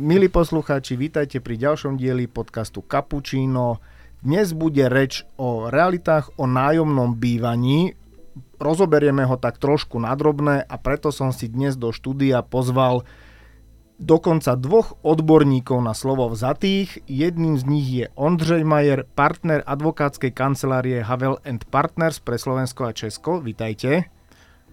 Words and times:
Milí 0.00 0.32
poslucháči, 0.32 0.96
vítajte 0.96 1.44
pri 1.44 1.60
ďalšom 1.60 2.00
dieli 2.00 2.24
podcastu 2.24 2.80
Cappuccino. 2.80 3.84
Dnes 4.24 4.56
bude 4.56 4.88
reč 4.88 5.28
o 5.36 5.68
realitách 5.68 6.40
o 6.40 6.48
nájomnom 6.48 7.20
bývaní. 7.20 7.92
Rozoberieme 8.56 9.28
ho 9.28 9.36
tak 9.36 9.60
trošku 9.60 10.00
nadrobné 10.00 10.64
a 10.64 10.80
preto 10.80 11.12
som 11.12 11.36
si 11.36 11.52
dnes 11.52 11.76
do 11.76 11.92
štúdia 11.92 12.40
pozval 12.40 13.04
dokonca 14.00 14.56
dvoch 14.56 14.96
odborníkov 15.04 15.84
na 15.84 15.92
slovo 15.92 16.32
vzatých. 16.32 17.04
Jedným 17.04 17.60
z 17.60 17.64
nich 17.68 17.88
je 17.92 18.08
Ondřej 18.16 18.64
Majer, 18.64 19.04
partner 19.04 19.60
advokátskej 19.68 20.32
kancelárie 20.32 21.04
Havel 21.04 21.44
and 21.44 21.68
Partners 21.68 22.24
pre 22.24 22.40
Slovensko 22.40 22.88
a 22.88 22.96
Česko. 22.96 23.44
Vítajte. 23.44 24.08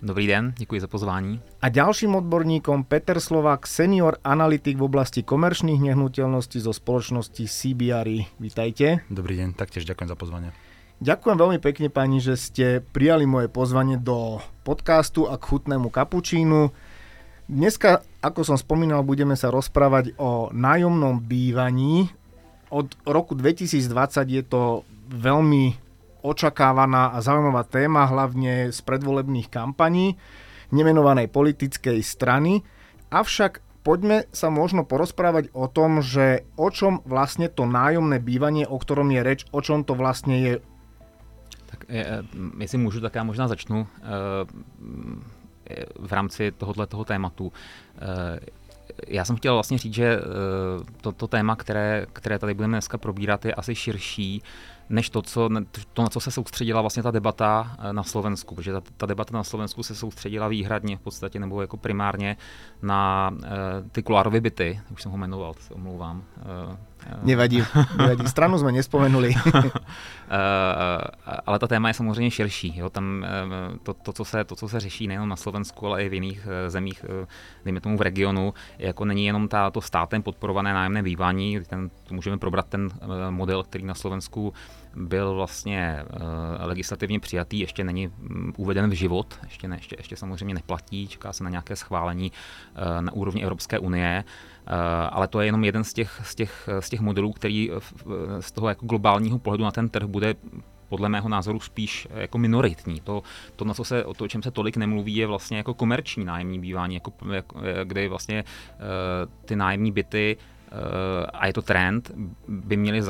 Dobrý 0.01 0.27
den, 0.27 0.53
děkuji 0.57 0.81
za 0.81 0.87
pozvání. 0.87 1.41
A 1.61 1.69
ďalším 1.69 2.15
odborníkom 2.15 2.83
Peter 2.83 3.19
Slovák, 3.19 3.67
senior 3.67 4.21
analytik 4.23 4.77
v 4.77 4.85
oblasti 4.85 5.25
komerčných 5.25 5.81
nehnuteľností 5.81 6.61
zo 6.61 6.69
spoločnosti 6.69 7.49
CBRE. 7.49 8.29
Vítajte. 8.37 9.01
Dobrý 9.09 9.41
deň, 9.41 9.57
taktiež 9.57 9.89
ďakujem 9.89 10.09
za 10.09 10.17
pozvanie. 10.17 10.49
Ďakujem 11.01 11.37
veľmi 11.37 11.59
pekne 11.61 11.89
pani, 11.89 12.21
že 12.21 12.37
ste 12.37 12.85
prijali 12.93 13.25
moje 13.25 13.49
pozvanie 13.49 13.97
do 13.97 14.37
podcastu 14.61 15.25
a 15.25 15.37
k 15.41 15.49
chutnému 15.49 15.89
kapučínu. 15.89 16.69
Dneska, 17.49 18.05
ako 18.21 18.41
som 18.45 18.57
spomínal, 18.57 19.01
budeme 19.01 19.33
sa 19.33 19.49
rozprávať 19.49 20.13
o 20.21 20.53
nájomnom 20.53 21.21
bývaní. 21.21 22.13
Od 22.69 22.93
roku 23.01 23.33
2020 23.33 23.89
je 24.29 24.43
to 24.45 24.85
veľmi 25.09 25.86
očakávaná 26.27 27.15
a 27.15 27.23
zaujímavá 27.23 27.63
téma, 27.63 28.03
hlavne 28.03 28.75
z 28.75 28.79
predvolebných 28.83 29.47
kampaní 29.47 30.19
nemenovanej 30.75 31.31
politickej 31.31 32.03
strany. 32.03 32.67
Avšak 33.07 33.63
poďme 33.87 34.27
sa 34.35 34.51
možno 34.51 34.83
porozprávať 34.83 35.47
o 35.55 35.71
tom, 35.71 36.03
že 36.03 36.43
o 36.59 36.67
čom 36.67 36.99
vlastne 37.07 37.47
to 37.47 37.63
nájomné 37.63 38.19
bývanie, 38.19 38.67
o 38.67 38.75
ktorom 38.75 39.07
je 39.15 39.21
reč, 39.23 39.39
o 39.55 39.63
čom 39.63 39.87
to 39.87 39.95
vlastne 39.95 40.35
je. 40.43 40.53
Tak 41.71 41.79
je, 41.87 42.03
jestli 42.59 42.77
můžu, 42.77 42.99
tak 42.99 43.15
já 43.15 43.23
možná 43.23 43.47
začnu 43.47 43.87
v 45.99 46.11
rámci 46.13 46.51
tohoto 46.51 46.85
toho 46.85 47.05
tématu 47.05 47.51
já 49.07 49.25
jsem 49.25 49.35
chtěl 49.35 49.53
vlastně 49.53 49.77
říct, 49.77 49.93
že 49.93 50.19
to, 51.01 51.11
to 51.11 51.27
téma, 51.27 51.55
které, 51.55 52.05
které 52.13 52.39
tady 52.39 52.53
budeme 52.53 52.75
dneska 52.75 52.97
probírat, 52.97 53.45
je 53.45 53.53
asi 53.53 53.75
širší 53.75 54.43
než 54.89 55.09
to, 55.09 55.21
co, 55.21 55.49
to, 55.93 56.01
na 56.01 56.09
co 56.09 56.19
se 56.19 56.31
soustředila 56.31 56.81
vlastně 56.81 57.03
ta 57.03 57.11
debata 57.11 57.77
eh, 57.79 57.93
na 57.93 58.03
Slovensku, 58.03 58.55
protože 58.55 58.73
ta, 58.73 58.81
ta 58.97 59.05
debata 59.05 59.37
na 59.37 59.43
Slovensku 59.43 59.83
se 59.83 59.95
soustředila 59.95 60.47
výhradně 60.47 60.97
v 60.97 61.01
podstatě 61.01 61.39
nebo 61.39 61.61
jako 61.61 61.77
primárně 61.77 62.37
na 62.81 63.31
uh, 63.33 63.39
ty 63.91 64.03
kulárovy 64.03 64.41
byty, 64.41 64.81
už 64.93 65.01
jsem 65.01 65.11
ho 65.11 65.17
jmenoval, 65.17 65.53
se 65.53 65.73
omlouvám. 65.73 66.23
Uh, 66.67 66.75
Nevadí, 67.23 67.63
nevadí. 67.97 68.27
Stranu 68.27 68.59
jsme 68.59 68.71
nespomenuli. 68.71 69.33
ale 71.45 71.59
ta 71.59 71.67
téma 71.67 71.87
je 71.87 71.93
samozřejmě 71.93 72.31
širší. 72.31 72.73
Jo? 72.77 72.89
Tam 72.89 73.25
to, 73.83 73.93
to, 73.93 74.13
co 74.13 74.25
se, 74.25 74.43
to, 74.43 74.55
co 74.55 74.69
se 74.69 74.79
řeší 74.79 75.07
nejen 75.07 75.29
na 75.29 75.35
Slovensku, 75.35 75.87
ale 75.87 76.03
i 76.03 76.09
v 76.09 76.13
jiných 76.13 76.47
zemích, 76.67 77.05
dejme 77.65 77.81
tomu 77.81 77.97
v 77.97 78.01
regionu, 78.01 78.53
jako 78.79 79.05
není 79.05 79.25
jenom 79.25 79.47
ta, 79.47 79.71
to 79.71 79.81
státem 79.81 80.23
podporované 80.23 80.73
nájemné 80.73 81.03
bývání, 81.03 81.59
ten, 81.67 81.89
to 82.03 82.13
můžeme 82.13 82.37
probrat 82.37 82.67
ten 82.67 82.89
model, 83.29 83.63
který 83.63 83.83
na 83.83 83.95
Slovensku 83.95 84.53
byl 84.95 85.35
vlastně 85.35 86.05
uh, 86.13 86.21
legislativně 86.59 87.19
přijatý, 87.19 87.59
ještě 87.59 87.83
není 87.83 88.07
um, 88.07 88.53
uveden 88.57 88.89
v 88.89 88.93
život, 88.93 89.39
ještě, 89.43 89.67
ne, 89.67 89.75
ještě, 89.75 89.95
ještě 89.99 90.15
samozřejmě 90.15 90.53
neplatí, 90.53 91.07
čeká 91.07 91.33
se 91.33 91.43
na 91.43 91.49
nějaké 91.49 91.75
schválení 91.75 92.31
uh, 92.31 93.01
na 93.01 93.11
úrovni 93.11 93.43
Evropské 93.43 93.79
unie, 93.79 94.23
uh, 94.23 94.73
ale 95.11 95.27
to 95.27 95.39
je 95.39 95.45
jenom 95.45 95.63
jeden 95.63 95.83
z 95.83 95.93
těch, 95.93 96.21
z 96.23 96.35
těch, 96.35 96.69
z 96.79 96.89
těch 96.89 96.99
modelů, 96.99 97.31
který 97.31 97.71
z 98.39 98.51
toho 98.51 98.69
jako 98.69 98.85
globálního 98.85 99.39
pohledu 99.39 99.63
na 99.63 99.71
ten 99.71 99.89
trh 99.89 100.07
bude 100.07 100.35
podle 100.89 101.09
mého 101.09 101.29
názoru 101.29 101.59
spíš 101.59 102.07
jako 102.15 102.37
minoritní. 102.37 103.01
To, 103.01 103.23
to, 103.55 103.65
na 103.65 103.73
co 103.73 103.83
se, 103.83 104.03
to, 104.17 104.23
o 104.23 104.27
čem 104.27 104.43
se 104.43 104.51
tolik 104.51 104.77
nemluví, 104.77 105.15
je 105.15 105.27
vlastně 105.27 105.57
jako 105.57 105.73
komerční 105.73 106.25
nájemní 106.25 106.59
bývání, 106.59 106.95
jako, 106.95 107.13
jako, 107.33 107.59
kde 107.83 108.09
vlastně 108.09 108.43
ty 109.45 109.55
nájemní 109.55 109.91
byty 109.91 110.37
a 111.33 111.47
je 111.47 111.53
to 111.53 111.61
trend, 111.61 112.11
by 112.47 112.77
měli 112.77 113.01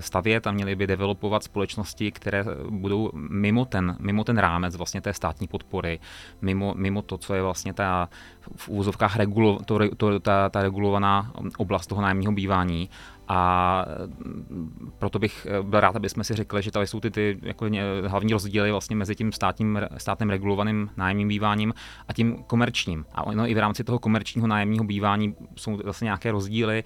stavět 0.00 0.46
a 0.46 0.52
měli 0.52 0.76
by 0.76 0.86
developovat 0.86 1.42
společnosti, 1.42 2.12
které 2.12 2.44
budou 2.70 3.10
mimo 3.14 3.64
ten, 3.64 3.96
mimo 4.00 4.24
ten 4.24 4.38
rámec 4.38 4.76
vlastně 4.76 5.00
té 5.00 5.12
státní 5.12 5.48
podpory, 5.48 6.00
mimo, 6.42 6.74
mimo 6.76 7.02
to, 7.02 7.18
co 7.18 7.34
je 7.34 7.42
vlastně 7.42 7.72
ta 7.72 8.08
v 8.56 8.68
úvozovkách 8.68 9.16
regulo, 9.16 9.58
to, 9.64 9.78
to, 9.96 10.20
ta, 10.20 10.48
ta 10.48 10.62
regulovaná 10.62 11.32
oblast 11.56 11.86
toho 11.86 12.02
nájemního 12.02 12.32
bývání 12.32 12.90
a 13.32 13.84
mm, 14.24 14.92
proto 14.98 15.18
bych 15.18 15.46
eh, 15.50 15.62
byl 15.62 15.80
rád, 15.80 15.96
aby 15.96 16.08
jsme 16.08 16.24
si 16.24 16.34
řekli, 16.34 16.62
že 16.62 16.70
tady 16.70 16.86
jsou 16.86 17.00
ty, 17.00 17.10
ty 17.10 17.38
jako 17.42 17.66
hlavní 18.06 18.32
rozdíly 18.32 18.70
vlastně 18.70 18.96
mezi 18.96 19.14
tím 19.14 19.32
státním, 19.32 19.80
státem 19.96 20.30
regulovaným 20.30 20.90
nájemním 20.96 21.28
býváním 21.28 21.74
a 22.08 22.12
tím 22.12 22.36
komerčním. 22.46 23.04
A 23.14 23.26
ono 23.26 23.46
i 23.46 23.54
v 23.54 23.58
rámci 23.58 23.84
toho 23.84 23.98
komerčního 23.98 24.46
nájemního 24.46 24.84
bývání 24.84 25.34
jsou 25.56 25.76
vlastně 25.76 26.04
nějaké 26.04 26.32
rozdíly. 26.32 26.84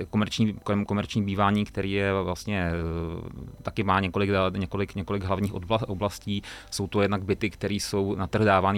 Eh, 0.00 0.04
komerční, 0.04 0.58
komerční 0.86 1.22
bývání, 1.22 1.64
který 1.64 1.92
je 1.92 2.12
vlastně 2.22 2.70
eh, 2.70 3.62
taky 3.62 3.82
má 3.82 4.00
několik, 4.00 4.30
několik, 4.56 4.94
několik 4.94 5.24
hlavních 5.24 5.54
oblastí. 5.86 6.42
Jsou 6.70 6.86
to 6.86 7.02
jednak 7.02 7.24
byty, 7.24 7.50
které 7.50 7.74
jsou 7.74 8.14
na 8.14 8.28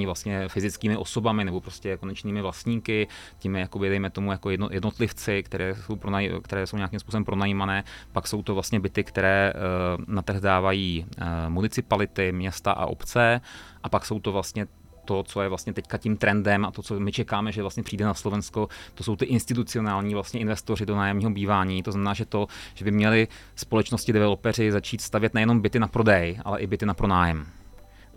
vlastně 0.06 0.48
fyzickými 0.48 0.96
osobami 0.96 1.44
nebo 1.44 1.60
prostě 1.60 1.96
konečnými 1.96 2.42
vlastníky, 2.42 3.08
tím 3.38 3.56
jakoby, 3.56 3.88
dejme 3.88 4.10
tomu, 4.10 4.32
jako 4.32 4.50
jednotlivci, 4.50 5.42
které 5.42 5.74
jsou, 5.88 5.96
pronaj, 5.96 6.30
které 6.42 6.66
jsou 6.66 6.76
nějakým 6.76 7.00
způsobem 7.00 7.24
pronajímané, 7.24 7.84
pak 8.12 8.28
jsou 8.28 8.42
to 8.42 8.54
vlastně 8.54 8.80
byty, 8.80 9.04
které 9.04 9.52
uh, 9.52 10.04
na 10.14 10.22
trh 10.22 10.40
dávají 10.40 11.06
uh, 11.08 11.24
municipality, 11.48 12.32
města 12.32 12.72
a 12.72 12.86
obce 12.86 13.40
a 13.82 13.88
pak 13.88 14.04
jsou 14.04 14.20
to 14.20 14.32
vlastně 14.32 14.66
to, 15.04 15.22
co 15.22 15.42
je 15.42 15.48
vlastně 15.48 15.72
teďka 15.72 15.98
tím 15.98 16.16
trendem 16.16 16.64
a 16.64 16.70
to, 16.70 16.82
co 16.82 17.00
my 17.00 17.12
čekáme, 17.12 17.52
že 17.52 17.62
vlastně 17.62 17.82
přijde 17.82 18.04
na 18.04 18.14
Slovensko, 18.14 18.68
to 18.94 19.04
jsou 19.04 19.16
ty 19.16 19.24
institucionální 19.24 20.14
vlastně 20.14 20.40
investoři 20.40 20.86
do 20.86 20.96
nájemního 20.96 21.30
bývání. 21.30 21.82
To 21.82 21.92
znamená, 21.92 22.14
že 22.14 22.24
to, 22.24 22.46
že 22.74 22.84
by 22.84 22.90
měli 22.90 23.28
společnosti 23.56 24.12
developeři 24.12 24.72
začít 24.72 25.00
stavět 25.00 25.34
nejenom 25.34 25.60
byty 25.60 25.78
na 25.78 25.88
prodej, 25.88 26.38
ale 26.44 26.60
i 26.60 26.66
byty 26.66 26.86
na 26.86 26.94
pronájem 26.94 27.46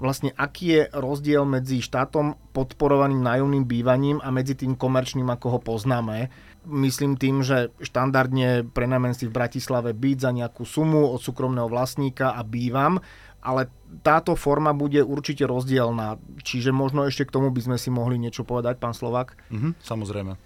vlastne 0.02 0.34
aký 0.34 0.66
je 0.66 0.82
rozdiel 0.98 1.46
medzi 1.46 1.78
štátom 1.78 2.34
podporovaným 2.58 3.22
nájomným 3.22 3.70
bývaním 3.70 4.18
a 4.26 4.34
medzi 4.34 4.58
tým 4.58 4.74
komerčným, 4.74 5.30
ako 5.30 5.48
ho 5.58 5.60
poznáme. 5.62 6.34
Myslím 6.62 7.18
tým, 7.18 7.42
že 7.42 7.74
štandardne 7.82 8.70
prenajmem 8.70 9.18
si 9.18 9.26
v 9.26 9.34
Bratislave 9.34 9.98
byť 9.98 10.18
za 10.22 10.32
nejakú 10.32 10.62
sumu 10.62 11.10
od 11.10 11.18
súkromného 11.18 11.66
vlastníka 11.66 12.38
a 12.38 12.46
bývam, 12.46 13.02
ale 13.42 13.74
táto 14.06 14.38
forma 14.38 14.70
bude 14.72 15.02
určite 15.02 15.50
rozdielna. 15.50 16.22
Čiže 16.46 16.70
možno 16.70 17.10
ešte 17.10 17.26
k 17.26 17.34
tomu 17.34 17.50
by 17.50 17.62
sme 17.66 17.78
si 17.82 17.90
mohli 17.90 18.22
niečo 18.22 18.46
povedať, 18.46 18.78
pán 18.78 18.94
Slovak? 18.94 19.34
Mhm, 19.50 19.82
samozrejme. 19.82 20.38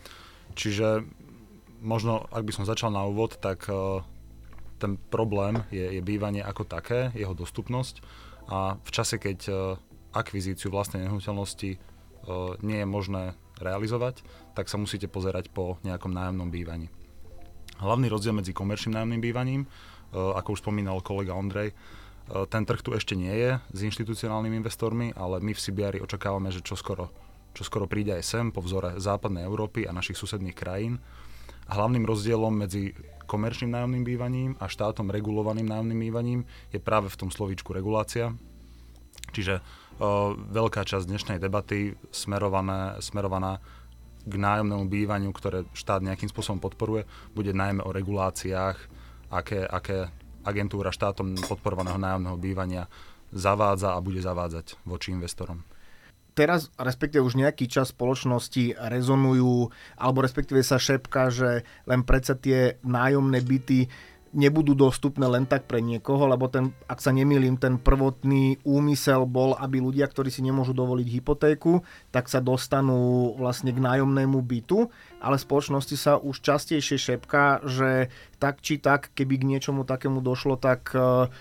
Čiže 0.56 1.03
možno, 1.84 2.32
ak 2.32 2.47
by 2.47 2.52
som 2.56 2.64
začal 2.64 2.96
na 2.96 3.03
úvod, 3.03 3.36
tak 3.44 3.68
uh, 3.68 4.00
ten 4.80 4.96
problém 5.12 5.64
je, 5.72 6.00
je 6.00 6.02
bývanie 6.03 6.40
ako 6.40 6.64
také, 6.64 7.12
jeho 7.16 7.36
dostupnosť 7.36 8.00
a 8.46 8.78
v 8.78 8.90
čase, 8.94 9.18
keď 9.18 9.40
e, 9.50 9.52
akvizíciu 10.14 10.70
vlastnej 10.70 11.08
nehnuteľnosti 11.08 11.72
e, 11.74 11.78
nie 12.62 12.78
je 12.84 12.88
možné 12.88 13.24
realizovať, 13.62 14.24
tak 14.56 14.68
sa 14.68 14.80
musíte 14.80 15.08
pozerať 15.08 15.52
po 15.52 15.80
nejakom 15.84 16.12
nájomnom 16.12 16.52
bývaní. 16.52 16.92
Hlavný 17.80 18.08
rozdiel 18.08 18.36
medzi 18.36 18.56
komerčným 18.56 18.96
nájomným 18.96 19.22
bývaním, 19.24 19.62
e, 19.64 19.68
ako 20.16 20.56
už 20.56 20.64
spomínal 20.64 21.04
kolega 21.04 21.35
Ondrej, 21.35 21.76
ten 22.26 22.66
trh 22.66 22.82
tu 22.82 22.97
ešte 22.97 23.14
nie 23.14 23.29
je 23.29 23.62
s 23.70 23.79
inštitucionálnymi 23.85 24.58
investormi, 24.58 25.14
ale 25.14 25.38
my 25.46 25.53
v 25.53 25.62
CBR 25.62 26.02
očakávame, 26.02 26.50
že 26.50 26.66
čoskoro, 26.66 27.14
čoskoro 27.53 27.85
príde 27.85 28.18
aj 28.18 28.24
sem 28.26 28.46
po 28.50 28.66
vzore 28.66 28.97
západnej 28.97 29.46
Európy 29.46 29.85
a 29.85 29.94
našich 29.94 30.18
susedných 30.18 30.58
krajín. 30.58 30.97
Hlavným 31.70 32.02
rozdielom 32.02 32.53
medzi 32.66 32.97
komerčným 33.29 33.78
nájomným 33.78 34.06
bývaním 34.06 34.52
a 34.58 34.66
štátom 34.66 35.09
regulovaným 35.14 35.70
nájomným 35.70 36.00
bývaním 36.09 36.41
je 36.74 36.82
práve 36.82 37.14
v 37.14 37.20
tom 37.26 37.29
slovíčku 37.29 37.74
regulácia. 37.74 38.34
Čiže 39.34 39.62
veľká 40.52 40.84
časť 40.84 41.06
dnešnej 41.08 41.38
debaty 41.40 41.96
smerované, 42.12 43.00
smerovaná 43.00 43.64
k 44.26 44.34
nájomnému 44.36 44.90
bývaniu, 44.90 45.30
ktoré 45.32 45.70
štát 45.78 46.02
nejakým 46.02 46.28
spôsobom 46.28 46.58
podporuje, 46.58 47.06
bude 47.38 47.53
najmä 47.53 47.86
o 47.86 47.94
reguláciách, 47.94 48.78
aké, 49.30 49.64
aké 49.64 50.09
agentúra 50.42 50.90
štátom 50.90 51.38
podporovaného 51.46 52.02
nájomného 52.02 52.38
bývania 52.38 52.84
zavádza 53.30 53.94
a 53.94 54.03
bude 54.03 54.22
zavádzať 54.22 54.82
voči 54.86 55.14
investorom. 55.14 55.62
Teraz, 56.36 56.68
respektíve 56.76 57.24
už 57.24 57.40
nejaký 57.40 57.72
čas 57.72 57.96
spoločnosti 57.96 58.76
rezonujú, 58.76 59.72
alebo 59.96 60.20
respektíve 60.20 60.59
sa 60.68 60.76
šepka, 60.76 61.32
že 61.32 61.64
len 61.88 62.03
predsa 62.03 62.36
tie 62.36 62.76
nájomné 62.84 63.40
byty 63.40 63.88
nebudú 64.35 64.76
dostupné 64.76 65.23
len 65.26 65.47
tak 65.47 65.64
pre 65.66 65.79
niekoho, 65.79 66.28
lebo 66.28 66.52
ten, 66.52 66.76
ak 66.91 66.99
sa 66.99 67.16
nemýlim, 67.16 67.55
ten 67.55 67.79
prvotný 67.79 68.59
úmysel 68.67 69.23
bol, 69.23 69.55
aby 69.55 69.79
ľudia, 69.79 70.05
ktorí 70.11 70.28
si 70.28 70.43
nemôžu 70.43 70.76
dovoliť 70.76 71.08
hypotéku, 71.08 71.82
tak 72.11 72.28
sa 72.28 72.43
dostanú 72.43 73.32
vlastne 73.40 73.72
k 73.72 73.79
nájomnému 73.79 74.43
bytu, 74.43 74.91
ale 75.23 75.40
spoločnosti 75.40 75.96
sa 75.96 76.20
už 76.20 76.43
častejšie 76.43 76.99
šepká, 76.99 77.64
že 77.64 78.11
tak 78.37 78.59
či 78.59 78.78
tak, 78.78 79.16
keby 79.16 79.40
k 79.40 79.47
niečomu 79.55 79.87
takému 79.87 80.20
došlo, 80.20 80.59
tak 80.59 80.91
uh, 80.91 81.31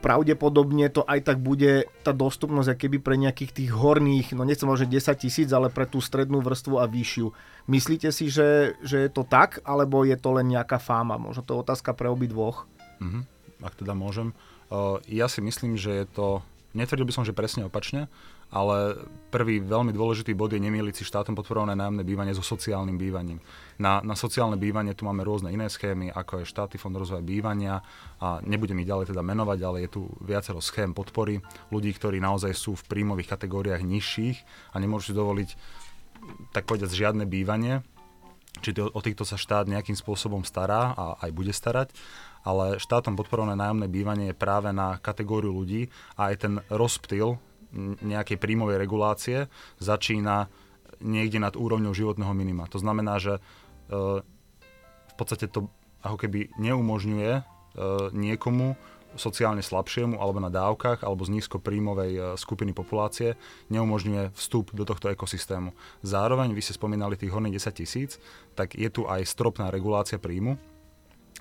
pravdepodobne 0.00 0.88
to 0.88 1.04
aj 1.04 1.28
tak 1.28 1.38
bude 1.38 1.86
tá 2.00 2.10
dostupnosť 2.16 2.74
keby 2.74 2.98
pre 2.98 3.20
nejakých 3.20 3.52
tých 3.52 3.70
horných, 3.70 4.32
no 4.32 4.48
nechcem 4.48 4.66
že 4.72 4.88
10 4.88 5.22
tisíc, 5.22 5.48
ale 5.52 5.68
pre 5.68 5.84
tú 5.84 6.00
strednú 6.00 6.40
vrstvu 6.40 6.80
a 6.80 6.88
vyššiu. 6.88 7.30
Myslíte 7.68 8.08
si, 8.10 8.32
že, 8.32 8.74
že 8.80 9.06
je 9.06 9.10
to 9.12 9.22
tak, 9.22 9.60
alebo 9.62 10.02
je 10.02 10.16
to 10.16 10.40
len 10.40 10.48
nejaká 10.48 10.80
fáma? 10.80 11.20
Možno 11.20 11.44
to 11.44 11.54
je 11.54 11.62
otázka 11.62 11.92
pre 11.92 12.08
obi 12.08 12.26
dvoch. 12.26 12.64
Mm-hmm. 12.98 13.22
Ak 13.60 13.76
teda 13.76 13.92
môžem. 13.92 14.32
Uh, 14.72 14.98
ja 15.04 15.28
si 15.28 15.44
myslím, 15.44 15.76
že 15.76 16.02
je 16.02 16.06
to, 16.08 16.26
netvrdil 16.72 17.04
by 17.04 17.12
som, 17.12 17.26
že 17.28 17.36
presne 17.36 17.68
opačne, 17.68 18.08
ale 18.50 19.06
prvý 19.30 19.62
veľmi 19.62 19.94
dôležitý 19.94 20.34
bod 20.34 20.50
je 20.50 20.58
nemýliť 20.58 20.94
si 21.00 21.04
štátom 21.06 21.38
podporované 21.38 21.78
nájomné 21.78 22.02
bývanie 22.02 22.34
so 22.34 22.42
sociálnym 22.42 22.98
bývaním. 22.98 23.38
Na, 23.78 24.02
na 24.02 24.18
sociálne 24.18 24.58
bývanie 24.58 24.92
tu 24.98 25.06
máme 25.06 25.22
rôzne 25.22 25.54
iné 25.54 25.70
schémy, 25.70 26.10
ako 26.10 26.42
je 26.42 26.50
štátny 26.50 26.76
fond 26.82 26.92
rozvoja 26.92 27.22
bývania. 27.22 27.78
A 28.18 28.42
nebudem 28.42 28.82
ich 28.82 28.90
ďalej 28.90 29.14
teda 29.14 29.22
menovať, 29.22 29.58
ale 29.62 29.86
je 29.86 29.90
tu 29.94 30.02
viacero 30.18 30.58
schém 30.58 30.90
podpory 30.90 31.38
ľudí, 31.70 31.94
ktorí 31.94 32.18
naozaj 32.18 32.50
sú 32.58 32.74
v 32.74 32.86
príjmových 32.90 33.30
kategóriách 33.38 33.86
nižších 33.86 34.36
a 34.74 34.76
nemôžu 34.82 35.14
si 35.14 35.18
dovoliť 35.18 35.50
tak 36.52 36.68
povedať 36.68 36.90
žiadne 36.92 37.24
bývanie, 37.24 37.80
či 38.60 38.74
o 38.76 39.00
týchto 39.00 39.24
sa 39.24 39.40
štát 39.40 39.70
nejakým 39.70 39.96
spôsobom 39.96 40.42
stará 40.42 40.92
a 40.92 41.04
aj 41.22 41.30
bude 41.32 41.54
starať. 41.54 41.94
Ale 42.40 42.80
štátom 42.80 43.14
podporované 43.20 43.54
nájomné 43.54 43.86
bývanie 43.86 44.32
je 44.32 44.36
práve 44.36 44.72
na 44.72 44.96
kategóriu 44.96 45.52
ľudí 45.52 45.92
a 46.16 46.32
aj 46.32 46.36
ten 46.40 46.54
rozptyl 46.72 47.36
nejakej 48.02 48.36
príjmovej 48.36 48.76
regulácie 48.78 49.38
začína 49.78 50.50
niekde 51.00 51.40
nad 51.40 51.56
úrovňou 51.56 51.96
životného 51.96 52.34
minima. 52.36 52.68
To 52.70 52.78
znamená, 52.78 53.16
že 53.22 53.38
e, 53.38 53.40
v 54.20 55.14
podstate 55.16 55.48
to 55.48 55.72
ako 56.04 56.16
keby 56.26 56.52
neumožňuje 56.60 57.32
e, 57.40 57.42
niekomu 58.12 58.76
sociálne 59.18 59.58
slabšiemu 59.58 60.22
alebo 60.22 60.38
na 60.38 60.52
dávkach 60.52 61.02
alebo 61.02 61.26
z 61.26 61.40
nízkopríjmovej 61.40 62.12
e, 62.14 62.20
skupiny 62.38 62.70
populácie 62.70 63.34
neumožňuje 63.72 64.36
vstup 64.36 64.70
do 64.76 64.86
tohto 64.86 65.10
ekosystému. 65.10 65.74
Zároveň, 66.04 66.52
vy 66.54 66.62
ste 66.62 66.76
spomínali 66.76 67.18
tých 67.18 67.32
horných 67.32 67.58
10 67.58 67.80
tisíc, 67.80 68.10
tak 68.54 68.76
je 68.76 68.86
tu 68.92 69.08
aj 69.08 69.26
stropná 69.26 69.72
regulácia 69.72 70.20
príjmu, 70.20 70.60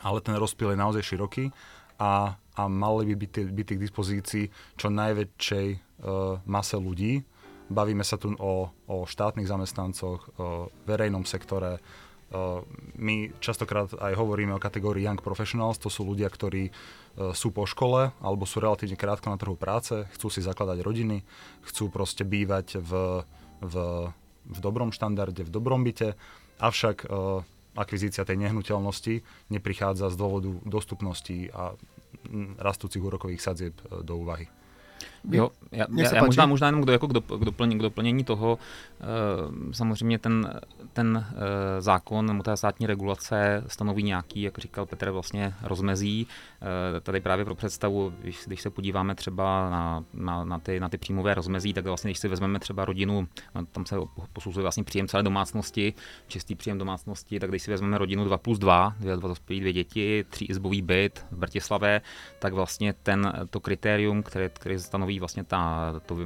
ale 0.01 0.19
ten 0.23 0.33
rozpil 0.39 0.73
je 0.73 0.79
naozaj 0.79 1.03
široký 1.03 1.51
a, 1.99 2.39
a 2.55 2.61
mali 2.65 3.11
by 3.11 3.15
byť, 3.19 3.33
byť 3.51 3.67
k 3.75 3.83
dispozícii 3.83 4.45
čo 4.79 4.87
najväčšej 4.87 5.67
uh, 5.69 6.39
mase 6.47 6.79
ľudí. 6.79 7.21
Bavíme 7.69 8.01
sa 8.01 8.17
tu 8.17 8.33
o, 8.39 8.71
o 8.71 8.95
štátnych 9.05 9.45
zamestnancoch, 9.45 10.19
o 10.39 10.71
verejnom 10.87 11.27
sektore. 11.27 11.77
Uh, 12.31 12.63
my 12.97 13.29
častokrát 13.43 13.91
aj 13.93 14.15
hovoríme 14.17 14.55
o 14.55 14.63
kategórii 14.63 15.05
Young 15.05 15.21
Professionals, 15.21 15.77
to 15.77 15.91
sú 15.91 16.07
ľudia, 16.07 16.31
ktorí 16.31 16.71
uh, 16.71 17.35
sú 17.35 17.51
po 17.51 17.67
škole 17.67 18.15
alebo 18.23 18.47
sú 18.47 18.63
relatívne 18.63 18.97
krátko 18.97 19.29
na 19.29 19.37
trhu 19.37 19.59
práce, 19.59 20.07
chcú 20.15 20.31
si 20.31 20.41
zakladať 20.41 20.79
rodiny, 20.81 21.21
chcú 21.67 21.91
proste 21.91 22.23
bývať 22.23 22.79
v, 22.79 23.21
v, 23.59 23.75
v 24.49 24.57
dobrom 24.63 24.95
štandarde, 24.95 25.43
v 25.45 25.51
dobrom 25.51 25.83
byte, 25.83 26.15
avšak 26.63 27.07
akvizícia 27.77 28.25
tej 28.25 28.41
nehnuteľnosti 28.41 29.21
neprichádza 29.53 30.09
z 30.09 30.15
dôvodu 30.15 30.49
dostupnosti 30.65 31.49
a 31.53 31.73
rastúcich 32.57 33.01
úrokových 33.01 33.41
sadzieb 33.41 33.75
e, 33.85 34.01
do 34.01 34.25
úvahy. 34.25 34.49
Jo, 35.31 35.49
já, 35.71 35.85
já, 35.95 36.15
já 36.15 36.23
možná, 36.23 36.45
možná 36.45 36.67
jenom 36.67 36.89
jako 36.89 37.07
k, 37.07 37.13
doplnění, 37.13 37.79
k 37.79 37.81
doplnění 37.81 38.23
toho, 38.23 38.59
e, 39.01 39.73
samozřejmě 39.73 40.19
ten, 40.19 40.61
ten 40.93 41.25
e, 41.77 41.81
zákon 41.81 42.25
nebo 42.25 42.43
ta 42.43 42.55
státní 42.55 42.87
regulace 42.87 43.63
stanoví 43.67 44.03
nějaký, 44.03 44.41
jak 44.41 44.57
říkal 44.57 44.85
Petr, 44.85 45.09
vlastně 45.09 45.53
rozmezí. 45.63 46.27
E, 46.97 46.99
tady 46.99 47.21
právě 47.21 47.45
pro 47.45 47.55
představu, 47.55 48.13
když, 48.21 48.43
když 48.47 48.61
se 48.61 48.69
podíváme 48.69 49.15
třeba 49.15 49.69
na, 49.69 50.03
na, 50.13 50.43
na, 50.43 50.59
ty, 50.59 50.79
na 50.79 50.89
ty 50.89 50.97
příjmové 50.97 51.33
rozmezí, 51.33 51.73
tak 51.73 51.85
vlastně, 51.85 52.09
když 52.09 52.19
si 52.19 52.27
vezmeme 52.27 52.59
třeba 52.59 52.85
rodinu, 52.85 53.27
tam 53.71 53.85
se 53.85 53.95
posuzuje 54.33 54.61
vlastně 54.61 54.83
příjem 54.83 55.07
celé 55.07 55.23
domácnosti, 55.23 55.93
čistý 56.27 56.55
příjem 56.55 56.77
domácnosti, 56.77 57.39
tak 57.39 57.49
když 57.49 57.63
si 57.63 57.71
vezmeme 57.71 57.97
rodinu 57.97 58.25
2 58.25 58.37
plus 58.37 58.59
2, 58.59 58.95
dvě, 58.99 59.15
dva 59.17 59.27
dospělí, 59.29 59.59
dvě 59.59 59.73
děti, 59.73 60.25
tříizbový 60.29 60.81
byt 60.81 61.25
v 61.31 61.37
Bratislave, 61.37 62.01
tak 62.39 62.53
vlastně 62.53 62.93
ten, 62.93 63.33
to 63.49 63.59
kritérium, 63.59 64.23
které, 64.23 64.49
které 64.49 64.79
stanoví 64.79 65.08
vlastně 65.19 65.43
ta, 65.43 65.93
to, 66.05 66.17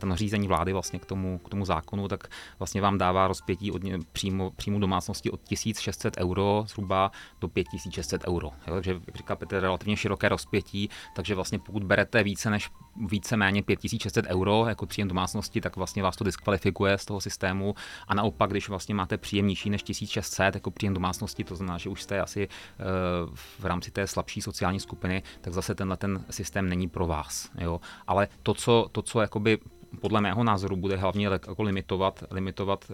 to 0.00 0.06
nařízení 0.06 0.48
vlády 0.48 0.72
vlastně 0.72 0.98
k 0.98 1.06
tomu, 1.06 1.38
k 1.38 1.48
tomu 1.48 1.64
zákonu, 1.64 2.08
tak 2.08 2.28
vlastně 2.58 2.80
vám 2.80 2.98
dává 2.98 3.28
rozpětí 3.28 3.72
od 3.72 3.82
příjmu, 4.12 4.50
příjmu 4.50 4.78
domácnosti 4.78 5.30
od 5.30 5.40
1600 5.42 6.16
euro 6.18 6.64
zhruba 6.68 7.10
do 7.40 7.48
5600 7.48 8.28
euro. 8.28 8.50
Jo? 8.66 8.74
Takže, 8.74 9.00
jak 9.06 9.16
říká 9.16 9.36
Petr, 9.36 9.60
relativně 9.60 9.96
široké 9.96 10.28
rozpětí, 10.28 10.90
takže 11.14 11.34
vlastně 11.34 11.58
pokud 11.58 11.84
berete 11.84 12.22
více 12.22 12.50
než 12.50 12.70
více 12.96 13.36
méně 13.36 13.62
5600 13.62 14.26
euro 14.26 14.64
jako 14.68 14.86
příjem 14.86 15.08
domácnosti, 15.08 15.60
tak 15.60 15.76
vlastně 15.76 16.02
vás 16.02 16.16
to 16.16 16.24
diskvalifikuje 16.24 16.98
z 16.98 17.04
toho 17.04 17.20
systému 17.20 17.74
a 18.08 18.14
naopak, 18.14 18.50
když 18.50 18.68
vlastně 18.68 18.94
máte 18.94 19.18
příjem 19.18 19.46
nižší 19.46 19.70
než 19.70 19.82
1600 19.82 20.54
jako 20.54 20.70
příjem 20.70 20.94
domácnosti, 20.94 21.44
to 21.44 21.56
znamená, 21.56 21.78
že 21.78 21.88
už 21.88 22.02
jste 22.02 22.20
asi 22.20 22.48
uh, 22.48 23.34
v 23.34 23.64
rámci 23.64 23.90
té 23.90 24.06
slabší 24.06 24.42
sociální 24.42 24.80
skupiny, 24.80 25.22
tak 25.40 25.52
zase 25.52 25.74
tenhle 25.74 25.96
ten 25.96 26.24
systém 26.30 26.68
není 26.68 26.88
pro 26.88 27.06
vás. 27.06 27.50
Jo? 27.58 27.80
Ale 28.06 28.28
to, 28.42 28.54
co, 28.54 28.88
to, 28.92 29.02
co 29.02 29.20
jakoby 29.20 29.58
podle 30.00 30.20
mého 30.20 30.44
názoru 30.44 30.76
bude 30.76 30.96
hlavně 30.96 31.26
jako 31.26 31.62
limitovat, 31.62 32.24
limitovat 32.30 32.92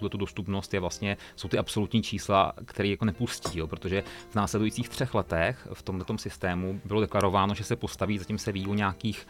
uh, 0.00 0.08
tu 0.08 0.18
dostupnost 0.18 0.74
je 0.74 0.80
vlastně, 0.80 1.16
jsou 1.36 1.48
ty 1.48 1.58
absolutní 1.58 2.02
čísla, 2.02 2.52
které 2.64 2.88
jako 2.88 3.04
nepustí, 3.04 3.58
jo, 3.58 3.66
protože 3.66 4.04
v 4.30 4.34
následujících 4.34 4.88
třech 4.88 5.14
letech 5.14 5.68
v 5.72 5.82
tomto 5.82 6.18
systému 6.18 6.80
bylo 6.84 7.00
deklarováno, 7.00 7.54
že 7.54 7.64
se 7.64 7.76
postaví, 7.76 8.18
zatím 8.18 8.38
se 8.38 8.52
ví 8.52 8.66
o 8.66 8.74
nějakých 8.74 9.26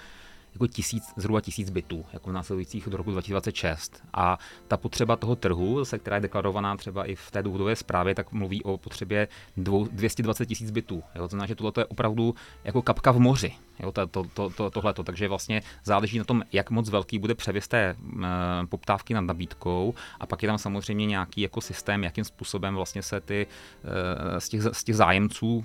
jako 0.58 0.66
tisíc, 0.66 1.04
zhruba 1.16 1.40
tisíc 1.40 1.70
bytů, 1.70 2.04
jako 2.12 2.30
v 2.30 2.32
následujících 2.32 2.88
do 2.88 2.96
roku 2.96 3.10
2026. 3.10 4.02
A 4.14 4.38
ta 4.68 4.76
potřeba 4.76 5.16
toho 5.16 5.36
trhu, 5.36 5.84
se 5.84 5.98
která 5.98 6.16
je 6.16 6.20
deklarovaná 6.20 6.76
třeba 6.76 7.04
i 7.04 7.14
v 7.14 7.30
té 7.30 7.42
důvodové 7.42 7.76
zprávě, 7.76 8.14
tak 8.14 8.32
mluví 8.32 8.62
o 8.62 8.76
potřebě 8.76 9.28
dvou, 9.56 9.88
220 9.92 10.46
tisíc 10.46 10.70
bytů. 10.70 11.02
Jo? 11.14 11.22
To 11.22 11.28
znamená, 11.28 11.46
že 11.46 11.54
tohle 11.54 11.72
je 11.78 11.84
opravdu 11.84 12.34
jako 12.64 12.82
kapka 12.82 13.10
v 13.10 13.18
moři, 13.18 13.52
jo? 13.80 13.92
To, 13.92 14.06
to, 14.06 14.24
to, 14.34 14.50
to, 14.50 14.70
tohleto. 14.70 15.04
Takže 15.04 15.28
vlastně 15.28 15.62
záleží 15.84 16.18
na 16.18 16.24
tom, 16.24 16.42
jak 16.52 16.70
moc 16.70 16.90
velký 16.90 17.18
bude 17.18 17.34
převis 17.34 17.68
té 17.68 17.78
e, 17.78 17.96
poptávky 18.66 19.14
nad 19.14 19.20
nabídkou 19.20 19.94
a 20.20 20.26
pak 20.26 20.42
je 20.42 20.46
tam 20.46 20.58
samozřejmě 20.58 21.06
nějaký 21.06 21.40
jako 21.40 21.60
systém, 21.60 22.04
jakým 22.04 22.24
způsobem 22.24 22.74
vlastně 22.74 23.02
se 23.02 23.20
ty 23.20 23.46
e, 24.36 24.40
z, 24.40 24.48
těch, 24.48 24.62
z 24.72 24.84
těch 24.84 24.96
zájemců 24.96 25.64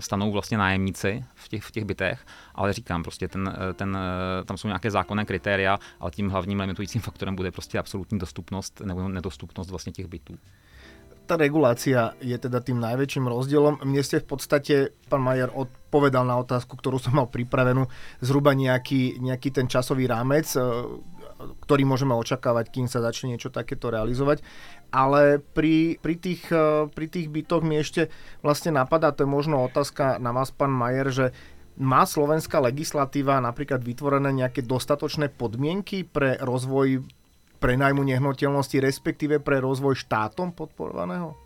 stanou 0.00 0.32
vlastně 0.32 0.58
nájemníci 0.58 1.24
v 1.34 1.48
těch, 1.48 1.62
v 1.64 1.70
těch 1.70 1.84
bytech, 1.84 2.26
ale 2.54 2.72
říkám, 2.72 3.02
prostě 3.02 3.28
ten, 3.28 3.56
ten, 3.74 3.98
tam 4.44 4.56
jsou 4.56 4.68
nějaké 4.68 4.90
zákonné 4.90 5.24
kritéria, 5.24 5.78
ale 6.00 6.10
tím 6.10 6.28
hlavním 6.30 6.60
limitujícím 6.60 7.00
faktorem 7.00 7.36
bude 7.36 7.50
prostě 7.50 7.78
absolutní 7.78 8.18
dostupnost 8.18 8.80
nebo 8.80 9.08
nedostupnost 9.08 9.70
vlastně 9.70 9.92
těch 9.92 10.06
bytů. 10.06 10.38
tá 11.26 11.34
regulácia 11.34 12.14
je 12.22 12.38
teda 12.38 12.62
tým 12.62 12.78
najväčším 12.78 13.26
rozdielom. 13.26 13.82
Mne 13.82 14.02
ste 14.06 14.22
v 14.22 14.26
podstate, 14.30 14.74
pán 15.10 15.26
Majer, 15.26 15.50
odpovedal 15.50 16.22
na 16.22 16.38
otázku, 16.38 16.78
ktorú 16.78 17.02
som 17.02 17.18
mal 17.18 17.26
pripravenú, 17.26 17.90
zhruba 18.22 18.54
nejaký, 18.54 19.18
nejaký 19.18 19.50
ten 19.50 19.66
časový 19.66 20.06
rámec, 20.06 20.46
ktorý 21.36 21.84
môžeme 21.84 22.16
očakávať, 22.16 22.72
kým 22.72 22.86
sa 22.88 23.04
začne 23.04 23.36
niečo 23.36 23.52
takéto 23.52 23.92
realizovať. 23.92 24.40
Ale 24.94 25.42
pri, 25.52 25.98
pri, 25.98 26.14
tých, 26.16 26.48
e, 26.48 26.88
pri 26.88 27.06
tých 27.10 27.28
bytoch 27.28 27.62
mi 27.62 27.78
ešte 27.78 28.08
vlastne 28.40 28.74
napadá, 28.74 29.12
to 29.12 29.26
je 29.26 29.30
možno 29.30 29.62
otázka 29.66 30.18
na 30.22 30.32
vás, 30.32 30.50
pán 30.54 30.72
Majer, 30.72 31.08
že 31.12 31.26
má 31.76 32.08
slovenská 32.08 32.56
legislatíva 32.58 33.36
napríklad 33.44 33.84
vytvorené 33.84 34.32
nejaké 34.32 34.64
dostatočné 34.64 35.28
podmienky 35.28 36.08
pre 36.08 36.40
rozvoj 36.40 37.04
prenajmu 37.60 38.04
nehnuteľnosti, 38.04 38.76
respektíve 38.80 39.40
pre 39.40 39.60
rozvoj 39.60 39.96
štátom 39.96 40.52
podporovaného? 40.56 41.45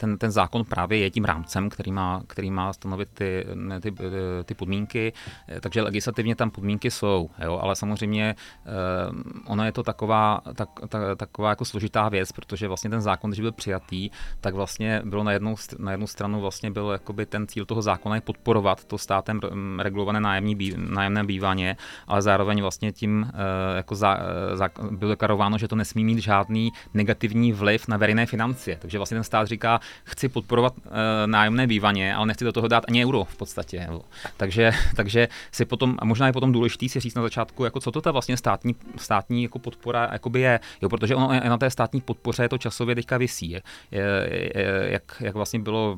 Ten, 0.00 0.18
ten 0.18 0.30
zákon 0.30 0.64
právě 0.64 0.98
je 0.98 1.10
tím 1.10 1.24
rámcem, 1.24 1.68
který 1.68 1.92
má, 1.92 2.22
který 2.26 2.50
má 2.50 2.72
stanovit 2.72 3.08
ty, 3.14 3.46
ty, 3.80 3.94
ty 4.44 4.54
podmínky, 4.54 5.12
takže 5.60 5.82
legislativně 5.82 6.36
tam 6.36 6.50
podmínky 6.50 6.90
jsou, 6.90 7.30
jo, 7.44 7.58
ale 7.62 7.76
samozřejmě 7.76 8.34
eh, 8.34 8.70
ono 9.46 9.64
je 9.64 9.72
to 9.72 9.82
taková, 9.82 10.40
tak, 10.54 10.68
tak, 10.88 11.02
taková 11.16 11.48
jako 11.48 11.64
složitá 11.64 12.08
věc, 12.08 12.32
protože 12.32 12.68
vlastně 12.68 12.90
ten 12.90 13.00
zákon, 13.00 13.30
když 13.30 13.40
byl 13.40 13.52
přijatý, 13.52 14.10
tak 14.40 14.54
vlastně 14.54 15.02
bylo 15.04 15.24
na 15.24 15.32
jednu, 15.32 15.54
na 15.78 15.90
jednu 15.90 16.06
stranu 16.06 16.40
vlastně 16.40 16.70
byl 16.70 16.90
jakoby 16.90 17.26
ten 17.26 17.46
cíl 17.46 17.64
toho 17.64 17.82
zákona 17.82 18.14
je 18.14 18.20
podporovat 18.20 18.84
to 18.84 18.98
státem 18.98 19.40
regulované 19.78 20.20
nájemní 20.20 20.54
bí, 20.54 20.74
nájemné 20.76 21.24
bývání, 21.24 21.72
ale 22.06 22.22
zároveň 22.22 22.62
vlastně 22.62 22.92
tím 22.92 23.28
eh, 23.28 23.76
jako 23.76 23.94
za, 23.94 24.18
za, 24.54 24.68
bylo 24.90 25.10
deklarováno, 25.10 25.58
že 25.58 25.68
to 25.68 25.76
nesmí 25.76 26.04
mít 26.04 26.18
žádný 26.18 26.72
negativní 26.94 27.52
vliv 27.52 27.88
na 27.88 27.96
veřejné 27.96 28.26
financie. 28.26 28.76
Takže 28.80 28.98
vlastně 28.98 29.14
ten 29.14 29.24
stát 29.24 29.46
říká, 29.46 29.80
chci 30.04 30.28
podporovat 30.28 30.74
uh, 30.78 30.92
nájemné 31.26 31.66
bývaně, 31.66 32.14
ale 32.14 32.26
nechci 32.26 32.44
do 32.44 32.52
toho 32.52 32.68
dát 32.68 32.84
ani 32.88 33.04
euro 33.04 33.24
v 33.24 33.36
podstatě. 33.36 33.88
Takže, 34.36 34.72
takže 34.96 35.28
si 35.52 35.64
potom, 35.64 35.96
a 35.98 36.04
možná 36.04 36.26
je 36.26 36.32
potom 36.32 36.52
důležité 36.52 36.88
si 36.88 37.00
říct 37.00 37.14
na 37.14 37.22
začátku, 37.22 37.64
jako 37.64 37.80
co 37.80 37.90
to 37.90 38.00
ta 38.00 38.10
vlastně 38.10 38.36
státní, 38.36 38.74
státní 38.96 39.42
jako 39.42 39.58
podpora 39.58 40.08
jakoby 40.12 40.40
je, 40.40 40.60
jo, 40.82 40.88
protože 40.88 41.14
ono 41.14 41.40
na 41.48 41.58
té 41.58 41.70
státní 41.70 42.00
podpoře 42.00 42.48
to 42.48 42.58
časově 42.58 42.94
teďka 42.94 43.18
vysí. 43.18 43.50
Je, 43.50 43.62
je, 43.90 44.52
jak, 44.82 45.16
jak 45.20 45.34
vlastně 45.34 45.58
bylo 45.58 45.96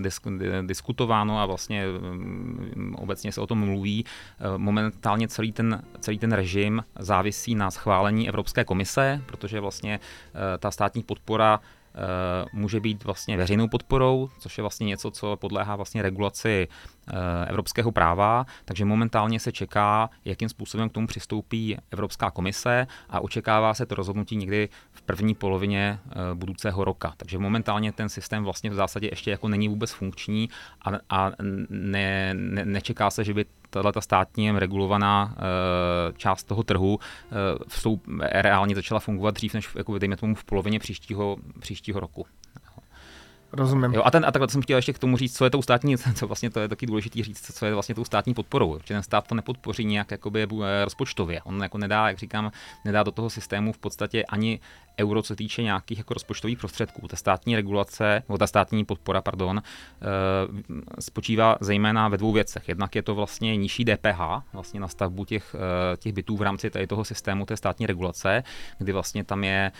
disk, 0.00 0.26
diskutováno 0.62 1.40
a 1.40 1.46
vlastně 1.46 1.84
um, 1.88 2.94
obecně 2.98 3.32
se 3.32 3.40
o 3.40 3.46
tom 3.46 3.58
mluví, 3.58 4.04
uh, 4.04 4.58
momentálně 4.58 5.28
celý 5.28 5.52
ten, 5.52 5.82
celý 6.00 6.18
ten 6.18 6.32
režim 6.32 6.84
závisí 6.98 7.54
na 7.54 7.70
schválení 7.70 8.28
Evropské 8.28 8.64
komise, 8.64 9.22
protože 9.26 9.60
vlastně 9.60 10.00
ta 10.58 10.70
státní 10.70 11.02
podpora 11.02 11.46
Eh, 11.46 11.60
může 12.52 12.80
být 12.80 13.04
vlastně 13.04 13.36
veřejnou 13.36 13.68
podporou, 13.68 14.30
což 14.38 14.58
je 14.58 14.62
vlastně 14.62 14.86
něco, 14.86 15.10
co 15.10 15.36
podléhá 15.36 15.76
vlastně 15.76 16.02
regulaci 16.02 16.68
eh, 17.08 17.46
evropského 17.46 17.92
práva, 17.92 18.46
takže 18.64 18.84
momentálně 18.84 19.40
se 19.40 19.52
čeká, 19.52 20.10
jakým 20.24 20.48
způsobem 20.48 20.88
k 20.88 20.92
tomu 20.92 21.06
přistoupí 21.06 21.76
Evropská 21.90 22.30
komise 22.30 22.86
a 23.10 23.20
očekává 23.20 23.74
se 23.74 23.86
to 23.86 23.94
rozhodnutí 23.94 24.36
někdy 24.36 24.68
v 24.92 25.02
první 25.02 25.34
polovině 25.34 25.98
eh, 26.06 26.14
budoucího 26.34 26.84
roka. 26.84 27.14
Takže 27.16 27.38
momentálně 27.38 27.92
ten 27.92 28.08
systém 28.08 28.44
vlastně 28.44 28.70
v 28.70 28.74
zásadě 28.74 29.08
ještě 29.12 29.30
jako 29.30 29.48
není 29.48 29.68
vůbec 29.68 29.92
funkční 29.92 30.48
a, 30.82 30.90
a 31.10 31.32
ne, 31.70 32.34
ne, 32.34 32.64
nečeká 32.64 33.10
se, 33.10 33.24
že 33.24 33.34
by 33.34 33.44
ta 33.92 34.00
státně 34.00 34.58
regulovaná 34.58 35.34
uh, 35.36 36.16
část 36.16 36.44
toho 36.44 36.62
trhu 36.62 36.94
uh, 36.94 36.98
vstup, 37.68 38.06
reálně 38.20 38.74
začala 38.74 39.00
fungovat 39.00 39.34
dřív, 39.34 39.54
než 39.54 39.68
jako, 39.74 39.98
dejme 39.98 40.16
tomu 40.16 40.34
v 40.34 40.44
polovině 40.44 40.78
příštího, 40.78 41.36
příštího 41.60 42.00
roku. 42.00 42.26
Rozumím. 43.52 43.94
Jo, 43.94 44.02
a, 44.04 44.10
ten, 44.10 44.24
a 44.26 44.32
takhle 44.32 44.48
jsem 44.48 44.62
chtěl 44.62 44.78
ještě 44.78 44.92
k 44.92 44.98
tomu 44.98 45.16
říct, 45.16 45.36
co 45.36 45.44
je 45.44 45.50
tou 45.50 45.62
státní, 45.62 45.96
co 46.14 46.26
vlastně 46.26 46.50
to 46.50 46.60
je 46.60 46.68
taky 46.68 46.86
důležité 46.86 47.22
říct, 47.22 47.52
co 47.54 47.66
je 47.66 47.74
vlastně 47.74 47.94
tou 47.94 48.04
státní 48.04 48.34
podporou. 48.34 48.78
Protože 48.78 48.94
ten 48.94 49.02
stát 49.02 49.26
to 49.26 49.34
nepodpoří 49.34 49.84
nějak 49.84 50.10
jakoby 50.10 50.42
eh, 50.42 50.84
rozpočtově. 50.84 51.42
On 51.42 51.62
jako 51.62 51.78
nedá, 51.78 52.08
jak 52.08 52.18
říkám, 52.18 52.52
nedá 52.84 53.02
do 53.02 53.10
toho 53.10 53.30
systému 53.30 53.72
v 53.72 53.78
podstatě 53.78 54.24
ani 54.24 54.60
euro, 55.00 55.22
co 55.22 55.36
týče 55.36 55.62
nějakých 55.62 55.98
jako 55.98 56.14
rozpočtových 56.14 56.58
prostředků. 56.58 57.08
Ta 57.08 57.16
státní 57.16 57.56
regulace, 57.56 58.22
nebo 58.28 58.38
ta 58.38 58.46
státní 58.46 58.84
podpora, 58.84 59.20
pardon, 59.20 59.62
eh, 59.62 61.02
spočívá 61.02 61.56
zejména 61.60 62.08
ve 62.08 62.16
dvou 62.16 62.32
věcech. 62.32 62.68
Jednak 62.68 62.94
je 62.94 63.02
to 63.02 63.14
vlastně 63.14 63.56
nižší 63.56 63.84
DPH 63.84 64.42
vlastně 64.52 64.80
na 64.80 64.88
stavbu 64.88 65.24
těch, 65.24 65.54
eh, 65.54 65.96
těch 65.96 66.12
bytů 66.12 66.36
v 66.36 66.42
rámci 66.42 66.70
tady 66.70 66.86
toho 66.86 67.04
systému 67.04 67.46
té 67.46 67.56
státní 67.56 67.86
regulace, 67.86 68.42
kdy 68.78 68.92
vlastně 68.92 69.24
tam 69.24 69.44
je 69.44 69.72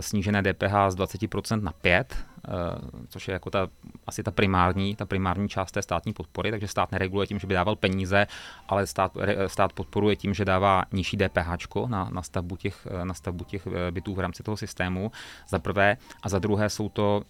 snížené 0.00 0.42
DPH 0.42 0.90
z 0.90 0.94
20% 0.94 1.62
na 1.62 1.72
5 1.72 2.16
Eh, 2.48 3.06
což 3.08 3.28
je 3.28 3.32
jako 3.32 3.50
ta, 3.50 3.68
asi 4.06 4.22
ta 4.22 4.30
primární, 4.30 4.96
ta 4.96 5.06
primární 5.06 5.48
část 5.48 5.72
té 5.72 5.82
státní 5.82 6.12
podpory, 6.12 6.50
takže 6.50 6.68
stát 6.68 6.92
nereguluje 6.92 7.26
tím, 7.26 7.38
že 7.38 7.46
by 7.46 7.54
dával 7.54 7.76
peníze, 7.76 8.26
ale 8.68 8.86
stát, 8.86 9.12
stát 9.46 9.72
podporuje 9.72 10.16
tím, 10.16 10.34
že 10.34 10.44
dává 10.44 10.84
nižší 10.92 11.16
DPH 11.16 11.86
na, 11.86 12.08
na, 12.12 12.22
stavbu 12.22 12.56
těch, 12.56 12.86
eh, 12.90 13.04
na 13.04 13.14
stavbu 13.14 13.44
těch 13.44 13.66
eh, 13.66 13.90
bytů 14.04 14.14
v 14.14 14.20
rámci 14.20 14.42
toho 14.42 14.56
systému, 14.56 15.12
za 15.48 15.58
prvé, 15.58 15.96
a 16.22 16.28
za 16.28 16.38
druhé 16.38 16.70
jsou 16.70 16.88
to, 16.88 17.24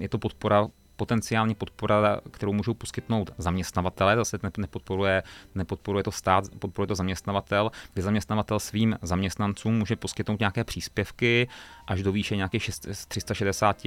je 0.00 0.08
to 0.08 0.18
podpora 0.18 0.66
potenciální 0.96 1.54
podpora, 1.54 2.20
kterou 2.30 2.52
můžou 2.52 2.74
poskytnout 2.74 3.30
zaměstnavatele, 3.38 4.16
zase 4.16 4.38
nepodporuje, 4.56 5.22
nepodporuje 5.54 6.04
to 6.04 6.12
stát, 6.12 6.44
podporuje 6.58 6.86
to 6.86 6.94
zaměstnavatel, 6.94 7.70
kdy 7.94 8.02
zaměstnavatel 8.02 8.60
svým 8.60 8.98
zaměstnancům 9.02 9.74
může 9.74 9.96
poskytnout 9.96 10.40
nějaké 10.40 10.64
příspěvky 10.64 11.48
až 11.86 12.02
do 12.02 12.12
výše 12.12 12.36
nějakých 12.36 12.70
360 13.08 13.82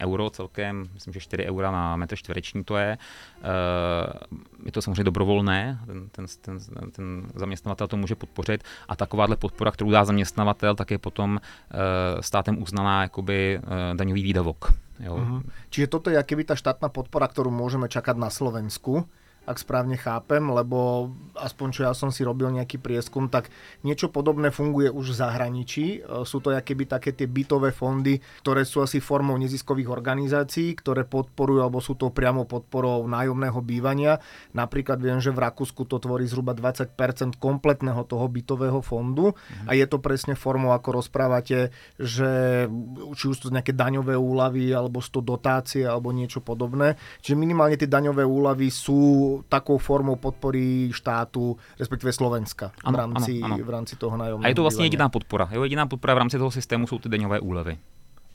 euro 0.00 0.30
celkem, 0.30 0.88
myslím, 0.94 1.12
že 1.12 1.20
4 1.20 1.44
eura 1.46 1.70
na 1.70 1.96
metr 1.96 2.16
čtvereční 2.16 2.64
to 2.64 2.76
je. 2.76 2.98
Eh, 3.42 4.36
je 4.64 4.72
to 4.72 4.82
samozřejmě 4.82 5.04
dobrovolné, 5.04 5.78
ten, 5.86 6.08
ten, 6.10 6.28
ten, 6.40 6.90
ten 6.90 7.30
zaměstnavatel 7.34 7.88
to 7.88 7.96
může 7.96 8.14
podpořit 8.14 8.64
a 8.88 8.96
takováhle 8.96 9.36
podpora, 9.36 9.70
kterou 9.70 9.90
dá 9.90 10.04
zaměstnavatel, 10.04 10.74
tak 10.74 10.90
je 10.90 10.98
potom 10.98 11.40
eh, 11.40 12.22
státem 12.22 12.62
uznaná 12.62 13.02
jakoby 13.02 13.60
eh, 13.62 13.94
daňový 13.94 14.22
výdavok. 14.22 14.85
Jo. 15.00 15.14
Uh-huh. 15.16 15.40
Čiže 15.68 15.86
toto 15.92 16.08
je 16.08 16.16
keby 16.16 16.48
tá 16.48 16.54
štátna 16.56 16.88
podpora, 16.88 17.28
ktorú 17.28 17.52
môžeme 17.52 17.90
čakať 17.90 18.16
na 18.16 18.32
Slovensku 18.32 19.04
ak 19.46 19.62
správne 19.62 19.94
chápem, 19.94 20.42
lebo 20.42 21.10
aspoň 21.38 21.68
čo 21.70 21.80
ja 21.86 21.94
som 21.94 22.10
si 22.10 22.26
robil 22.26 22.50
nejaký 22.50 22.82
prieskum, 22.82 23.30
tak 23.30 23.48
niečo 23.86 24.10
podobné 24.10 24.50
funguje 24.50 24.90
už 24.90 25.14
v 25.14 25.18
zahraničí. 25.22 25.86
E, 26.02 26.26
sú 26.26 26.42
to 26.42 26.50
keby 26.50 26.90
také 26.90 27.14
tie 27.14 27.30
bytové 27.30 27.70
fondy, 27.70 28.18
ktoré 28.42 28.66
sú 28.66 28.82
asi 28.82 28.98
formou 28.98 29.38
neziskových 29.38 29.86
organizácií, 29.86 30.74
ktoré 30.74 31.06
podporujú, 31.06 31.62
alebo 31.62 31.78
sú 31.78 31.94
to 31.94 32.10
priamo 32.10 32.42
podporou 32.42 33.06
nájomného 33.06 33.62
bývania. 33.62 34.18
Napríklad 34.50 34.98
viem, 34.98 35.22
že 35.22 35.30
v 35.30 35.46
Rakúsku 35.46 35.86
to 35.86 36.02
tvorí 36.02 36.26
zhruba 36.26 36.52
20% 36.52 37.38
kompletného 37.38 38.02
toho 38.02 38.26
bytového 38.26 38.82
fondu 38.82 39.30
mhm. 39.30 39.70
a 39.70 39.78
je 39.78 39.86
to 39.86 40.02
presne 40.02 40.34
formou, 40.34 40.74
ako 40.74 40.98
rozprávate, 40.98 41.70
že 41.94 42.66
či 43.14 43.24
už 43.30 43.46
to 43.46 43.54
nejaké 43.54 43.70
daňové 43.70 44.18
úlavy, 44.18 44.74
alebo 44.74 44.98
sú 44.98 45.20
to 45.20 45.22
dotácie, 45.22 45.86
alebo 45.86 46.10
niečo 46.10 46.42
podobné. 46.42 46.98
Čiže 47.22 47.38
minimálne 47.38 47.78
tie 47.78 47.86
daňové 47.86 48.26
úlavy 48.26 48.68
sú 48.72 49.35
takou 49.48 49.78
formou 49.78 50.16
podpory 50.16 50.88
štátu, 50.92 51.56
respektive 51.78 52.12
Slovenska 52.12 52.72
ano, 52.84 52.96
v, 52.96 52.98
rámci, 52.98 53.40
ano, 53.42 53.54
ano. 53.54 53.64
v 53.64 53.70
rámci 53.70 53.96
toho 53.96 54.16
nájomného 54.16 54.44
A 54.44 54.48
je 54.48 54.54
to 54.54 54.62
vlastně 54.62 54.76
bývania. 54.76 54.86
jediná 54.86 55.08
podpora. 55.08 55.48
Jo, 55.52 55.62
jediná 55.62 55.86
podpora 55.86 56.14
v 56.14 56.18
rámci 56.18 56.38
toho 56.38 56.50
systému 56.50 56.86
jsou 56.86 56.98
ty 56.98 57.08
daňové 57.08 57.40
úlevy. 57.40 57.78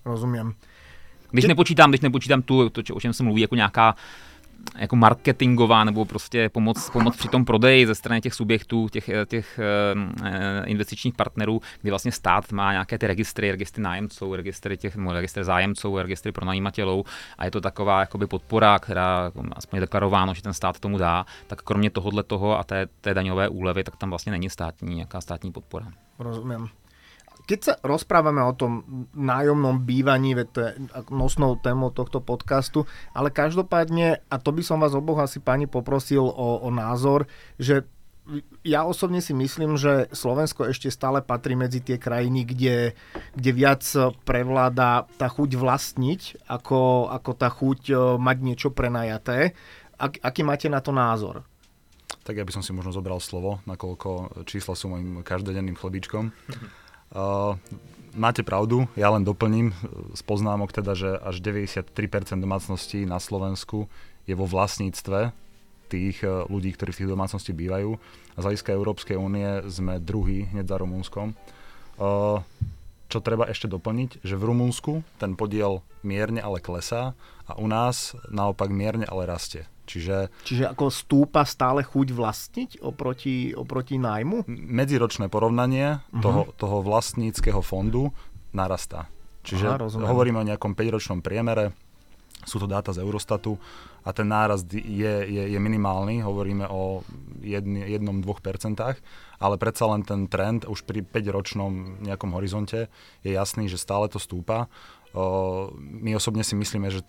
Rozumím. 0.06 0.54
Když 1.32 1.46
nepočítám, 1.46 1.92
když 1.92 2.02
nepočítám 2.02 2.42
tu, 2.42 2.70
to, 2.70 2.82
o 2.94 3.00
čem 3.00 3.14
se 3.14 3.24
mluví, 3.24 3.42
jako 3.42 3.56
nějaká 3.56 3.96
jako 4.78 4.96
marketingová 4.96 5.84
nebo 5.84 6.06
prostě 6.06 6.50
pomoc, 6.50 6.90
pomoc 6.90 7.18
při 7.18 7.28
tom 7.28 7.46
prodeji 7.46 7.88
ze 7.88 7.96
strany 7.96 8.22
těch 8.22 8.34
subjektů, 8.34 8.90
těch, 8.90 9.10
těch 9.26 9.60
uh, 9.94 10.30
investičních 10.66 11.16
partnerů, 11.16 11.62
kdy 11.82 11.90
vlastně 11.90 12.12
stát 12.12 12.52
má 12.52 12.72
nějaké 12.72 12.98
ty 12.98 13.08
registry, 13.08 13.52
registry 13.52 13.84
nájemců, 13.84 14.36
registry 14.36 14.78
těch, 14.78 14.96
nebo 14.96 15.14
registry 15.14 15.44
zájemců, 15.44 15.98
registry 15.98 16.32
pronajímatelů. 16.32 17.06
A 17.38 17.46
je 17.46 17.52
to 17.52 17.62
taková 17.62 18.00
jakoby 18.00 18.28
podpora, 18.28 18.80
která 18.80 19.32
aspoň 19.56 19.78
je 19.78 19.82
deklarováno, 19.82 20.34
že 20.34 20.42
ten 20.42 20.54
stát 20.54 20.80
tomu 20.80 20.98
dá, 20.98 21.26
tak 21.48 21.62
kromě 21.62 21.90
tohohle 21.90 22.24
toho 22.24 22.60
a 22.60 22.64
té, 22.64 22.88
té 23.02 23.14
daňové 23.14 23.50
úlevy, 23.50 23.84
tak 23.84 23.96
tam 23.96 24.10
vlastně 24.10 24.32
není 24.32 24.50
státní, 24.50 24.96
nějaká 24.96 25.22
státní 25.22 25.52
podpora. 25.52 25.88
Rozumím 26.20 26.70
keď 27.46 27.60
sa 27.60 27.74
rozprávame 27.82 28.42
o 28.44 28.54
tom 28.54 29.06
nájomnom 29.16 29.82
bývaní, 29.82 30.38
veď 30.38 30.48
to 30.52 30.60
je 30.62 30.72
nosnou 31.10 31.58
témou 31.58 31.90
tohto 31.90 32.22
podcastu, 32.22 32.86
ale 33.12 33.34
každopádne, 33.34 34.22
a 34.30 34.36
to 34.38 34.50
by 34.54 34.62
som 34.62 34.82
vás 34.82 34.94
oboch 34.94 35.22
asi 35.22 35.42
pani 35.42 35.66
poprosil 35.66 36.24
o, 36.24 36.62
o 36.62 36.70
názor, 36.70 37.26
že 37.58 37.86
ja 38.62 38.86
osobne 38.86 39.20
si 39.20 39.34
myslím, 39.34 39.76
že 39.76 40.08
Slovensko 40.14 40.70
ešte 40.70 40.94
stále 40.94 41.26
patrí 41.26 41.58
medzi 41.58 41.82
tie 41.82 41.98
krajiny, 41.98 42.46
kde, 42.46 42.94
kde 43.34 43.52
viac 43.52 43.82
prevláda 44.24 45.10
tá 45.18 45.28
chuť 45.28 45.58
vlastniť, 45.58 46.46
ako, 46.46 47.10
ako 47.10 47.32
tá 47.34 47.50
chuť 47.50 47.82
e, 47.90 47.96
mať 48.22 48.38
niečo 48.46 48.70
prenajaté. 48.70 49.58
Ak, 49.98 50.22
aký 50.22 50.46
máte 50.46 50.70
na 50.70 50.80
to 50.80 50.94
názor? 50.94 51.44
Tak 52.22 52.38
ja 52.38 52.46
by 52.46 52.54
som 52.54 52.62
si 52.62 52.70
možno 52.72 52.94
zobral 52.94 53.18
slovo, 53.18 53.66
nakoľko 53.66 54.46
čísla 54.46 54.78
sú 54.78 54.94
môjim 54.94 55.26
každodenným 55.26 55.74
chlebičkom. 55.74 56.30
Uh, 56.30 56.70
máte 58.16 58.44
pravdu, 58.44 58.88
ja 58.96 59.12
len 59.12 59.24
doplním 59.24 59.76
z 60.16 60.22
poznámok 60.24 60.72
teda, 60.72 60.96
že 60.96 61.10
až 61.20 61.44
93% 61.44 61.92
domácností 62.40 63.04
na 63.04 63.20
Slovensku 63.20 63.92
je 64.28 64.36
vo 64.36 64.48
vlastníctve 64.48 65.36
tých 65.92 66.24
uh, 66.24 66.48
ľudí, 66.48 66.72
ktorí 66.72 66.96
v 66.96 67.00
tých 67.04 67.12
domácnosti 67.12 67.52
bývajú. 67.52 68.00
A 68.36 68.38
z 68.40 68.46
hľadiska 68.48 68.72
Európskej 68.72 69.20
únie 69.20 69.60
sme 69.68 70.00
druhý 70.00 70.48
hneď 70.56 70.72
za 70.72 70.80
Rumúnskom. 70.80 71.36
Čo 73.12 73.20
treba 73.20 73.52
ešte 73.52 73.68
doplniť, 73.68 74.24
že 74.24 74.40
v 74.40 74.48
Rumunsku 74.48 75.04
ten 75.20 75.36
podiel 75.36 75.84
mierne 76.00 76.40
ale 76.40 76.64
klesá 76.64 77.12
a 77.44 77.60
u 77.60 77.68
nás 77.68 78.16
naopak 78.32 78.72
mierne 78.72 79.04
ale 79.04 79.28
rastie. 79.28 79.68
Čiže, 79.92 80.32
Čiže 80.48 80.72
ako 80.72 80.88
stúpa 80.88 81.44
stále 81.44 81.84
chuť 81.84 82.08
vlastniť 82.16 82.70
oproti, 82.80 83.52
oproti 83.52 84.00
nájmu? 84.00 84.48
Medziročné 84.48 85.28
porovnanie 85.28 86.00
uh-huh. 86.00 86.24
toho, 86.24 86.42
toho 86.56 86.78
vlastníckého 86.80 87.60
fondu 87.60 88.16
narastá. 88.56 89.12
Čiže 89.44 89.66
Aha, 89.68 89.90
hovoríme 89.90 90.40
o 90.40 90.48
nejakom 90.48 90.78
5-ročnom 90.78 91.20
priemere, 91.20 91.76
sú 92.46 92.58
to 92.58 92.66
dáta 92.66 92.90
z 92.90 93.02
Eurostatu 93.06 93.58
a 94.02 94.10
ten 94.14 94.26
nárast 94.26 94.66
je, 94.74 95.14
je, 95.30 95.44
je 95.54 95.60
minimálny, 95.62 96.26
hovoríme 96.26 96.66
o 96.70 97.06
1-2%, 97.42 98.02
ale 99.42 99.56
predsa 99.62 99.86
len 99.90 100.02
ten 100.02 100.26
trend 100.26 100.66
už 100.66 100.82
pri 100.86 101.06
5-ročnom 101.06 102.02
nejakom 102.02 102.34
horizonte 102.34 102.90
je 103.22 103.32
jasný, 103.34 103.70
že 103.70 103.78
stále 103.78 104.10
to 104.10 104.18
stúpa. 104.18 104.66
My 105.78 106.18
osobne 106.18 106.42
si 106.42 106.58
myslíme, 106.58 106.90
že 106.90 107.06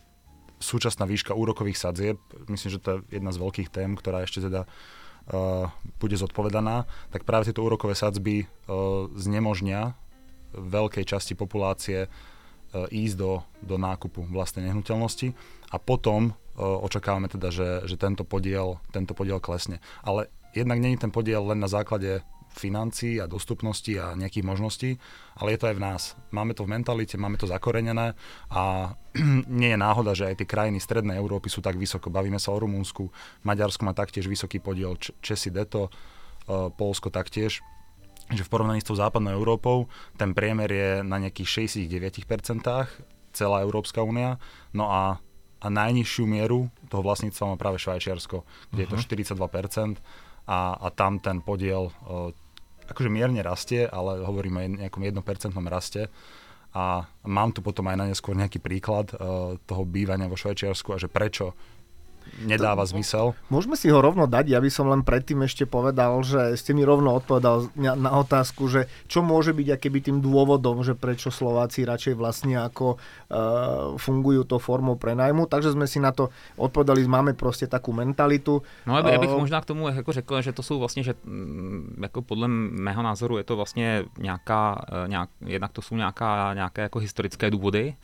súčasná 0.63 1.05
výška 1.05 1.35
úrokových 1.35 1.77
sadzieb, 1.77 2.17
myslím, 2.47 2.71
že 2.71 2.81
to 2.81 2.89
je 3.03 3.19
jedna 3.19 3.35
z 3.35 3.43
veľkých 3.43 3.69
tém, 3.69 3.99
ktorá 3.99 4.23
ešte 4.23 4.47
teda 4.47 4.65
uh, 4.65 5.67
bude 5.99 6.15
zodpovedaná, 6.15 6.87
tak 7.11 7.27
práve 7.27 7.51
tieto 7.51 7.67
úrokové 7.67 7.99
sadzby 7.99 8.47
uh, 8.47 9.11
znemožnia 9.19 9.99
veľkej 10.55 11.05
časti 11.09 11.35
populácie 11.35 12.07
ísť 12.73 13.17
do, 13.21 13.45
do 13.61 13.77
nákupu 13.77 14.25
vlastnej 14.33 14.69
nehnuteľnosti 14.69 15.37
a 15.73 15.77
potom 15.77 16.33
očakávame 16.57 17.29
teda, 17.29 17.49
že, 17.53 17.69
že 17.89 17.97
tento, 17.97 18.25
podiel, 18.25 18.81
tento 18.93 19.17
podiel 19.17 19.41
klesne. 19.41 19.81
Ale 20.05 20.29
jednak 20.53 20.81
není 20.81 20.97
ten 21.01 21.09
podiel 21.09 21.41
len 21.49 21.61
na 21.61 21.69
základe 21.69 22.21
financií 22.55 23.19
a 23.19 23.31
dostupnosti 23.31 23.91
a 23.97 24.17
nejakých 24.17 24.47
možností, 24.47 24.91
ale 25.37 25.55
je 25.55 25.59
to 25.61 25.69
aj 25.73 25.77
v 25.77 25.85
nás. 25.85 26.03
Máme 26.31 26.53
to 26.53 26.65
v 26.65 26.73
mentalite, 26.77 27.17
máme 27.21 27.41
to 27.41 27.49
zakorenené 27.49 28.15
a 28.53 28.95
nie 29.61 29.73
je 29.73 29.79
náhoda, 29.79 30.13
že 30.13 30.33
aj 30.33 30.45
tie 30.45 30.49
krajiny 30.49 30.79
strednej 30.79 31.17
Európy 31.17 31.49
sú 31.49 31.65
tak 31.65 31.77
vysoko. 31.77 32.13
Bavíme 32.13 32.41
sa 32.41 32.53
o 32.53 32.61
Rumúnsku, 32.61 33.09
Maďarsko 33.45 33.83
má 33.85 33.93
taktiež 33.97 34.29
vysoký 34.29 34.61
podiel, 34.61 34.97
Česi 35.21 35.51
deto, 35.53 35.93
Polsko 36.77 37.11
taktiež 37.11 37.63
že 38.33 38.47
v 38.47 38.53
porovnaní 38.55 38.81
s 38.81 38.89
tou 38.89 38.97
západnou 38.97 39.35
Európou 39.35 39.93
ten 40.17 40.33
priemer 40.33 40.71
je 40.71 40.91
na 41.05 41.21
nejakých 41.21 41.69
69% 41.69 42.65
celá 43.35 43.57
Európska 43.61 44.01
únia, 44.01 44.41
no 44.73 44.89
a 44.89 45.21
a 45.63 45.67
najnižšiu 45.71 46.25
mieru 46.27 46.67
toho 46.91 47.07
vlastníctva 47.07 47.55
má 47.55 47.57
práve 47.57 47.79
Švajčiarsko, 47.79 48.43
kde 48.75 48.83
uh-huh. 48.85 48.99
je 48.99 49.07
to 49.07 49.25
42% 49.39 49.39
mhm. 49.39 50.03
a, 50.51 50.75
a 50.75 50.87
tam 50.91 51.23
ten 51.23 51.39
podiel 51.39 51.89
uh, 51.89 52.35
akože 52.93 53.11
mierne 53.11 53.41
rastie, 53.41 53.89
ale 53.89 54.23
hovoríme 54.23 54.59
o 54.61 54.71
nejakom 54.87 55.03
1% 55.03 55.57
raste. 55.67 56.13
A 56.73 57.05
mám 57.29 57.53
tu 57.53 57.61
potom 57.61 57.85
aj 57.89 57.97
na 58.01 58.07
neskôr 58.09 58.33
nejaký 58.33 58.57
príklad 58.57 59.13
uh, 59.13 59.61
toho 59.69 59.83
bývania 59.85 60.29
vo 60.29 60.41
Švajčiarsku 60.41 60.97
a 60.97 61.01
že 61.01 61.13
prečo 61.13 61.53
nedáva 62.43 62.87
zmysel. 62.87 63.35
Môžeme 63.53 63.77
si 63.79 63.91
ho 63.93 63.99
rovno 64.03 64.27
dať, 64.27 64.51
ja 64.51 64.61
by 64.61 64.71
som 64.71 64.91
len 64.91 65.03
predtým 65.07 65.45
ešte 65.47 65.65
povedal, 65.69 66.23
že 66.25 66.57
ste 66.59 66.75
mi 66.75 66.83
rovno 66.83 67.15
odpovedal 67.17 67.71
na 67.77 68.13
otázku, 68.19 68.67
že 68.67 68.91
čo 69.07 69.23
môže 69.23 69.55
byť 69.55 69.69
akéby 69.79 69.99
tým 70.01 70.19
dôvodom, 70.19 70.83
že 70.83 70.99
prečo 70.99 71.31
Slováci 71.31 71.87
radšej 71.87 72.15
vlastne 72.19 72.59
ako 72.59 72.97
uh, 72.97 73.99
fungujú 73.99 74.45
to 74.45 74.57
formou 74.59 74.99
prenajmu, 74.99 75.47
takže 75.47 75.75
sme 75.75 75.87
si 75.87 76.03
na 76.03 76.11
to 76.11 76.33
odpovedali, 76.59 77.05
máme 77.07 77.33
proste 77.39 77.67
takú 77.67 77.95
mentalitu. 77.95 78.63
No 78.87 78.99
ja, 78.99 79.19
bych 79.19 79.33
uh, 79.33 79.41
možná 79.41 79.61
k 79.61 79.71
tomu 79.71 79.89
jako 79.89 80.13
řekl, 80.13 80.43
že 80.43 80.53
to 80.53 80.63
jsou 80.63 80.79
vlastně, 80.79 81.03
že 81.03 81.15
mm, 81.25 81.99
jako 82.03 82.23
podle 82.23 82.49
mého 82.49 83.03
názoru 83.03 83.39
je 83.39 83.45
to 83.45 83.57
vlastně 83.57 84.05
nějaká, 84.19 84.85
e, 85.05 85.09
nějak, 85.09 85.29
jednak 85.47 85.73
to 85.73 85.83
jsou 85.83 85.97
nějaká, 85.97 86.55
nějaké 86.55 86.83
jako 86.83 86.99
historické 86.99 87.51
důvody, 87.51 87.95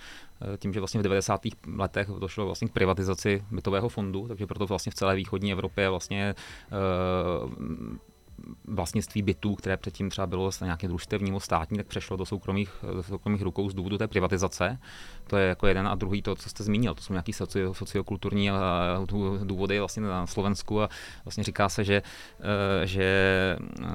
tím, 0.58 0.72
že 0.72 0.80
vlastně 0.80 1.00
v 1.00 1.02
90. 1.02 1.40
letech 1.76 2.08
došlo 2.08 2.46
vlastně 2.46 2.68
k 2.68 2.72
privatizaci 2.72 3.44
bytového 3.50 3.88
fondu, 3.88 4.28
takže 4.28 4.46
proto 4.46 4.66
vlastně 4.66 4.92
v 4.92 4.94
celé 4.94 5.16
východní 5.16 5.52
Evropě 5.52 5.88
vlastně 5.88 6.34
uh, 7.42 7.50
vlastnictví 8.64 9.22
bytů, 9.22 9.54
které 9.54 9.76
předtím 9.76 10.10
třeba 10.10 10.26
bylo 10.26 10.50
nějaké 10.62 10.88
družstevní 10.88 11.30
nebo 11.30 11.40
státní, 11.40 11.76
tak 11.76 11.86
přešlo 11.86 12.16
do 12.16 12.26
soukromých, 12.26 12.70
do 12.94 13.02
soukromých 13.02 13.42
rukou 13.42 13.70
z 13.70 13.74
důvodu 13.74 13.98
té 13.98 14.08
privatizace. 14.08 14.78
To 15.26 15.36
je 15.36 15.48
jako 15.48 15.66
jeden 15.66 15.88
a 15.88 15.94
druhý 15.94 16.22
to, 16.22 16.34
co 16.34 16.48
jste 16.48 16.64
zmínil. 16.64 16.94
To 16.94 17.02
jsou 17.02 17.12
nějaké 17.12 17.32
socio, 17.32 17.74
sociokulturní 17.74 18.50
důvody 19.44 19.78
vlastně 19.78 20.02
na 20.02 20.26
Slovensku 20.26 20.82
a 20.82 20.88
vlastně 21.24 21.44
říká 21.44 21.68
se, 21.68 21.84
že, 21.84 22.02
eh, 22.40 22.86
že 22.86 23.02
eh, 23.80 23.86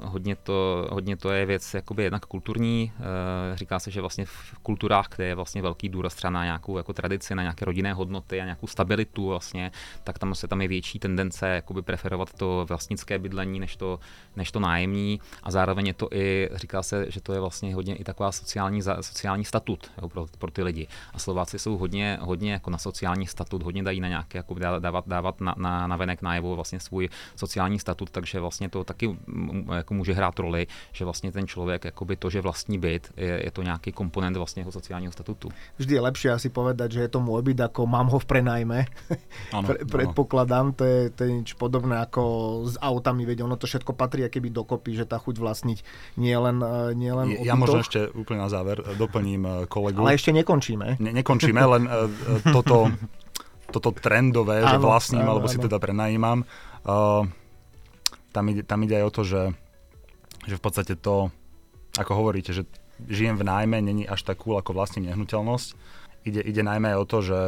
hodně 0.00 0.36
to, 0.36 0.88
hodně 0.90 1.16
to 1.16 1.30
je 1.30 1.46
věc 1.46 1.74
jakoby 1.74 2.02
jednak 2.02 2.26
kulturní. 2.26 2.92
Eh, 2.96 3.56
říká 3.56 3.78
se, 3.78 3.90
že 3.90 4.00
vlastně 4.00 4.24
v 4.24 4.58
kulturách, 4.62 5.08
kde 5.16 5.26
je 5.26 5.34
vlastně 5.34 5.62
velký 5.62 5.88
důraz 5.88 6.14
třeba 6.14 6.30
na 6.30 6.44
nějakou 6.44 6.76
jako 6.76 6.92
tradici, 6.92 7.34
na 7.34 7.42
nějaké 7.42 7.64
rodinné 7.64 7.92
hodnoty 7.92 8.40
a 8.40 8.44
nějakou 8.44 8.66
stabilitu 8.66 9.28
vlastně, 9.28 9.70
tak 10.04 10.18
tam 10.18 10.34
se 10.34 10.48
tam 10.48 10.60
je 10.60 10.68
větší 10.68 10.98
tendence 10.98 11.62
preferovat 11.84 12.32
to 12.32 12.66
vlastnické 12.68 13.18
bydlení 13.18 13.53
nájemní 13.54 13.60
než 13.60 13.76
to, 13.76 13.98
než 14.36 14.50
to 14.50 14.60
nájemní 14.60 15.20
a 15.42 15.50
zároveň 15.50 15.86
je 15.86 15.94
to 15.94 16.08
i, 16.12 16.48
říká 16.54 16.82
se, 16.82 17.06
že 17.08 17.20
to 17.20 17.32
je 17.32 17.40
vlastně 17.40 17.74
hodně 17.74 17.94
i 17.94 18.04
taková 18.04 18.32
sociální, 18.32 18.82
sociální 18.82 19.44
statut 19.44 19.90
jo, 20.02 20.08
pro, 20.08 20.26
pro 20.38 20.50
ty 20.50 20.62
lidi. 20.62 20.86
A 21.14 21.18
Slováci 21.18 21.58
jsou 21.58 21.76
hodně, 21.76 22.18
hodně 22.20 22.52
jako 22.52 22.70
na 22.70 22.78
sociální 22.78 23.26
statut, 23.26 23.62
hodně 23.62 23.82
dají 23.82 24.00
na 24.00 24.08
nějaké, 24.08 24.38
jako 24.38 24.54
dávat, 24.78 25.04
dávat 25.06 25.40
na, 25.40 25.54
na, 25.56 25.86
na 25.86 25.96
venek 25.96 26.22
najevo 26.22 26.54
vlastně 26.54 26.80
svůj 26.80 27.08
sociální 27.36 27.78
statut, 27.78 28.10
takže 28.10 28.40
vlastně 28.40 28.68
to 28.68 28.84
taky 28.84 29.16
jako 29.74 29.94
může 29.94 30.12
hrát 30.12 30.38
roli, 30.38 30.66
že 30.92 31.04
vlastně 31.04 31.32
ten 31.32 31.46
člověk, 31.46 31.84
jakoby 31.84 32.16
to, 32.16 32.30
že 32.30 32.40
vlastní 32.40 32.78
byt, 32.78 33.12
je, 33.16 33.44
je 33.44 33.50
to 33.50 33.62
nějaký 33.62 33.92
komponent 33.92 34.36
vlastně 34.36 34.60
jeho 34.62 34.72
sociálního 34.72 35.12
statutu. 35.12 35.48
Vždy 35.78 35.94
je 35.94 36.00
lepšie 36.00 36.30
asi 36.32 36.48
povedať, 36.48 36.98
že 36.98 37.00
je 37.06 37.10
to 37.10 37.20
môj 37.20 37.42
byt, 37.42 37.60
ako 37.60 37.86
mám 37.86 38.08
ho 38.10 38.18
v 38.18 38.26
prenajme. 38.26 38.78
Ano, 39.52 39.66
Pre, 39.68 39.78
predpokladám, 39.84 40.72
to 40.72 40.84
je, 40.84 41.00
to 41.10 41.20
je 41.24 41.30
nič 41.44 41.50
podobné 41.54 42.00
ako 42.00 42.22
s 42.66 42.76
autami, 42.80 43.28
veď 43.28 43.43
ono 43.44 43.60
to 43.60 43.68
všetko 43.68 43.92
patrí 43.92 44.24
keby 44.26 44.48
dokopy, 44.48 44.96
že 44.96 45.04
tá 45.04 45.20
chuť 45.20 45.36
vlastniť 45.36 45.78
nie 46.16 46.34
len, 46.34 46.58
e, 46.64 46.96
nie 46.96 47.12
len 47.12 47.26
Ja 47.44 47.54
možno 47.54 47.84
ešte 47.84 48.08
úplne 48.16 48.42
na 48.42 48.50
záver 48.50 48.80
e, 48.80 48.96
doplním 48.96 49.42
e, 49.44 49.52
kolegu. 49.68 50.00
Ale 50.00 50.16
ešte 50.16 50.32
nekončíme. 50.32 50.96
Ne, 50.98 51.10
nekončíme, 51.12 51.60
len 51.60 51.84
toto, 52.56 52.88
toto 53.68 53.92
trendové, 53.92 54.64
áno, 54.64 54.70
že 54.72 54.76
vlastním 54.80 55.24
áno, 55.28 55.38
alebo 55.38 55.46
áno. 55.46 55.52
si 55.52 55.58
teda 55.60 55.76
prenajímam, 55.82 56.46
uh, 56.86 57.26
tam, 58.34 58.44
ide, 58.50 58.62
tam 58.66 58.82
ide 58.82 58.98
aj 58.98 59.04
o 59.06 59.14
to, 59.14 59.22
že, 59.22 59.42
že 60.46 60.54
v 60.58 60.62
podstate 60.62 60.94
to, 60.98 61.30
ako 61.94 62.12
hovoríte, 62.14 62.50
že 62.50 62.66
žijem 63.06 63.38
v 63.38 63.46
nájme, 63.46 63.78
není 63.78 64.06
až 64.06 64.26
tak 64.26 64.42
cool 64.42 64.58
ako 64.58 64.74
vlastním 64.74 65.10
nehnuteľnosť. 65.10 65.68
Ide, 66.24 66.40
ide 66.42 66.62
najmä 66.62 66.94
aj 66.94 66.98
o 66.98 67.06
to, 67.06 67.18
že 67.22 67.38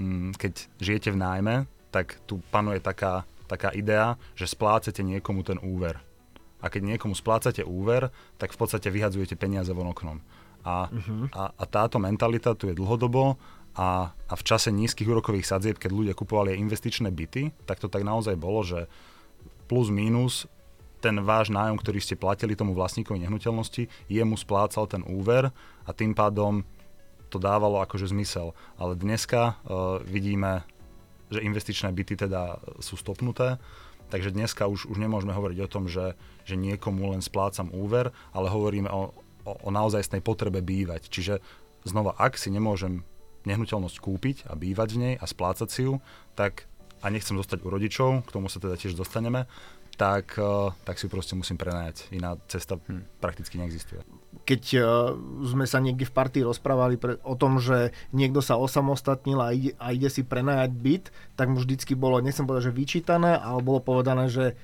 mm, 0.00 0.36
keď 0.36 0.52
žijete 0.80 1.08
v 1.12 1.20
nájme, 1.20 1.54
tak 1.90 2.16
tu 2.24 2.38
panuje 2.52 2.78
taká 2.78 3.26
taká 3.50 3.74
idea, 3.74 4.14
že 4.38 4.46
splácete 4.46 5.02
niekomu 5.02 5.42
ten 5.42 5.58
úver. 5.58 5.98
A 6.62 6.70
keď 6.70 6.94
niekomu 6.94 7.18
splácate 7.18 7.66
úver, 7.66 8.14
tak 8.38 8.54
v 8.54 8.58
podstate 8.62 8.86
vyhadzujete 8.92 9.34
peniaze 9.34 9.74
von 9.74 9.90
oknom. 9.90 10.22
A, 10.62 10.86
uh-huh. 10.92 11.32
a, 11.34 11.50
a 11.56 11.64
táto 11.66 11.96
mentalita 11.98 12.54
tu 12.54 12.68
je 12.68 12.76
dlhodobo 12.76 13.40
a, 13.74 14.12
a 14.12 14.34
v 14.36 14.42
čase 14.44 14.68
nízkych 14.68 15.08
úrokových 15.08 15.48
sadzieb, 15.48 15.80
keď 15.80 15.90
ľudia 15.90 16.14
kupovali 16.14 16.52
aj 16.52 16.62
investičné 16.62 17.08
byty, 17.08 17.50
tak 17.64 17.80
to 17.80 17.88
tak 17.88 18.04
naozaj 18.04 18.36
bolo, 18.36 18.60
že 18.60 18.86
plus 19.66 19.88
minus 19.88 20.44
ten 21.00 21.16
váš 21.24 21.48
nájom, 21.48 21.80
ktorý 21.80 21.96
ste 21.96 22.12
platili 22.12 22.52
tomu 22.52 22.76
vlastníkovi 22.76 23.24
nehnuteľnosti, 23.24 23.88
jemu 24.12 24.36
splácal 24.36 24.84
ten 24.84 25.00
úver 25.08 25.48
a 25.88 25.90
tým 25.96 26.12
pádom 26.12 26.60
to 27.32 27.40
dávalo 27.40 27.80
akože 27.80 28.12
zmysel. 28.12 28.52
Ale 28.76 29.00
dneska 29.00 29.56
uh, 29.64 29.96
vidíme 30.04 30.66
že 31.30 31.40
investičné 31.40 31.94
byty 31.94 32.26
teda 32.26 32.58
sú 32.82 32.98
stopnuté. 32.98 33.56
Takže 34.10 34.34
dneska 34.34 34.66
už, 34.66 34.90
už 34.90 34.98
nemôžeme 34.98 35.30
hovoriť 35.30 35.58
o 35.62 35.70
tom, 35.70 35.86
že, 35.86 36.18
že 36.42 36.58
niekomu 36.58 37.14
len 37.14 37.22
splácam 37.22 37.70
úver, 37.70 38.10
ale 38.34 38.50
hovoríme 38.50 38.90
o, 38.90 39.14
o, 39.46 39.52
o 39.54 39.70
naozajstnej 39.70 40.18
potrebe 40.18 40.58
bývať. 40.58 41.06
Čiže 41.06 41.38
znova, 41.86 42.18
ak 42.18 42.34
si 42.34 42.50
nemôžem 42.50 43.06
nehnuteľnosť 43.46 43.96
kúpiť 44.02 44.36
a 44.50 44.58
bývať 44.58 44.88
v 44.98 45.00
nej 45.00 45.14
a 45.16 45.24
splácať 45.24 45.68
si 45.70 45.86
ju, 45.86 46.02
tak 46.34 46.66
a 47.00 47.08
nechcem 47.08 47.38
zostať 47.38 47.64
u 47.64 47.72
rodičov, 47.72 48.28
k 48.28 48.34
tomu 48.34 48.52
sa 48.52 48.60
teda 48.60 48.76
tiež 48.76 48.92
dostaneme, 48.92 49.48
tak, 49.96 50.36
eh, 50.36 50.74
tak 50.84 51.00
si 51.00 51.08
proste 51.08 51.32
musím 51.38 51.56
prenajať. 51.56 52.12
Iná 52.12 52.36
cesta 52.50 52.76
hm. 52.76 53.06
prakticky 53.22 53.56
neexistuje 53.56 54.02
keď 54.46 54.62
uh, 54.78 54.84
sme 55.46 55.66
sa 55.66 55.78
niekde 55.82 56.06
v 56.06 56.14
partii 56.14 56.42
rozprávali 56.46 56.98
pre, 56.98 57.18
o 57.22 57.34
tom, 57.34 57.58
že 57.62 57.94
niekto 58.14 58.42
sa 58.42 58.58
osamostatnil 58.58 59.38
a 59.38 59.54
ide, 59.54 59.72
a 59.78 59.94
ide 59.94 60.10
si 60.10 60.22
prenajať 60.26 60.70
byt, 60.74 61.04
tak 61.34 61.50
mu 61.50 61.62
vždycky 61.62 61.94
bolo, 61.94 62.22
nechcem 62.22 62.46
povedať, 62.46 62.70
že 62.70 62.78
vyčítané, 62.78 63.38
ale 63.38 63.62
bolo 63.62 63.82
povedané, 63.82 64.30
že 64.30 64.58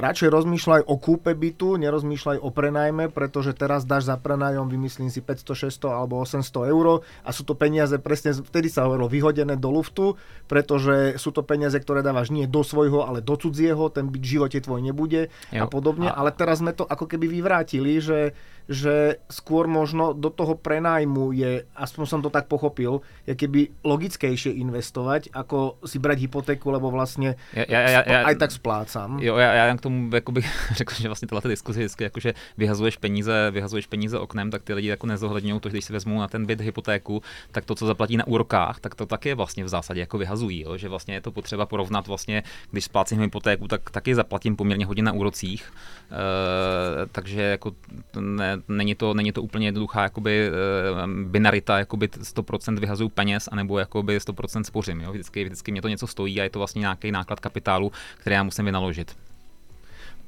radšej 0.00 0.28
rozmýšľaj 0.32 0.82
o 0.88 0.96
kúpe 0.96 1.36
bytu, 1.36 1.76
nerozmýšľaj 1.76 2.40
o 2.40 2.48
prenajme, 2.48 3.12
pretože 3.12 3.52
teraz 3.52 3.84
dáš 3.84 4.08
za 4.08 4.16
prenajom, 4.16 4.66
vymyslím 4.66 5.12
si 5.12 5.20
500, 5.20 5.68
600 5.68 5.92
alebo 5.92 6.16
800 6.24 6.72
eur 6.72 7.04
a 7.04 7.30
sú 7.30 7.44
to 7.44 7.52
peniaze 7.52 7.92
presne, 8.00 8.32
vtedy 8.32 8.72
sa 8.72 8.88
hovorilo, 8.88 9.12
vyhodené 9.12 9.60
do 9.60 9.68
luftu, 9.68 10.16
pretože 10.48 11.20
sú 11.20 11.30
to 11.36 11.44
peniaze, 11.44 11.76
ktoré 11.76 12.00
dávaš 12.00 12.32
nie 12.32 12.48
do 12.48 12.64
svojho, 12.64 13.04
ale 13.04 13.20
do 13.20 13.36
cudzieho, 13.36 13.92
ten 13.92 14.08
byt 14.08 14.24
v 14.24 14.30
živote 14.40 14.58
tvoj 14.64 14.80
nebude 14.80 15.28
jo. 15.52 15.60
a 15.60 15.66
podobne, 15.68 16.08
ale 16.08 16.32
teraz 16.32 16.64
sme 16.64 16.72
to 16.72 16.88
ako 16.88 17.04
keby 17.04 17.28
vyvrátili, 17.28 18.00
že 18.00 18.32
že 18.70 19.18
skôr 19.26 19.66
možno 19.66 20.14
do 20.14 20.30
toho 20.30 20.54
prenajmu 20.54 21.34
je, 21.34 21.66
aspoň 21.74 22.04
som 22.06 22.20
to 22.22 22.30
tak 22.30 22.46
pochopil, 22.46 23.02
je 23.26 23.34
keby 23.34 23.74
logickejšie 23.82 24.54
investovať, 24.62 25.34
ako 25.34 25.82
si 25.82 25.98
brať 25.98 26.30
hypotéku, 26.30 26.70
lebo 26.70 26.94
vlastne 26.94 27.34
ja, 27.50 27.66
ja, 27.66 27.80
ja, 27.82 28.00
ja, 28.06 28.18
aj 28.30 28.38
tak 28.38 28.54
splácam. 28.54 29.18
Jo, 29.18 29.36
já, 29.36 29.66
já 29.66 29.76
k 29.76 29.80
tomu 29.80 30.14
jako 30.14 30.32
bych 30.32 30.72
řekl, 30.72 30.94
že 30.94 31.08
vlastně 31.08 31.28
tato 31.28 31.48
diskuze 31.48 31.80
vždycky, 31.80 32.04
jako, 32.04 32.20
že 32.20 32.34
vyhazuješ 32.56 32.96
peníze, 32.96 33.50
vyhazuješ 33.50 33.86
peníze 33.86 34.18
oknem, 34.18 34.50
tak 34.50 34.62
ty 34.62 34.74
lidi 34.74 34.88
jako 34.88 35.06
nezohledňují 35.06 35.60
to, 35.60 35.68
že 35.68 35.72
když 35.72 35.84
si 35.84 35.92
vezmou 35.92 36.18
na 36.18 36.28
ten 36.28 36.46
byt 36.46 36.60
hypotéku, 36.60 37.22
tak 37.52 37.64
to, 37.64 37.74
co 37.74 37.86
zaplatí 37.86 38.16
na 38.16 38.26
úrokách, 38.26 38.80
tak 38.80 38.94
to 38.94 39.06
taky 39.06 39.34
vlastně 39.34 39.64
v 39.64 39.68
zásadě 39.68 40.00
jako 40.00 40.18
vyhazují, 40.18 40.60
jo? 40.60 40.76
že 40.76 40.88
vlastně 40.88 41.14
je 41.14 41.20
to 41.20 41.32
potřeba 41.32 41.66
porovnat 41.66 42.06
vlastně, 42.06 42.42
když 42.70 42.84
splácím 42.84 43.20
hypotéku, 43.20 43.68
tak 43.68 43.90
taky 43.90 44.14
zaplatím 44.14 44.56
poměrně 44.56 44.86
hodně 44.86 45.02
na 45.02 45.12
úrocích, 45.12 45.72
e, 46.10 47.06
takže 47.06 47.42
jako 47.42 47.72
ne, 48.20 48.59
není 48.68 48.94
to, 48.94 49.14
není 49.14 49.32
to 49.32 49.42
úplně 49.42 49.66
jednoduchá 49.66 50.02
jakoby, 50.02 50.48
eh, 50.48 51.06
binarita, 51.24 51.78
jakoby 51.78 52.08
100% 52.08 52.78
vyhazuju 52.78 53.08
peněz, 53.08 53.48
anebo 53.52 53.78
jakoby 53.78 54.20
100% 54.20 54.64
spořím. 54.64 55.00
Jo? 55.00 55.12
Vždycky, 55.12 55.44
vždycky 55.44 55.72
mě 55.72 55.82
to 55.82 55.88
něco 55.88 56.06
stojí 56.06 56.40
a 56.40 56.44
je 56.44 56.50
to 56.50 56.58
vlastně 56.58 56.80
nějaký 56.80 57.12
náklad 57.12 57.40
kapitálu, 57.40 57.92
který 58.18 58.34
já 58.34 58.42
musím 58.42 58.64
vynaložit. 58.64 59.16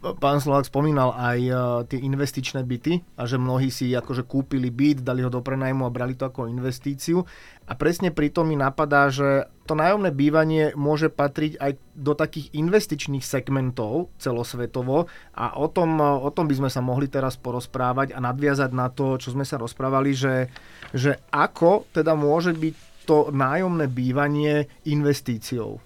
Pán 0.02 0.42
Slovak 0.42 0.66
spomínal 0.66 1.14
aj 1.14 1.38
uh, 1.46 1.56
tie 1.86 2.02
investičné 2.02 2.66
byty 2.66 3.06
a 3.14 3.22
že 3.22 3.38
mnohí 3.38 3.70
si 3.70 3.94
akože 3.94 4.26
kúpili 4.26 4.74
byt, 4.74 5.06
dali 5.06 5.22
ho 5.22 5.30
do 5.30 5.38
prenajmu 5.38 5.86
a 5.86 5.94
brali 5.94 6.18
to 6.18 6.26
ako 6.26 6.50
investíciu. 6.50 7.22
A 7.70 7.78
presne 7.78 8.10
pri 8.10 8.34
tom 8.34 8.50
mi 8.50 8.58
napadá, 8.58 9.06
že 9.14 9.46
to 9.70 9.78
nájomné 9.78 10.10
bývanie 10.10 10.74
môže 10.74 11.06
patriť 11.06 11.62
aj 11.62 11.72
do 11.94 12.18
takých 12.18 12.50
investičných 12.50 13.22
segmentov 13.22 14.10
celosvetovo 14.18 15.06
a 15.38 15.54
o 15.54 15.70
tom, 15.70 16.02
o 16.02 16.30
tom 16.34 16.50
by 16.50 16.58
sme 16.58 16.70
sa 16.74 16.82
mohli 16.82 17.06
teraz 17.06 17.38
porozprávať 17.38 18.10
a 18.10 18.18
nadviazať 18.18 18.70
na 18.74 18.90
to, 18.90 19.22
čo 19.22 19.30
sme 19.30 19.46
sa 19.46 19.62
rozprávali, 19.62 20.10
že, 20.18 20.50
že 20.90 21.22
ako 21.30 21.86
teda 21.94 22.18
môže 22.18 22.50
byť 22.50 22.74
to 23.06 23.30
nájomné 23.30 23.86
bývanie 23.86 24.66
investíciou. 24.82 25.78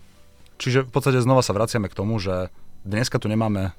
Čiže 0.57 0.89
v 0.89 0.91
podstate 0.93 1.21
znova 1.21 1.45
sa 1.45 1.53
vraciame 1.53 1.93
k 1.93 1.97
tomu, 1.97 2.17
že 2.17 2.49
dneska 2.81 3.21
tu 3.21 3.29
nemáme 3.29 3.77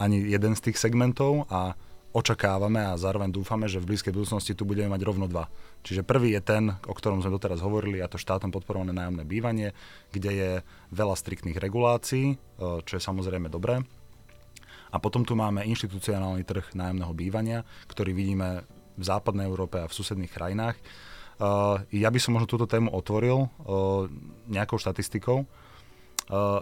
ani 0.00 0.16
jeden 0.28 0.52
z 0.56 0.60
tých 0.70 0.76
segmentov 0.80 1.48
a 1.48 1.76
očakávame 2.10 2.82
a 2.82 2.98
zároveň 2.98 3.30
dúfame, 3.30 3.70
že 3.70 3.78
v 3.78 3.94
blízkej 3.94 4.10
budúcnosti 4.10 4.58
tu 4.58 4.66
budeme 4.66 4.90
mať 4.90 5.02
rovno 5.06 5.30
dva. 5.30 5.46
Čiže 5.86 6.02
prvý 6.02 6.34
je 6.34 6.42
ten, 6.42 6.74
o 6.90 6.92
ktorom 6.92 7.22
sme 7.22 7.30
doteraz 7.30 7.62
hovorili, 7.62 8.02
a 8.02 8.10
to 8.10 8.18
štátom 8.18 8.50
podporované 8.50 8.90
nájomné 8.90 9.22
bývanie, 9.22 9.70
kde 10.10 10.30
je 10.34 10.50
veľa 10.90 11.14
striktných 11.14 11.62
regulácií, 11.62 12.34
čo 12.58 12.92
je 12.98 13.02
samozrejme 13.02 13.46
dobré. 13.46 13.78
A 14.90 14.98
potom 14.98 15.22
tu 15.22 15.38
máme 15.38 15.62
inštitucionálny 15.70 16.42
trh 16.42 16.74
nájomného 16.74 17.14
bývania, 17.14 17.62
ktorý 17.86 18.10
vidíme 18.10 18.66
v 18.98 19.04
západnej 19.06 19.46
Európe 19.46 19.78
a 19.78 19.86
v 19.86 19.94
susedných 19.94 20.34
krajinách. 20.34 20.74
Ja 21.94 22.10
by 22.10 22.18
som 22.18 22.34
možno 22.34 22.50
túto 22.50 22.66
tému 22.66 22.90
otvoril 22.90 23.46
nejakou 24.50 24.82
štatistikou. 24.82 25.46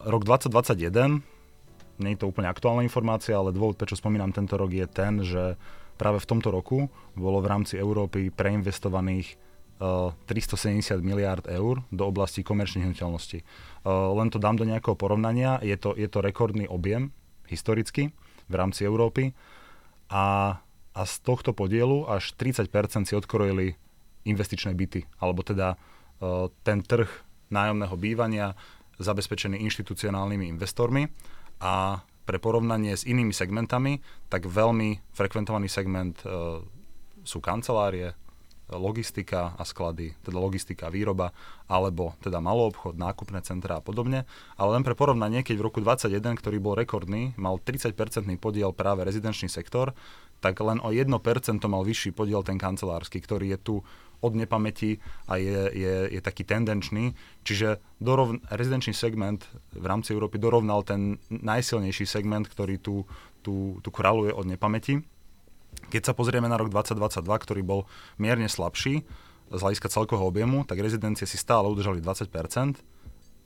Rok 0.05 0.23
2021, 0.29 1.25
nie 1.99 2.15
je 2.15 2.25
to 2.25 2.31
úplne 2.31 2.51
aktuálna 2.51 2.87
informácia, 2.87 3.35
ale 3.35 3.55
dôvod, 3.55 3.79
prečo 3.79 3.99
spomínam 3.99 4.31
tento 4.31 4.55
rok, 4.55 4.71
je 4.71 4.87
ten, 4.87 5.23
že 5.23 5.59
práve 5.99 6.23
v 6.23 6.29
tomto 6.31 6.55
roku 6.55 6.87
bolo 7.19 7.43
v 7.43 7.51
rámci 7.51 7.75
Európy 7.75 8.31
preinvestovaných 8.31 9.35
uh, 9.83 10.15
370 10.31 11.03
miliárd 11.03 11.45
eur 11.51 11.83
do 11.91 12.05
oblasti 12.07 12.47
komerčných 12.47 12.87
hnutelností. 12.87 13.43
Uh, 13.83 14.15
len 14.15 14.31
to 14.31 14.39
dám 14.39 14.55
do 14.55 14.65
nejakého 14.65 14.95
porovnania, 14.95 15.59
je 15.63 15.75
to, 15.75 15.99
je 15.99 16.07
to 16.07 16.23
rekordný 16.23 16.71
objem 16.71 17.11
historicky 17.51 18.15
v 18.47 18.55
rámci 18.55 18.87
Európy 18.87 19.35
a, 20.09 20.59
a 20.95 21.01
z 21.03 21.15
tohto 21.27 21.51
podielu 21.53 22.07
až 22.07 22.33
30% 22.39 22.71
si 23.11 23.15
odkrojili 23.19 23.75
investičné 24.23 24.73
byty, 24.79 25.05
alebo 25.19 25.43
teda 25.43 25.75
uh, 25.75 26.47
ten 26.63 26.81
trh 26.81 27.11
nájomného 27.49 27.97
bývania 27.97 28.53
zabezpečený 28.99 29.63
inštitucionálnymi 29.63 30.51
investormi 30.51 31.07
a 31.59 32.03
pre 32.29 32.37
porovnanie 32.37 32.93
s 32.93 33.09
inými 33.09 33.33
segmentami, 33.33 34.05
tak 34.29 34.45
veľmi 34.45 35.01
frekventovaný 35.17 35.73
segment 35.73 36.21
e, 36.23 36.61
sú 37.25 37.41
kancelárie, 37.41 38.13
logistika 38.77 39.57
a 39.57 39.65
sklady, 39.65 40.13
teda 40.21 40.37
logistika 40.37 40.93
a 40.93 40.93
výroba, 40.93 41.33
alebo 41.73 42.13
teda 42.21 42.37
obchod, 42.45 43.01
nákupné 43.01 43.41
centra 43.41 43.81
a 43.81 43.85
podobne. 43.85 44.29
Ale 44.61 44.77
len 44.77 44.85
pre 44.85 44.93
porovnanie, 44.93 45.41
keď 45.41 45.57
v 45.57 45.67
roku 45.73 45.81
2021, 45.81 46.37
ktorý 46.37 46.57
bol 46.61 46.77
rekordný, 46.77 47.33
mal 47.41 47.57
30-percentný 47.57 48.37
podiel 48.37 48.77
práve 48.77 49.09
rezidenčný 49.09 49.49
sektor, 49.49 49.97
tak 50.45 50.61
len 50.61 50.85
o 50.85 50.93
1% 50.93 51.09
mal 51.65 51.83
vyšší 51.83 52.13
podiel 52.13 52.45
ten 52.45 52.61
kancelársky, 52.61 53.25
ktorý 53.25 53.57
je 53.57 53.59
tu 53.59 53.75
od 54.19 54.33
nepamäti 54.35 54.99
a 55.31 55.39
je, 55.39 55.71
je, 55.75 55.95
je 56.19 56.21
taký 56.21 56.43
tendenčný. 56.43 57.15
Čiže 57.47 57.79
dorov, 58.03 58.39
rezidenčný 58.51 58.95
segment 58.95 59.47
v 59.75 59.87
rámci 59.87 60.15
Európy 60.15 60.43
dorovnal 60.43 60.83
ten 60.83 61.23
najsilnejší 61.31 62.05
segment, 62.07 62.51
ktorý 62.51 62.83
tu, 62.83 63.07
tu, 63.47 63.79
tu 63.79 63.91
kráľuje 63.91 64.35
od 64.35 64.47
nepamäti. 64.47 65.03
Keď 65.89 66.03
sa 66.11 66.13
pozrieme 66.17 66.51
na 66.51 66.59
rok 66.59 66.73
2022, 66.75 67.23
ktorý 67.25 67.63
bol 67.63 67.81
mierne 68.19 68.51
slabší 68.51 69.07
z 69.49 69.61
hľadiska 69.61 69.89
celkového 69.89 70.29
objemu, 70.29 70.67
tak 70.67 70.83
rezidencie 70.83 71.25
si 71.25 71.41
stále 71.41 71.71
udržali 71.71 72.03
20 72.03 72.29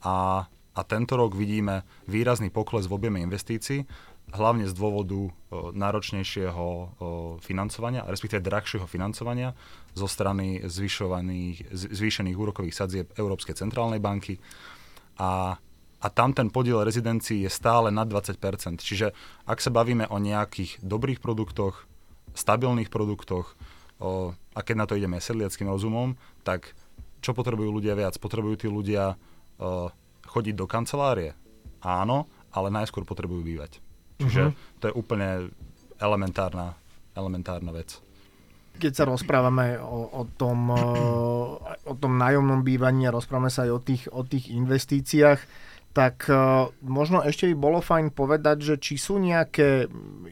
a, 0.03 0.47
a 0.75 0.81
tento 0.83 1.13
rok 1.15 1.31
vidíme 1.31 1.87
výrazný 2.11 2.51
pokles 2.51 2.91
v 2.91 2.95
objeme 2.97 3.23
investícií 3.23 3.87
hlavne 4.33 4.65
z 4.65 4.73
dôvodu 4.73 5.19
o, 5.19 5.29
náročnejšieho 5.75 6.65
o, 6.65 6.85
financovania, 7.43 8.07
respektíve 8.07 8.41
drahšieho 8.41 8.87
financovania 8.89 9.53
zo 9.93 10.09
strany 10.09 10.65
zvyšovaných, 10.65 11.69
zvýšených 11.73 12.37
úrokových 12.37 12.75
sadzieb 12.75 13.07
Európskej 13.13 13.53
centrálnej 13.57 14.01
banky. 14.01 14.41
A, 15.21 15.55
a 16.01 16.07
tam 16.09 16.33
ten 16.33 16.49
podiel 16.49 16.81
rezidencií 16.81 17.45
je 17.45 17.51
stále 17.53 17.93
nad 17.93 18.09
20%. 18.09 18.81
Čiže 18.81 19.13
ak 19.45 19.61
sa 19.61 19.69
bavíme 19.69 20.09
o 20.09 20.17
nejakých 20.17 20.81
dobrých 20.81 21.21
produktoch, 21.21 21.85
stabilných 22.33 22.89
produktoch, 22.89 23.53
o, 24.01 24.33
a 24.33 24.59
keď 24.65 24.75
na 24.75 24.85
to 24.89 24.97
ideme 24.97 25.21
sedliackým 25.21 25.69
rozumom, 25.69 26.17
tak 26.41 26.73
čo 27.21 27.37
potrebujú 27.37 27.69
ľudia 27.69 27.93
viac? 27.93 28.17
Potrebujú 28.17 28.65
tí 28.65 28.67
ľudia 28.67 29.13
o, 29.61 29.93
chodiť 30.25 30.55
do 30.57 30.65
kancelárie? 30.65 31.37
Áno, 31.85 32.25
ale 32.49 32.73
najskôr 32.73 33.05
potrebujú 33.05 33.45
bývať. 33.45 33.77
Čiže 34.17 34.41
uh-huh. 34.49 34.79
to 34.81 34.85
je 34.89 34.93
úplne 34.97 35.53
elementárna, 36.01 36.77
elementárna 37.13 37.73
vec. 37.73 38.01
Keď 38.73 38.91
sa 38.93 39.05
rozprávame 39.05 39.77
o, 39.79 40.09
o, 40.11 40.23
tom, 40.33 40.73
o 41.85 41.93
tom 41.93 42.13
nájomnom 42.17 42.65
bývaní 42.65 43.05
a 43.07 43.15
rozprávame 43.15 43.53
sa 43.53 43.69
aj 43.69 43.71
o 43.71 43.79
tých, 43.79 44.03
o 44.09 44.21
tých 44.25 44.49
investíciách, 44.49 45.39
tak 45.93 46.25
možno 46.81 47.21
ešte 47.21 47.45
by 47.53 47.55
bolo 47.55 47.77
fajn 47.77 48.17
povedať, 48.17 48.57
že 48.65 48.75
či 48.81 48.97
sú 48.97 49.21
nejaké 49.21 49.85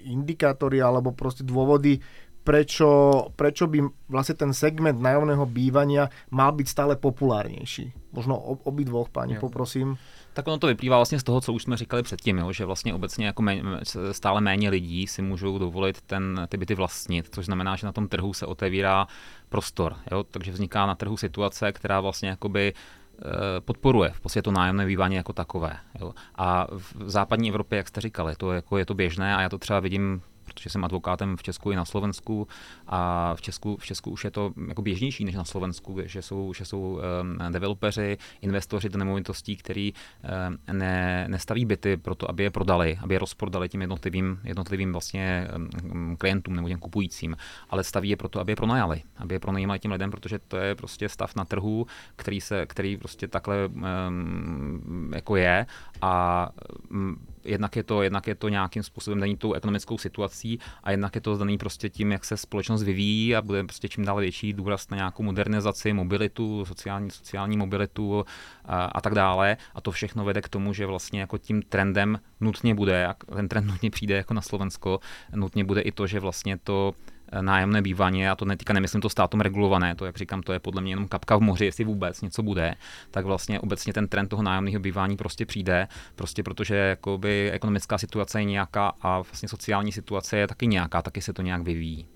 indikátory 0.09 0.81
alebo 0.81 1.13
proste 1.13 1.45
dôvody, 1.45 2.01
prečo, 2.41 2.89
prečo 3.37 3.69
by 3.69 4.09
vlastne 4.09 4.35
ten 4.41 4.51
segment 4.51 4.97
nájomného 4.97 5.45
bývania 5.45 6.09
mal 6.33 6.51
byť 6.57 6.67
stále 6.67 6.93
populárnejší. 6.97 7.93
Možno 8.11 8.35
obidvoch, 8.65 9.13
páni, 9.13 9.37
jo. 9.37 9.45
poprosím. 9.45 10.01
Tak 10.33 10.47
ono 10.47 10.57
to 10.57 10.67
vyplývá 10.67 10.97
vlastně 10.97 11.19
z 11.19 11.23
toho, 11.23 11.41
co 11.41 11.53
už 11.53 11.63
jsme 11.63 11.77
říkali 11.77 12.03
předtím, 12.03 12.37
jo, 12.37 12.51
že 12.51 12.65
vlastně 12.65 12.93
obecně 12.93 13.25
jako 13.25 13.41
méně, 13.41 13.63
stále 14.11 14.41
méně 14.41 14.69
lidí 14.69 15.07
si 15.07 15.21
můžou 15.21 15.57
dovolit 15.57 16.01
ten, 16.01 16.47
ty 16.49 16.57
byty 16.57 16.75
vlastnit, 16.75 17.29
což 17.31 17.45
znamená, 17.45 17.75
že 17.75 17.85
na 17.85 17.91
tom 17.91 18.07
trhu 18.07 18.33
se 18.33 18.45
otevírá 18.45 19.07
prostor. 19.49 19.95
Jo, 20.11 20.23
takže 20.23 20.51
vzniká 20.51 20.85
na 20.85 20.95
trhu 20.95 21.17
situace, 21.17 21.71
která 21.71 22.01
vlastně 22.01 22.29
jakoby 22.29 22.73
eh, 22.73 23.25
podporuje 23.59 24.09
v 24.09 24.19
podstatě 24.19 24.41
to 24.41 24.51
nájemné 24.51 24.85
bývání 24.85 25.15
jako 25.15 25.33
takové. 25.33 25.77
Jo. 25.99 26.13
A 26.35 26.67
v 26.71 27.09
západní 27.09 27.49
Evropě, 27.49 27.77
jak 27.77 27.87
jste 27.87 28.01
říkali, 28.01 28.35
to 28.35 28.51
jako 28.51 28.77
je 28.77 28.85
to 28.85 28.93
běžné 28.93 29.35
a 29.35 29.41
já 29.41 29.49
to 29.49 29.57
třeba 29.57 29.79
vidím 29.79 30.21
protože 30.53 30.69
jsem 30.69 30.85
advokátem 30.85 31.37
v 31.37 31.43
Česku 31.43 31.71
i 31.71 31.75
na 31.75 31.85
Slovensku 31.85 32.47
a 32.87 33.33
v 33.35 33.41
Česku, 33.41 33.77
v 33.77 33.85
Česku 33.85 34.11
už 34.11 34.23
je 34.23 34.31
to 34.31 34.53
jako 34.67 34.81
běžnější 34.81 35.25
než 35.25 35.35
na 35.35 35.45
Slovensku, 35.45 35.97
že 36.05 36.21
jsou, 36.21 36.53
že 36.53 36.65
jsou 36.65 36.79
um, 36.79 37.51
developeři, 37.51 38.17
investoři 38.41 38.89
do 38.89 38.99
nemovitostí, 38.99 39.57
kteří 39.57 39.93
um, 39.93 40.77
ne, 40.77 41.25
nestaví 41.27 41.65
byty 41.65 41.97
pro 41.97 42.15
to, 42.15 42.29
aby 42.29 42.43
je 42.43 42.49
prodali, 42.49 42.99
aby 43.01 43.15
je 43.15 43.19
rozprodali 43.19 43.69
tím 43.69 43.81
jednotlivým, 43.81 44.39
jednotlivým 44.43 44.91
vlastně 44.91 45.47
um, 45.91 46.15
klientům 46.17 46.55
nebo 46.55 46.67
těm 46.67 46.79
kupujícím, 46.79 47.37
ale 47.69 47.83
staví 47.83 48.09
je 48.09 48.17
proto, 48.17 48.39
aby 48.39 48.51
je 48.51 48.55
pronajali, 48.55 49.01
aby 49.17 49.35
je 49.35 49.39
pronajímali 49.39 49.79
těm 49.79 49.91
lidem, 49.91 50.11
protože 50.11 50.39
to 50.39 50.57
je 50.57 50.75
prostě 50.75 51.09
stav 51.09 51.35
na 51.35 51.45
trhu, 51.45 51.87
který, 52.15 52.41
se, 52.41 52.65
který 52.65 52.97
prostě 52.97 53.27
takhle 53.27 53.67
um, 53.67 55.11
jako 55.15 55.35
je 55.35 55.65
a 56.01 56.49
um, 56.89 57.17
jednak 57.43 57.75
je 57.75 57.83
to, 57.83 58.01
jednak 58.01 58.27
je 58.27 58.35
to 58.35 58.49
nějakým 58.49 58.83
způsobem 58.83 59.19
daný 59.19 59.37
tou 59.37 59.53
ekonomickou 59.53 59.97
situací 59.97 60.59
a 60.83 60.91
jednak 60.91 61.15
je 61.15 61.21
to 61.21 61.37
daný 61.37 61.57
prostě 61.57 61.89
tím, 61.89 62.11
jak 62.11 62.25
se 62.25 62.37
společnost 62.37 62.83
vyvíjí 62.83 63.35
a 63.35 63.41
bude 63.41 63.63
prostě 63.63 63.89
čím 63.89 64.05
dále 64.05 64.21
větší 64.21 64.53
důraz 64.53 64.89
na 64.89 64.97
nějakou 64.97 65.23
modernizaci, 65.23 65.93
mobilitu, 65.93 66.65
sociální, 66.65 67.11
sociální 67.11 67.57
mobilitu 67.57 68.25
a, 68.65 68.85
a 68.85 69.01
tak 69.01 69.13
dále. 69.13 69.57
A 69.75 69.81
to 69.81 69.91
všechno 69.91 70.25
vede 70.25 70.41
k 70.41 70.49
tomu, 70.49 70.73
že 70.73 70.85
vlastně 70.85 71.19
jako 71.19 71.37
tím 71.37 71.61
trendem 71.61 72.19
nutně 72.39 72.75
bude, 72.75 73.07
ten 73.35 73.47
trend 73.47 73.67
nutně 73.67 73.91
přijde 73.91 74.15
jako 74.15 74.33
na 74.33 74.41
Slovensko, 74.41 74.99
nutně 75.35 75.63
bude 75.63 75.81
i 75.81 75.91
to, 75.91 76.07
že 76.07 76.19
vlastně 76.19 76.57
to 76.57 76.93
nájemné 77.41 77.81
bývání, 77.81 78.27
a 78.27 78.35
to 78.35 78.45
netýká, 78.45 78.73
nemyslím 78.73 79.01
to 79.01 79.09
státom 79.09 79.41
regulované, 79.41 79.95
to 79.95 80.05
jak 80.05 80.17
říkám, 80.17 80.41
to 80.41 80.53
je 80.53 80.59
podle 80.59 80.81
mě 80.81 80.91
jenom 80.91 81.07
kapka 81.07 81.35
v 81.35 81.41
moři, 81.41 81.65
jestli 81.65 81.83
vůbec 81.83 82.21
něco 82.21 82.43
bude, 82.43 82.75
tak 83.11 83.25
vlastně 83.25 83.59
obecně 83.59 83.93
ten 83.93 84.07
trend 84.07 84.27
toho 84.27 84.43
nájemného 84.43 84.79
bývání 84.79 85.17
prostě 85.17 85.45
přijde, 85.45 85.87
prostě 86.15 86.43
protože 86.43 86.75
jakoby 86.75 87.51
ekonomická 87.51 87.97
situace 87.97 88.41
je 88.41 88.45
nějaká 88.45 88.93
a 89.01 89.21
vlastně 89.21 89.49
sociální 89.49 89.91
situace 89.91 90.37
je 90.37 90.47
taky 90.47 90.67
nějaká, 90.67 91.01
taky 91.01 91.21
se 91.21 91.33
to 91.33 91.41
nějak 91.41 91.61
vyvíjí. 91.61 92.07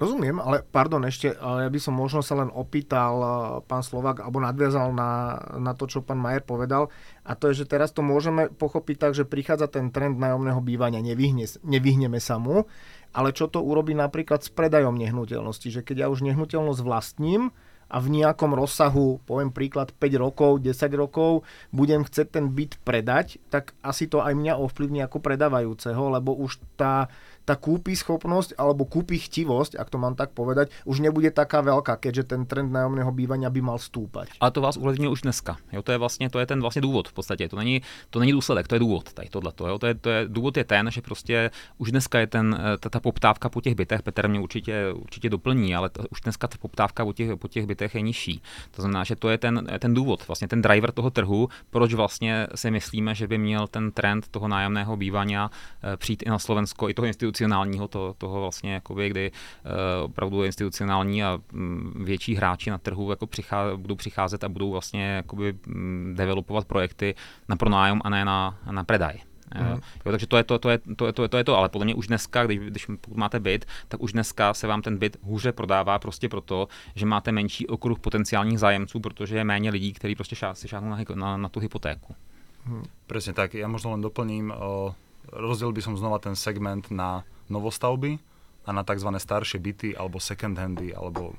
Rozumiem, 0.00 0.40
ale 0.40 0.64
pardon, 0.64 1.04
ešte, 1.04 1.36
ja 1.36 1.68
by 1.68 1.76
som 1.76 1.92
možno 1.92 2.24
sa 2.24 2.32
len 2.32 2.48
opýtal 2.48 3.20
pán 3.68 3.84
Slovak, 3.84 4.24
alebo 4.24 4.40
nadviazal 4.40 4.96
na, 4.96 5.36
na 5.60 5.76
to, 5.76 5.84
čo 5.84 6.00
pán 6.00 6.16
Majer 6.16 6.40
povedal. 6.40 6.88
A 7.20 7.36
to 7.36 7.52
je, 7.52 7.60
že 7.60 7.68
teraz 7.68 7.92
to 7.92 8.00
môžeme 8.00 8.48
pochopiť 8.48 8.96
tak, 8.96 9.12
že 9.12 9.28
prichádza 9.28 9.68
ten 9.68 9.92
trend 9.92 10.16
nájomného 10.16 10.56
bývania, 10.64 11.04
nevyhne, 11.04 11.44
nevyhneme 11.60 12.16
sa 12.16 12.40
mu, 12.40 12.64
ale 13.10 13.34
čo 13.34 13.50
to 13.50 13.58
urobí 13.58 13.94
napríklad 13.94 14.46
s 14.46 14.50
predajom 14.50 14.94
nehnuteľnosti, 14.94 15.68
že 15.70 15.82
keď 15.82 16.06
ja 16.06 16.12
už 16.12 16.22
nehnuteľnosť 16.26 16.80
vlastním 16.82 17.50
a 17.90 17.98
v 17.98 18.22
nejakom 18.22 18.54
rozsahu, 18.54 19.18
poviem 19.26 19.50
príklad 19.50 19.90
5 19.98 20.22
rokov, 20.22 20.62
10 20.62 20.94
rokov, 20.94 21.42
budem 21.74 22.06
chcieť 22.06 22.38
ten 22.38 22.46
byt 22.54 22.78
predať, 22.86 23.42
tak 23.50 23.74
asi 23.82 24.06
to 24.06 24.22
aj 24.22 24.38
mňa 24.38 24.62
ovplyvní 24.62 25.02
ako 25.02 25.18
predávajúceho, 25.18 26.14
lebo 26.14 26.38
už 26.38 26.62
tá 26.78 27.10
tá 27.50 27.58
kúpi 27.58 27.98
schopnosť 27.98 28.54
alebo 28.54 28.86
kúpi 28.86 29.18
chtivosť, 29.18 29.74
ak 29.74 29.90
to 29.90 29.98
mám 29.98 30.14
tak 30.14 30.30
povedať, 30.30 30.70
už 30.86 31.02
nebude 31.02 31.34
taká 31.34 31.66
veľká, 31.66 31.98
keďže 31.98 32.30
ten 32.30 32.46
trend 32.46 32.70
nájomného 32.70 33.10
bývania 33.10 33.50
by 33.50 33.58
mal 33.58 33.78
stúpať. 33.82 34.38
Ale 34.38 34.54
to 34.54 34.62
vás 34.62 34.78
ovlivňuje 34.78 35.10
už 35.10 35.26
dneska. 35.26 35.58
Jo, 35.74 35.82
to 35.82 35.90
je 35.90 35.98
vlastně, 35.98 36.30
to 36.30 36.38
je 36.38 36.46
ten 36.46 36.60
vlastně 36.60 36.82
důvod 36.82 37.08
v 37.08 37.12
podstatě. 37.12 37.48
To 37.48 37.56
není, 37.56 37.82
to 38.10 38.20
není 38.20 38.32
důsledek, 38.32 38.68
to 38.68 38.74
je 38.74 38.78
důvod 38.78 39.12
tady 39.12 39.28
tohleto. 39.28 39.66
Jo. 39.66 39.78
To 39.78 39.86
je, 39.86 39.94
to 39.94 40.10
je, 40.10 40.24
důvod 40.28 40.56
je 40.56 40.64
ten, 40.64 40.90
že 40.90 41.02
prostě 41.02 41.50
už 41.78 41.90
dneska 41.90 42.18
je 42.18 42.26
ten, 42.26 42.58
ta, 42.80 42.88
ta 42.88 43.00
poptávka 43.00 43.48
po 43.48 43.60
těch 43.60 43.74
bytech, 43.74 44.02
Petr 44.02 44.28
mě 44.28 44.40
určitě, 44.40 44.92
určitě 44.94 45.30
doplní, 45.30 45.74
ale 45.74 45.90
to, 45.90 46.02
už 46.10 46.20
dneska 46.20 46.46
ta 46.48 46.56
poptávka 46.60 47.04
po 47.04 47.12
těch, 47.12 47.36
po 47.36 47.48
těch 47.48 47.66
bytech 47.66 47.94
je 47.94 48.00
nižší. 48.00 48.42
To 48.70 48.82
znamená, 48.82 49.04
že 49.04 49.16
to 49.16 49.28
je 49.28 49.38
ten, 49.38 49.66
ten 49.78 49.94
důvod, 49.94 50.26
vlastně 50.26 50.48
ten 50.48 50.62
driver 50.62 50.92
toho 50.92 51.10
trhu, 51.10 51.48
proč 51.70 51.94
vlastně 51.94 52.46
si 52.54 52.70
myslíme, 52.70 53.14
že 53.14 53.26
by 53.26 53.38
měl 53.38 53.66
ten 53.66 53.92
trend 53.92 54.28
toho 54.30 54.48
nájemného 54.48 54.96
bývání 54.96 55.30
eh, 55.36 55.48
přijít 55.96 56.22
i 56.26 56.30
na 56.30 56.38
Slovensko, 56.38 56.88
i 56.88 56.94
toho 56.94 57.06
instituce 57.06 57.39
institucionálního, 57.40 57.88
to, 57.88 58.14
toho 58.18 58.40
vlastně, 58.40 58.72
jakoby, 58.74 59.08
kdy 59.08 59.30
uh, 59.30 60.04
opravdu 60.04 60.44
institucionální 60.44 61.24
a 61.24 61.38
um, 61.52 61.92
větší 62.04 62.34
hráči 62.34 62.70
na 62.70 62.78
trhu 62.78 63.10
jako 63.10 63.26
přichá, 63.26 63.76
budou 63.76 63.94
přicházet 63.94 64.44
a 64.44 64.48
budou 64.48 64.70
vlastně 64.70 65.04
jakoby, 65.04 65.54
um, 65.66 66.14
developovat 66.14 66.64
projekty 66.64 67.14
na 67.48 67.56
pronájem 67.56 68.00
a 68.04 68.08
ne 68.10 68.24
na, 68.24 68.58
na 68.70 68.84
predaj. 68.84 69.18
Mm. 69.50 69.80
Jo, 70.06 70.12
takže 70.12 70.26
to 70.26 70.36
je 70.36 70.44
to, 70.44 70.58
to, 70.58 70.70
je, 70.70 70.78
to, 70.96 71.06
je, 71.06 71.12
to, 71.12 71.22
je, 71.22 71.28
to 71.28 71.36
je 71.36 71.44
to, 71.44 71.56
ale 71.56 71.68
podle 71.68 71.84
mě 71.84 71.94
už 71.94 72.06
dneska, 72.06 72.46
když, 72.46 72.58
když 72.58 72.86
pokud 73.00 73.18
máte 73.18 73.40
byt, 73.40 73.66
tak 73.88 74.02
už 74.02 74.12
dneska 74.12 74.54
se 74.54 74.66
vám 74.66 74.82
ten 74.82 74.98
byt 74.98 75.16
hůře 75.22 75.52
prodává 75.52 75.98
prostě 75.98 76.28
proto, 76.28 76.68
že 76.94 77.06
máte 77.06 77.32
menší 77.32 77.66
okruh 77.66 77.98
potenciálních 77.98 78.58
zájemců, 78.58 79.00
protože 79.00 79.36
je 79.36 79.44
méně 79.44 79.70
lidí, 79.70 79.92
kteří 79.92 80.14
prostě 80.14 80.36
šá, 80.36 80.54
si 80.54 80.68
šáhnou 80.68 80.90
na, 80.90 81.04
na, 81.14 81.36
na 81.36 81.48
tu 81.48 81.60
hypotéku. 81.60 82.14
Hmm. 82.60 82.84
Presne 83.08 83.32
tak, 83.32 83.56
ja 83.56 83.64
možno 83.64 83.96
len 83.96 84.04
doplním, 84.04 84.52
o, 84.52 84.92
rozdiel 85.28 85.76
by 85.76 85.82
som 85.84 85.94
znova 86.00 86.16
ten 86.22 86.32
segment 86.32 86.88
na 86.88 87.28
novostavby 87.52 88.16
a 88.64 88.70
na 88.72 88.86
tzv. 88.86 89.12
staršie 89.12 89.60
byty 89.60 89.88
alebo 89.92 90.22
second 90.22 90.56
handy, 90.56 90.96
alebo 90.96 91.36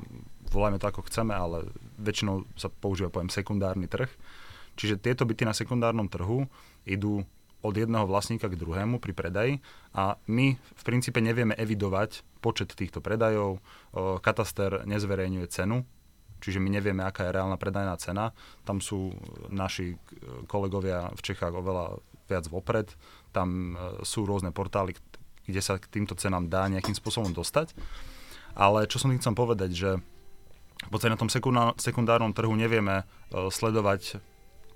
volajme 0.51 0.77
to 0.77 0.89
ako 0.91 1.07
chceme, 1.07 1.31
ale 1.31 1.69
väčšinou 1.97 2.43
sa 2.59 2.67
používa 2.69 3.09
pojem 3.09 3.31
sekundárny 3.31 3.87
trh. 3.87 4.09
Čiže 4.75 4.99
tieto 4.99 5.23
byty 5.23 5.47
na 5.47 5.55
sekundárnom 5.55 6.07
trhu 6.11 6.47
idú 6.83 7.23
od 7.61 7.77
jedného 7.77 8.09
vlastníka 8.09 8.49
k 8.49 8.57
druhému 8.57 8.97
pri 8.97 9.13
predaji 9.13 9.53
a 9.93 10.17
my 10.25 10.57
v 10.57 10.81
princípe 10.81 11.21
nevieme 11.21 11.53
evidovať 11.53 12.25
počet 12.41 12.73
týchto 12.73 13.05
predajov. 13.05 13.61
Kataster 14.25 14.81
nezverejňuje 14.89 15.45
cenu, 15.45 15.85
čiže 16.41 16.57
my 16.57 16.73
nevieme, 16.73 17.05
aká 17.05 17.29
je 17.29 17.37
reálna 17.37 17.61
predajná 17.61 17.93
cena. 18.01 18.33
Tam 18.65 18.81
sú 18.81 19.13
naši 19.53 19.93
kolegovia 20.49 21.13
v 21.13 21.21
Čechách 21.21 21.53
oveľa 21.53 22.01
viac 22.31 22.47
vopred 22.47 22.87
tam 23.35 23.75
e, 23.75 24.03
sú 24.07 24.23
rôzne 24.23 24.55
portály, 24.55 24.95
kde 25.43 25.59
sa 25.59 25.75
k 25.75 25.91
týmto 25.91 26.15
cenám 26.15 26.47
dá 26.47 26.71
nejakým 26.71 26.95
spôsobom 26.95 27.35
dostať. 27.35 27.75
Ale 28.55 28.87
čo 28.87 28.99
som 28.99 29.11
tým 29.11 29.19
chcem 29.19 29.35
povedať, 29.35 29.71
že 29.75 29.89
v 30.81 30.89
podstate 30.89 31.13
na 31.13 31.21
tom 31.21 31.31
sekundárnom 31.77 32.31
trhu 32.31 32.55
nevieme 32.55 33.03
e, 33.03 33.47
sledovať, 33.51 34.23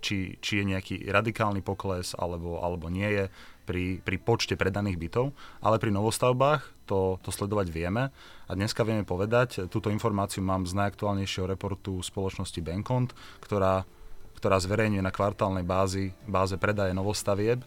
či, 0.06 0.38
či 0.38 0.62
je 0.62 0.65
nejaký 0.70 0.96
radikálny 1.10 1.65
pokles 1.65 2.13
alebo, 2.13 2.62
alebo 2.62 2.94
nie 2.94 3.10
je 3.10 3.26
pri, 3.65 3.98
pri 4.06 4.22
počte 4.22 4.54
predaných 4.54 5.02
bytov, 5.02 5.34
ale 5.65 5.82
pri 5.82 5.89
novostavbách 5.89 6.86
to, 6.86 7.18
to 7.26 7.34
sledovať 7.34 7.74
vieme. 7.74 8.13
A 8.46 8.52
dneska 8.54 8.86
vieme 8.86 9.02
povedať, 9.02 9.65
túto 9.74 9.89
informáciu 9.89 10.46
mám 10.46 10.70
z 10.70 10.78
najaktuálnejšieho 10.78 11.50
reportu 11.50 11.98
spoločnosti 12.06 12.62
Bankont, 12.62 13.18
ktorá, 13.41 13.89
ktorá 14.38 14.60
zverejňuje 14.60 15.04
na 15.04 15.13
kvartálnej 15.13 15.63
bázi, 15.63 16.12
báze 16.28 16.56
predaje 16.60 16.91
novostavieb 16.91 17.63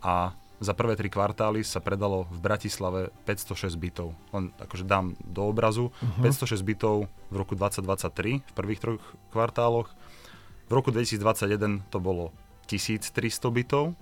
a 0.00 0.32
za 0.62 0.72
prvé 0.72 0.94
tri 0.94 1.10
kvartály 1.10 1.66
sa 1.66 1.82
predalo 1.82 2.30
v 2.30 2.38
Bratislave 2.38 3.00
506 3.26 3.74
bytov. 3.74 4.14
Len 4.30 4.54
akože 4.62 4.86
dám 4.86 5.18
do 5.20 5.50
obrazu. 5.50 5.90
Uh-huh. 5.90 6.24
506 6.24 6.62
bytov 6.62 7.10
v 7.28 7.34
roku 7.34 7.58
2023 7.58 8.40
v 8.40 8.52
prvých 8.54 8.80
troch 8.80 9.04
kvartáloch. 9.34 9.90
V 10.70 10.72
roku 10.72 10.94
2021 10.94 11.84
to 11.90 11.98
bolo 11.98 12.30
1300 12.70 13.12
bytov. 13.50 13.98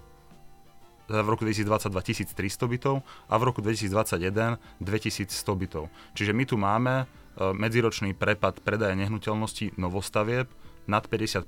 V 1.10 1.28
roku 1.28 1.42
2022 1.42 1.90
1300 2.38 2.72
bytov 2.72 3.02
a 3.26 3.34
v 3.36 3.42
roku 3.42 3.58
2021 3.58 4.60
2100 4.78 5.62
bytov. 5.66 5.90
Čiže 6.14 6.30
my 6.30 6.44
tu 6.46 6.54
máme 6.60 6.94
e, 7.02 7.04
medziročný 7.52 8.14
prepad 8.14 8.62
predaja 8.62 8.94
nehnuteľností 8.94 9.76
novostavieb 9.76 10.46
nad 10.86 11.06
50% 11.06 11.46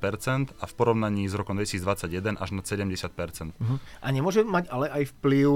a 0.55 0.65
v 0.65 0.75
porovnaní 0.79 1.27
s 1.27 1.35
rokom 1.35 1.59
2021 1.59 2.39
až 2.39 2.51
nad 2.55 2.65
70%. 2.65 3.55
Uh-huh. 3.55 3.79
A 3.99 4.07
nemôže 4.15 4.47
mať 4.47 4.71
ale 4.71 4.87
aj 4.91 5.11
vplyv 5.19 5.51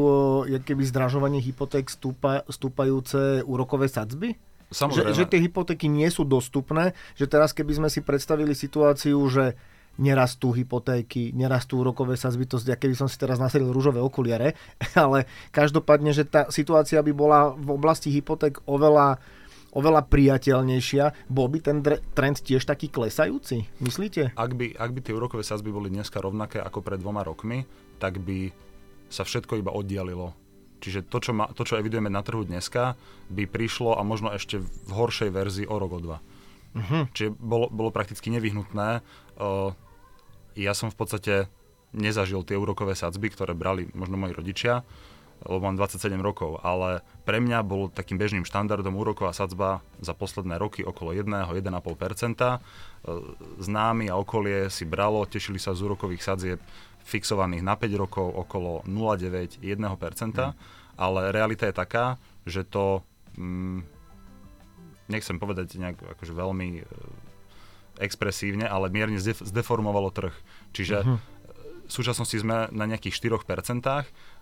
keby 0.67 0.83
zdražovanie 0.83 1.39
hypoték 1.39 1.87
stúpa, 1.87 2.43
stúpajúce 2.51 3.47
úrokové 3.47 3.87
sadzby? 3.87 4.35
Samozrejme. 4.69 5.17
Že, 5.17 5.19
že 5.25 5.31
tie 5.31 5.41
hypotéky 5.41 5.87
nie 5.89 6.11
sú 6.13 6.29
dostupné, 6.29 6.93
že 7.17 7.25
teraz 7.25 7.57
keby 7.57 7.73
sme 7.81 7.89
si 7.89 8.05
predstavili 8.05 8.53
situáciu, 8.53 9.17
že 9.33 9.57
nerastú 9.99 10.55
hypotéky, 10.55 11.35
nerastú 11.35 11.83
úrokové 11.83 12.15
sazby, 12.15 12.47
to 12.47 12.63
keby 12.63 12.95
som 12.95 13.11
si 13.11 13.19
teraz 13.19 13.43
nasadil 13.43 13.75
rúžové 13.75 13.99
okuliare, 13.99 14.55
ale 14.95 15.27
každopádne, 15.51 16.15
že 16.15 16.23
tá 16.25 16.47
situácia 16.49 17.03
by 17.03 17.13
bola 17.13 17.51
v 17.53 17.75
oblasti 17.75 18.15
hypoték 18.15 18.63
oveľa 18.65 19.19
oveľa 19.73 20.09
priateľnejšia, 20.09 21.29
bol 21.29 21.49
by 21.53 21.59
ten 21.61 21.79
trend 22.17 22.41
tiež 22.41 22.65
taký 22.65 22.89
klesajúci, 22.89 23.69
myslíte? 23.85 24.33
Ak 24.33 24.57
by, 24.57 24.77
ak 24.77 24.91
by 24.93 25.01
tie 25.05 25.17
úrokové 25.17 25.45
sazby 25.45 25.69
boli 25.69 25.93
dneska 25.93 26.21
rovnaké 26.21 26.61
ako 26.63 26.81
pred 26.81 27.01
dvoma 27.01 27.21
rokmi, 27.25 27.69
tak 28.01 28.23
by 28.23 28.53
sa 29.13 29.25
všetko 29.25 29.61
iba 29.61 29.73
oddialilo. 29.73 30.33
Čiže 30.79 31.11
to, 31.11 31.19
čo, 31.19 31.33
ma, 31.35 31.51
to, 31.51 31.67
čo 31.67 31.75
evidujeme 31.75 32.07
na 32.07 32.23
trhu 32.23 32.47
dneska, 32.47 32.95
by 33.29 33.45
prišlo 33.51 33.99
a 33.99 34.03
možno 34.07 34.31
ešte 34.31 34.63
v 34.63 34.91
horšej 34.95 35.31
verzii 35.35 35.67
o 35.67 35.77
rok, 35.77 35.93
o 35.99 36.01
dva. 36.01 36.19
Uh-huh. 36.79 37.11
Čiže 37.11 37.35
bolo, 37.35 37.67
bolo 37.67 37.91
prakticky 37.91 38.31
nevyhnutné. 38.31 39.03
Uh, 39.41 39.75
ja 40.55 40.77
som 40.79 40.95
v 40.95 40.97
podstate 40.97 41.35
nezažil 41.91 42.47
tie 42.47 42.55
úrokové 42.55 42.95
sadzby, 42.95 43.33
ktoré 43.33 43.59
brali 43.59 43.91
možno 43.97 44.21
moji 44.21 44.33
rodičia 44.37 44.87
lebo 45.47 45.63
mám 45.63 45.79
27 45.79 46.19
rokov, 46.19 46.59
ale 46.67 47.07
pre 47.23 47.39
mňa 47.39 47.63
bol 47.63 47.87
takým 47.87 48.19
bežným 48.19 48.43
štandardom 48.43 48.91
úroková 48.99 49.31
sadzba 49.31 49.85
za 50.03 50.11
posledné 50.11 50.59
roky 50.59 50.83
okolo 50.83 51.15
1-1,5%. 51.15 51.55
E, 52.43 52.59
známy 53.63 54.11
a 54.11 54.19
okolie 54.19 54.67
si 54.67 54.83
bralo, 54.83 55.23
tešili 55.29 55.63
sa 55.63 55.79
z 55.79 55.87
úrokových 55.87 56.23
sadzieb 56.27 56.61
fixovaných 57.07 57.63
na 57.63 57.79
5 57.79 58.03
rokov 58.03 58.27
okolo 58.27 58.83
0,9-1%, 58.85 59.63
mm. 59.63 60.53
ale 60.99 61.21
realita 61.31 61.71
je 61.71 61.75
taká, 61.75 62.19
že 62.43 62.67
to, 62.67 63.07
mm, 63.39 63.87
nechcem 65.07 65.39
povedať 65.39 65.79
nejak 65.79 66.19
akože 66.19 66.35
veľmi 66.35 66.69
e, 66.79 66.85
expresívne, 68.03 68.67
ale 68.67 68.91
mierne 68.91 69.19
zdeformovalo 69.23 70.11
trh. 70.11 70.35
Čiže 70.75 71.03
mm-hmm. 71.03 71.19
v 71.87 71.93
súčasnosti 71.93 72.37
sme 72.39 72.71
na 72.71 72.85
nejakých 72.91 73.39
4%, 73.39 73.47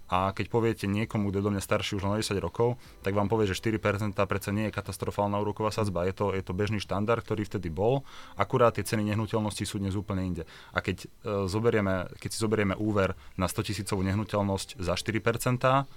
a 0.07 0.31
keď 0.31 0.47
poviete 0.47 0.87
niekomu, 0.87 1.35
kto 1.35 1.43
do 1.43 1.51
mňa 1.51 1.63
starší 1.63 1.99
už 1.99 2.07
len 2.07 2.23
10 2.23 2.39
rokov, 2.39 2.79
tak 3.03 3.19
vám 3.19 3.27
povie, 3.27 3.51
že 3.51 3.59
4% 3.59 4.15
predsa 4.15 4.55
nie 4.55 4.71
je 4.71 4.77
katastrofálna 4.79 5.43
úroková 5.43 5.75
sadzba. 5.75 6.07
Je 6.07 6.15
to, 6.15 6.31
je 6.31 6.47
to 6.47 6.55
bežný 6.55 6.79
štandard, 6.79 7.27
ktorý 7.27 7.43
vtedy 7.43 7.75
bol, 7.75 8.07
akurát 8.39 8.79
tie 8.79 8.87
ceny 8.87 9.03
nehnuteľnosti 9.03 9.67
sú 9.67 9.83
dnes 9.83 9.99
úplne 9.99 10.23
inde. 10.23 10.43
A 10.71 10.79
keď, 10.79 11.11
e, 11.27 11.47
zoberieme, 11.51 12.07
keď 12.23 12.31
si 12.31 12.39
zoberieme 12.39 12.79
úver 12.79 13.19
na 13.35 13.51
100 13.51 13.67
tisícovú 13.67 14.07
nehnuteľnosť 14.07 14.79
za 14.79 14.95
4% 14.95 15.91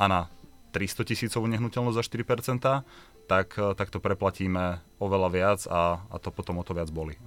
a 0.00 0.04
na 0.08 0.32
300 0.72 1.04
tisícovú 1.04 1.44
nehnuteľnosť 1.52 1.96
za 2.00 2.04
4%, 2.08 2.88
tak, 3.28 3.52
e, 3.60 3.76
tak 3.76 3.92
to 3.92 4.00
preplatíme 4.00 4.80
oveľa 4.96 5.28
viac 5.28 5.60
a, 5.68 6.00
a 6.08 6.16
to 6.16 6.32
potom 6.32 6.56
o 6.56 6.64
to 6.64 6.72
viac 6.72 6.88
boli. 6.88 7.20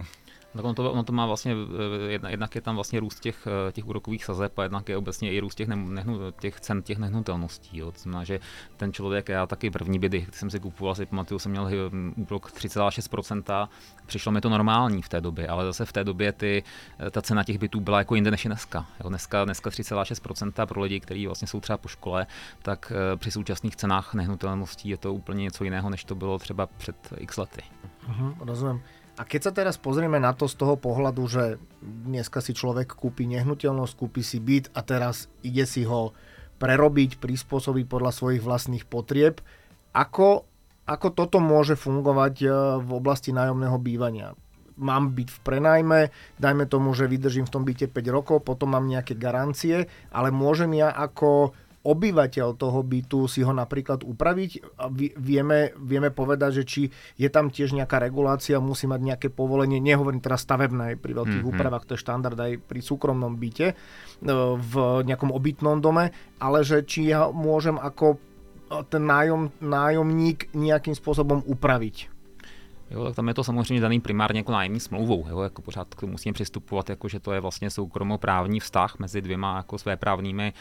Tak 0.56 0.66
ono 0.66 0.74
to, 0.74 0.92
ono 0.92 1.04
to 1.04 1.14
má 1.14 1.26
vlastně, 1.26 1.54
eh, 1.54 2.12
jedna, 2.12 2.30
jednak 2.30 2.56
je 2.56 2.62
tam 2.62 2.76
vlastně 2.76 3.00
růst 3.00 3.20
těch, 3.20 3.48
eh, 3.48 3.72
těch 3.72 3.88
úrokových 3.88 4.26
sazeb 4.26 4.60
a 4.60 4.64
jednak 4.64 4.90
je 4.90 4.98
obecně 4.98 5.32
i 5.32 5.40
růst 5.40 5.56
těch, 5.56 5.68
nehnu, 5.68 6.20
těch 6.40 6.60
cen 6.60 6.82
těch 6.82 6.98
nehnutelností. 6.98 7.78
Jo. 7.78 7.92
To 7.92 8.00
znamená, 8.00 8.24
že 8.24 8.40
ten 8.78 8.94
člověk, 8.94 9.30
já 9.30 9.46
taky 9.46 9.72
první 9.72 10.00
bydy, 10.00 10.22
když 10.22 10.36
jsem 10.36 10.50
si 10.50 10.60
kupoval, 10.60 10.96
si 10.96 11.06
pamatuju, 11.06 11.40
jsem 11.40 11.52
měl 11.52 11.70
hm, 11.92 12.14
úrok 12.18 12.52
3,6%, 12.52 13.70
přišlo 14.06 14.32
mi 14.32 14.42
to 14.42 14.50
normální 14.50 15.02
v 15.02 15.10
té 15.10 15.22
době, 15.22 15.48
ale 15.48 15.66
zase 15.66 15.86
v 15.86 15.94
té 15.94 16.04
době 16.04 16.32
ty, 16.32 16.64
eh, 17.00 17.12
ta 17.12 17.22
cena 17.22 17.44
těch 17.44 17.58
bytů 17.58 17.80
byla 17.80 17.98
jako 17.98 18.16
jinde 18.16 18.32
než 18.32 18.46
je 18.46 18.50
dneska. 18.50 18.86
Jo. 19.04 19.10
Dneska, 19.10 19.46
dneska 19.46 19.70
3,6% 19.70 20.66
pro 20.66 20.82
lidi, 20.82 21.00
kteří 21.00 21.26
vlastně 21.26 21.48
jsou 21.48 21.60
třeba 21.60 21.78
po 21.78 21.88
škole, 21.88 22.28
tak 22.62 22.92
při 23.16 23.32
současných 23.32 23.76
cenách 23.76 24.14
nehnutelností 24.14 24.90
je 24.90 24.98
to 24.98 25.14
úplně 25.14 25.44
něco 25.44 25.64
jiného, 25.64 25.90
než 25.90 26.04
to 26.04 26.16
bylo 26.16 26.40
třeba 26.40 26.68
před 26.68 26.96
x 27.18 27.38
lety. 27.38 27.62
Uh-huh, 28.10 28.36
rozumím. 28.40 28.82
A 29.16 29.24
keď 29.24 29.42
sa 29.48 29.52
teraz 29.56 29.80
pozrieme 29.80 30.20
na 30.20 30.36
to 30.36 30.52
z 30.52 30.60
toho 30.60 30.76
pohľadu, 30.76 31.24
že 31.32 31.44
dneska 31.80 32.44
si 32.44 32.52
človek 32.52 32.92
kúpi 33.00 33.24
nehnuteľnosť, 33.32 33.94
kúpi 33.96 34.20
si 34.20 34.44
byt 34.44 34.76
a 34.76 34.84
teraz 34.84 35.32
ide 35.40 35.64
si 35.64 35.88
ho 35.88 36.12
prerobiť, 36.60 37.24
prispôsobiť 37.24 37.86
podľa 37.88 38.12
svojich 38.12 38.44
vlastných 38.44 38.84
potrieb, 38.84 39.40
ako 39.96 40.44
ako 40.86 41.18
toto 41.18 41.42
môže 41.42 41.74
fungovať 41.74 42.36
e, 42.46 42.48
v 42.78 42.90
oblasti 42.94 43.34
nájomného 43.34 43.78
bývania? 43.82 44.38
Mám 44.78 45.18
byť 45.18 45.28
v 45.34 45.40
prenajme, 45.42 46.00
dajme 46.38 46.70
tomu, 46.70 46.94
že 46.94 47.10
vydržím 47.10 47.50
v 47.50 47.54
tom 47.54 47.64
byte 47.66 47.90
5 47.90 48.06
rokov, 48.12 48.46
potom 48.46 48.76
mám 48.76 48.86
nejaké 48.86 49.18
garancie, 49.18 49.90
ale 50.14 50.30
môžem 50.30 50.70
ja 50.78 50.94
ako 50.94 51.58
obyvateľ 51.86 52.58
toho 52.58 52.82
bytu 52.82 53.30
si 53.30 53.46
ho 53.46 53.54
napríklad 53.54 54.02
upraviť. 54.02 54.82
Vieme, 55.22 55.72
vieme 55.78 56.10
povedať, 56.10 56.62
že 56.62 56.64
či 56.66 56.82
je 57.16 57.30
tam 57.30 57.54
tiež 57.54 57.78
nejaká 57.78 58.02
regulácia, 58.02 58.58
musí 58.58 58.90
mať 58.90 59.02
nejaké 59.06 59.28
povolenie, 59.30 59.78
nehovorím 59.78 60.20
teraz 60.20 60.42
stavebné, 60.42 60.98
pri 60.98 61.14
veľkých 61.14 61.46
mm-hmm. 61.46 61.54
úpravách, 61.54 61.86
to 61.86 61.94
je 61.94 62.04
štandard 62.04 62.38
aj 62.42 62.58
pri 62.66 62.82
súkromnom 62.82 63.38
byte, 63.38 63.68
e, 63.72 63.76
v 64.58 64.74
nejakom 65.06 65.30
obytnom 65.30 65.78
dome, 65.78 66.10
ale 66.42 66.66
že 66.66 66.82
či 66.82 67.14
ja 67.14 67.30
môžem 67.30 67.78
ako 67.78 68.18
e, 68.18 68.18
ten 68.90 69.06
nájom, 69.06 69.54
nájomník 69.62 70.50
nejakým 70.58 70.98
spôsobom 70.98 71.46
upraviť. 71.46 72.16
Jo, 72.92 73.06
tak 73.06 73.16
tam 73.16 73.28
je 73.28 73.34
to 73.34 73.44
samozřejmě 73.44 73.82
daný 73.82 74.02
primárně 74.02 74.40
jako 74.40 74.52
nájemní 74.52 74.80
smlouvou. 74.80 75.26
Jo, 75.30 75.40
jako 75.40 75.62
pořád 75.62 75.88
musíme 76.06 76.34
přistupovat, 76.34 76.90
jako 76.90 77.08
že 77.08 77.20
to 77.20 77.32
je 77.32 77.40
vlastně 77.40 77.70
soukromoprávní 77.70 78.60
vztah 78.60 79.00
mezi 79.00 79.22
dvěma 79.22 79.58
jako 79.58 79.78
své 79.78 79.98
právními 79.98 80.54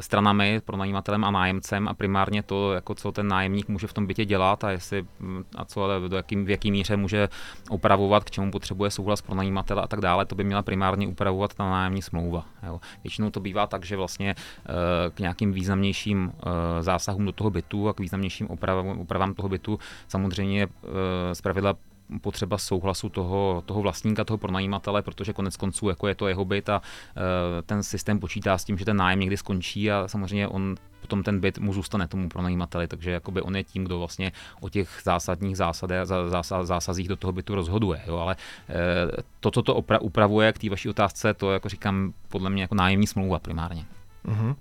stranami, 0.00 0.60
pronajímatelem 0.64 1.24
a 1.24 1.30
nájemcem 1.30 1.88
a 1.88 1.94
primárně 1.94 2.42
to, 2.42 2.72
jako 2.72 2.94
co 2.94 3.12
ten 3.12 3.28
nájemník 3.28 3.68
může 3.68 3.86
v 3.86 3.92
tom 3.92 4.06
bytě 4.06 4.24
dělat 4.24 4.64
a 4.64 4.70
jestli 4.70 5.06
a 5.56 5.64
co, 5.64 5.88
do 6.08 6.16
jakým, 6.16 6.44
v 6.44 6.50
jaký 6.50 6.70
míře 6.70 6.96
může 6.96 7.28
opravovat, 7.68 8.24
k 8.24 8.30
čemu 8.30 8.50
potřebuje 8.50 8.90
souhlas 8.90 9.22
pronajímatele 9.22 9.82
a 9.82 9.86
tak 9.86 10.00
dále, 10.00 10.26
to 10.26 10.34
by 10.34 10.44
měla 10.44 10.62
primárně 10.62 11.08
upravovat 11.08 11.54
ta 11.54 11.64
nájemní 11.64 12.02
smlouva. 12.02 12.44
Jo. 12.66 12.80
Většinou 13.04 13.30
to 13.30 13.40
bývá 13.40 13.66
tak, 13.66 13.84
že 13.84 13.96
vlastně 13.96 14.34
eh, 14.34 15.10
k 15.10 15.20
nějakým 15.20 15.52
významnějším 15.52 16.32
eh, 16.32 16.82
zásahům 16.82 17.24
do 17.24 17.32
toho 17.32 17.50
bytu 17.50 17.88
a 17.88 17.92
k 17.92 18.00
významnějším 18.00 18.48
opravám, 18.50 19.00
opravám 19.00 19.34
toho 19.34 19.48
bytu 19.48 19.78
samozřejmě 20.08 20.62
eh, 20.62 21.34
zpravidla 21.34 21.74
potřeba 22.20 22.58
souhlasu 22.58 23.08
toho, 23.08 23.62
toho 23.66 23.82
vlastníka, 23.82 24.24
toho 24.24 24.38
pronajímatele, 24.38 25.02
protože 25.02 25.32
konec 25.32 25.56
konců 25.56 25.88
jako 25.88 26.08
je 26.08 26.14
to 26.14 26.28
jeho 26.28 26.44
byt 26.44 26.68
a 26.68 26.82
e, 27.58 27.62
ten 27.62 27.82
systém 27.82 28.20
počítá 28.20 28.58
s 28.58 28.64
tím, 28.64 28.78
že 28.78 28.84
ten 28.84 28.96
nájem 28.96 29.20
někdy 29.20 29.36
skončí 29.36 29.90
a 29.90 30.08
samozřejmě 30.08 30.48
on 30.48 30.74
potom 31.00 31.22
ten 31.22 31.40
byt 31.40 31.58
mu 31.58 31.72
zůstane 31.72 32.08
tomu 32.08 32.28
pronajímateli, 32.28 32.88
takže 32.88 33.10
jakoby 33.10 33.42
on 33.42 33.56
je 33.56 33.64
tím, 33.64 33.84
kdo 33.84 33.98
vlastně 33.98 34.32
o 34.60 34.68
těch 34.68 35.00
zásadních 35.04 35.56
zásadech, 35.56 36.06
zásaz, 36.28 36.66
zásazích 36.66 37.08
do 37.08 37.16
toho 37.16 37.32
bytu 37.32 37.54
rozhoduje. 37.54 38.02
Jo? 38.06 38.18
Ale 38.18 38.36
e, 38.68 39.22
to, 39.40 39.50
co 39.50 39.62
to 39.62 39.74
opra- 39.74 39.98
upravuje 40.00 40.52
k 40.52 40.58
té 40.58 40.70
vaší 40.70 40.88
otázce, 40.88 41.34
to 41.34 41.52
jako 41.52 41.68
říkám 41.68 42.12
podle 42.28 42.50
mě 42.50 42.62
jako 42.62 42.74
nájemní 42.74 43.06
smlouva 43.06 43.38
primárně. 43.38 43.84
Uh-huh. 44.28 44.54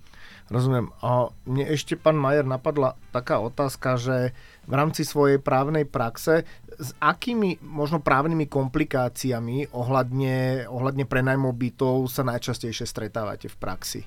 Rozumiem. 0.52 0.92
A 1.00 1.32
mne 1.48 1.64
ešte, 1.72 1.96
pán 1.96 2.20
Majer, 2.20 2.44
napadla 2.44 3.00
taká 3.16 3.40
otázka, 3.40 3.96
že 3.96 4.36
v 4.68 4.74
rámci 4.76 5.08
svojej 5.08 5.40
právnej 5.40 5.88
praxe 5.88 6.44
s 6.76 6.92
akými 7.00 7.64
možno 7.64 8.04
právnymi 8.04 8.52
komplikáciami 8.52 9.72
ohľadne, 9.72 10.68
ohľadne 10.68 11.08
prenajmov 11.08 11.56
bytov 11.56 12.12
sa 12.12 12.28
najčastejšie 12.28 12.84
stretávate 12.84 13.48
v 13.48 13.56
praxi? 13.56 14.02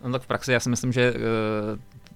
No 0.00 0.10
tak 0.16 0.24
v 0.24 0.30
praxi 0.32 0.52
já 0.52 0.60
si 0.60 0.68
myslím, 0.72 0.92
že 0.92 1.12
eh, 1.12 1.18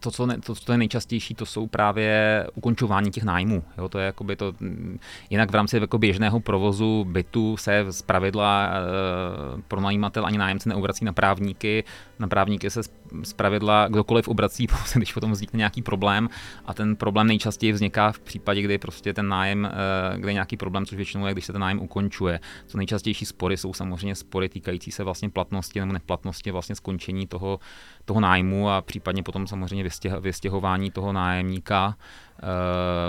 to, 0.00 0.10
co, 0.10 0.26
ne, 0.26 0.38
to, 0.40 0.54
co 0.54 0.72
je 0.72 0.78
nejčastější, 0.78 1.34
to 1.34 1.46
jsou 1.46 1.66
právě 1.66 2.46
ukončování 2.54 3.10
těch 3.10 3.24
nájmů. 3.24 3.62
Jo, 3.78 3.88
to 3.88 3.98
je 3.98 4.06
jakoby 4.06 4.36
to, 4.36 4.52
mm, 4.60 4.98
jinak 5.30 5.50
v 5.50 5.54
rámci 5.54 5.76
jako 5.76 5.98
běžného 5.98 6.40
provozu 6.40 7.04
bytu 7.04 7.56
se 7.56 7.84
z 7.90 8.02
pravidla 8.02 8.68
e, 8.68 9.62
pronajímatel 9.68 10.26
ani 10.26 10.38
nájemce 10.38 10.68
neobrací 10.68 11.04
na 11.04 11.12
právníky. 11.12 11.84
Na 12.18 12.28
právníky 12.28 12.70
se 12.70 12.82
z 13.22 13.32
pravidla 13.32 13.88
kdokoliv 13.88 14.28
obrací, 14.28 14.66
když 14.94 15.12
potom 15.12 15.32
vznikne 15.32 15.58
nějaký 15.58 15.82
problém 15.82 16.28
a 16.66 16.74
ten 16.74 16.96
problém 16.96 17.26
nejčastěji 17.26 17.72
vzniká 17.72 18.12
v 18.12 18.18
případě, 18.18 18.62
kdy 18.62 18.78
prostě 18.78 19.14
ten 19.14 19.28
nájem, 19.28 19.66
e, 19.66 19.70
kde 20.18 20.30
je 20.30 20.34
nějaký 20.34 20.56
problém, 20.56 20.86
což 20.86 20.96
většinou 20.96 21.26
je, 21.26 21.32
když 21.32 21.44
se 21.44 21.52
ten 21.52 21.60
nájem 21.60 21.80
ukončuje. 21.80 22.40
Co 22.66 22.78
nejčastější 22.78 23.26
spory 23.26 23.56
jsou 23.56 23.74
samozřejmě 23.74 24.14
spory 24.14 24.48
týkající 24.48 24.90
se 24.90 25.04
vlastně 25.04 25.30
platnosti 25.30 25.80
nebo 25.80 25.92
neplatnosti 25.92 26.50
vlastně 26.50 26.74
skončení 26.74 27.26
toho, 27.26 27.60
toho 28.06 28.20
nájmu 28.20 28.70
a 28.70 28.80
případně 28.80 29.22
potom 29.22 29.46
samozřejmě 29.46 29.90
vystěhování 30.20 30.90
toho 30.90 31.12
nájemníka, 31.12 31.94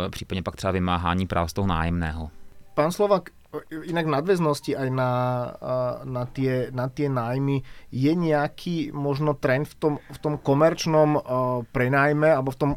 e, 0.05 0.09
případně 0.09 0.43
pak 0.43 0.55
třeba 0.55 0.71
vymáhání 0.71 1.27
práv 1.27 1.49
z 1.49 1.53
toho 1.53 1.67
nájemného. 1.67 2.29
Pán 2.73 2.91
Slovak, 2.91 3.29
inak 3.71 4.05
v 4.05 4.13
nadväznosti 4.13 4.77
aj 4.77 4.89
na, 4.91 5.11
na, 6.03 6.23
tie, 6.29 6.69
na 6.69 6.91
tie 6.91 7.09
nájmy, 7.09 7.63
je 7.89 8.11
nejaký 8.13 8.91
možno 8.93 9.33
trend 9.33 9.71
v 9.71 9.75
tom, 9.79 9.93
v 9.97 10.17
tom 10.19 10.33
komerčnom 10.37 11.17
prenajme 11.71 12.27
alebo 12.27 12.51
v 12.51 12.59
tom 12.59 12.71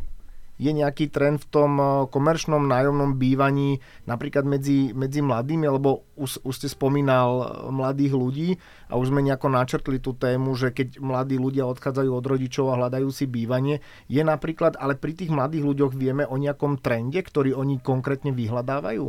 je 0.61 0.77
nejaký 0.77 1.09
trend 1.09 1.41
v 1.41 1.49
tom 1.49 1.73
eh, 1.81 1.89
komerčnom 2.13 2.61
nájomnom 2.61 3.17
bývaní 3.17 3.81
napríklad 4.05 4.45
medzi, 4.45 4.93
medzi 4.93 5.25
mladými, 5.25 5.65
lebo 5.65 6.05
už, 6.21 6.45
už 6.45 6.55
ste 6.61 6.69
spomínal 6.69 7.29
eh, 7.41 7.45
mladých 7.73 8.13
ľudí 8.13 8.49
a 8.93 9.01
už 9.01 9.09
sme 9.09 9.25
nejako 9.25 9.49
načrtli 9.49 9.97
tú 9.97 10.13
tému, 10.13 10.53
že 10.53 10.77
keď 10.77 11.01
mladí 11.01 11.41
ľudia 11.41 11.65
odchádzajú 11.65 12.11
od 12.13 12.25
rodičov 12.29 12.69
a 12.69 12.79
hľadajú 12.85 13.09
si 13.09 13.25
bývanie, 13.25 13.81
je 14.13 14.21
napríklad, 14.21 14.77
ale 14.77 15.01
pri 15.01 15.17
tých 15.17 15.33
mladých 15.33 15.65
ľuďoch 15.65 15.97
vieme 15.97 16.29
o 16.29 16.37
nejakom 16.37 16.77
trende, 16.77 17.25
ktorý 17.25 17.57
oni 17.57 17.81
konkrétne 17.81 18.37
vyhľadávajú? 18.37 19.05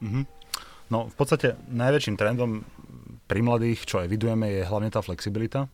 Mm-hmm. 0.00 0.24
No 0.88 1.08
v 1.12 1.14
podstate 1.16 1.60
najväčším 1.68 2.16
trendom 2.16 2.64
pri 3.24 3.40
mladých, 3.40 3.88
čo 3.88 4.04
evidujeme, 4.04 4.52
je 4.52 4.68
hlavne 4.68 4.92
tá 4.92 5.00
flexibilita, 5.00 5.68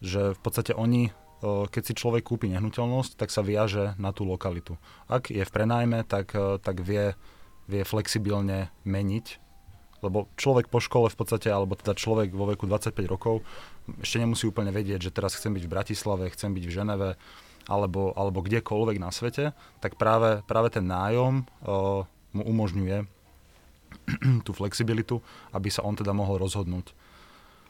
že 0.00 0.32
v 0.32 0.40
podstate 0.40 0.72
oni 0.72 1.12
keď 1.40 1.82
si 1.82 1.92
človek 1.96 2.24
kúpi 2.28 2.52
nehnuteľnosť, 2.52 3.16
tak 3.16 3.32
sa 3.32 3.40
viaže 3.40 3.96
na 3.96 4.12
tú 4.12 4.28
lokalitu. 4.28 4.76
Ak 5.08 5.32
je 5.32 5.40
v 5.40 5.52
prenajme, 5.52 6.04
tak, 6.04 6.36
tak 6.60 6.76
vie, 6.84 7.16
vie 7.64 7.82
flexibilne 7.82 8.68
meniť, 8.84 9.26
lebo 10.00 10.28
človek 10.36 10.68
po 10.72 10.80
škole 10.80 11.12
v 11.12 11.16
podstate, 11.16 11.52
alebo 11.52 11.76
teda 11.76 11.96
človek 11.96 12.32
vo 12.32 12.48
veku 12.48 12.64
25 12.64 12.96
rokov 13.08 13.44
ešte 14.00 14.22
nemusí 14.22 14.46
úplne 14.46 14.70
vedieť, 14.70 15.10
že 15.10 15.14
teraz 15.14 15.34
chcem 15.34 15.50
byť 15.56 15.64
v 15.66 15.72
Bratislave, 15.72 16.30
chcem 16.30 16.54
byť 16.54 16.64
v 16.64 16.74
Ženeve, 16.74 17.10
alebo, 17.66 18.14
alebo 18.14 18.40
kdekoľvek 18.40 18.96
na 19.02 19.10
svete, 19.10 19.52
tak 19.82 19.98
práve, 20.00 20.40
práve 20.46 20.72
ten 20.72 20.86
nájom 20.86 21.44
o, 21.62 22.06
mu 22.32 22.42
umožňuje 22.46 23.04
tú 24.46 24.50
flexibilitu, 24.54 25.20
aby 25.50 25.68
sa 25.68 25.82
on 25.82 25.98
teda 25.98 26.14
mohol 26.14 26.40
rozhodnúť 26.40 26.94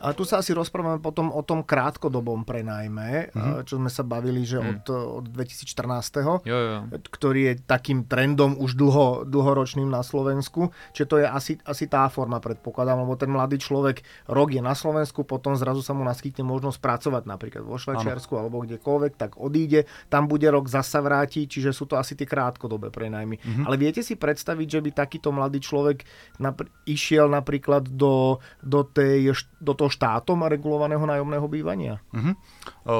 a 0.00 0.16
tu 0.16 0.24
sa 0.24 0.40
asi 0.40 0.56
rozprávame 0.56 0.96
potom 0.96 1.28
o 1.28 1.44
tom 1.44 1.60
krátkodobom 1.60 2.48
prenajme, 2.48 3.28
mm-hmm. 3.28 3.68
čo 3.68 3.76
sme 3.76 3.92
sa 3.92 4.00
bavili, 4.00 4.48
že 4.48 4.56
mm. 4.56 4.64
od, 4.64 4.84
od 5.20 5.26
2014. 5.28 6.48
Jo, 6.48 6.56
jo. 6.56 6.78
ktorý 7.12 7.52
je 7.52 7.54
takým 7.68 8.08
trendom 8.08 8.56
už 8.56 8.80
dlho, 8.80 9.28
dlhoročným 9.28 9.92
na 9.92 10.00
Slovensku. 10.00 10.72
Čiže 10.96 11.06
to 11.06 11.16
je 11.20 11.26
asi, 11.28 11.52
asi 11.68 11.84
tá 11.84 12.08
forma, 12.08 12.40
predpokladám, 12.40 13.04
lebo 13.04 13.12
ten 13.20 13.28
mladý 13.28 13.60
človek 13.60 14.00
rok 14.32 14.48
je 14.56 14.64
na 14.64 14.72
Slovensku, 14.72 15.28
potom 15.28 15.52
zrazu 15.52 15.84
sa 15.84 15.92
mu 15.92 16.00
naskytne 16.00 16.48
možnosť 16.48 16.80
pracovať 16.80 17.22
napríklad 17.28 17.62
vo 17.68 17.76
Švajčiarsku 17.76 18.32
alebo 18.40 18.64
kdekoľvek, 18.64 19.12
tak 19.20 19.36
odíde, 19.36 19.84
tam 20.08 20.24
bude 20.24 20.48
rok 20.48 20.64
zasa 20.64 21.04
vráti, 21.04 21.44
čiže 21.44 21.76
sú 21.76 21.84
to 21.84 22.00
asi 22.00 22.16
tie 22.16 22.24
krátkodobé 22.24 22.88
prenajmy. 22.88 23.36
Mm-hmm. 23.36 23.64
Ale 23.68 23.76
viete 23.76 24.00
si 24.00 24.16
predstaviť, 24.16 24.80
že 24.80 24.80
by 24.80 24.90
takýto 24.96 25.28
mladý 25.28 25.60
človek 25.60 26.08
napr- 26.40 26.72
išiel 26.88 27.28
napríklad 27.28 27.84
do, 27.92 28.40
do, 28.64 28.80
tej, 28.88 29.36
do 29.60 29.76
toho 29.76 29.89
štátom 29.90 30.46
regulovaného 30.46 31.02
nájomného 31.02 31.46
bývania? 31.50 31.94
Uh-huh. 32.14 32.34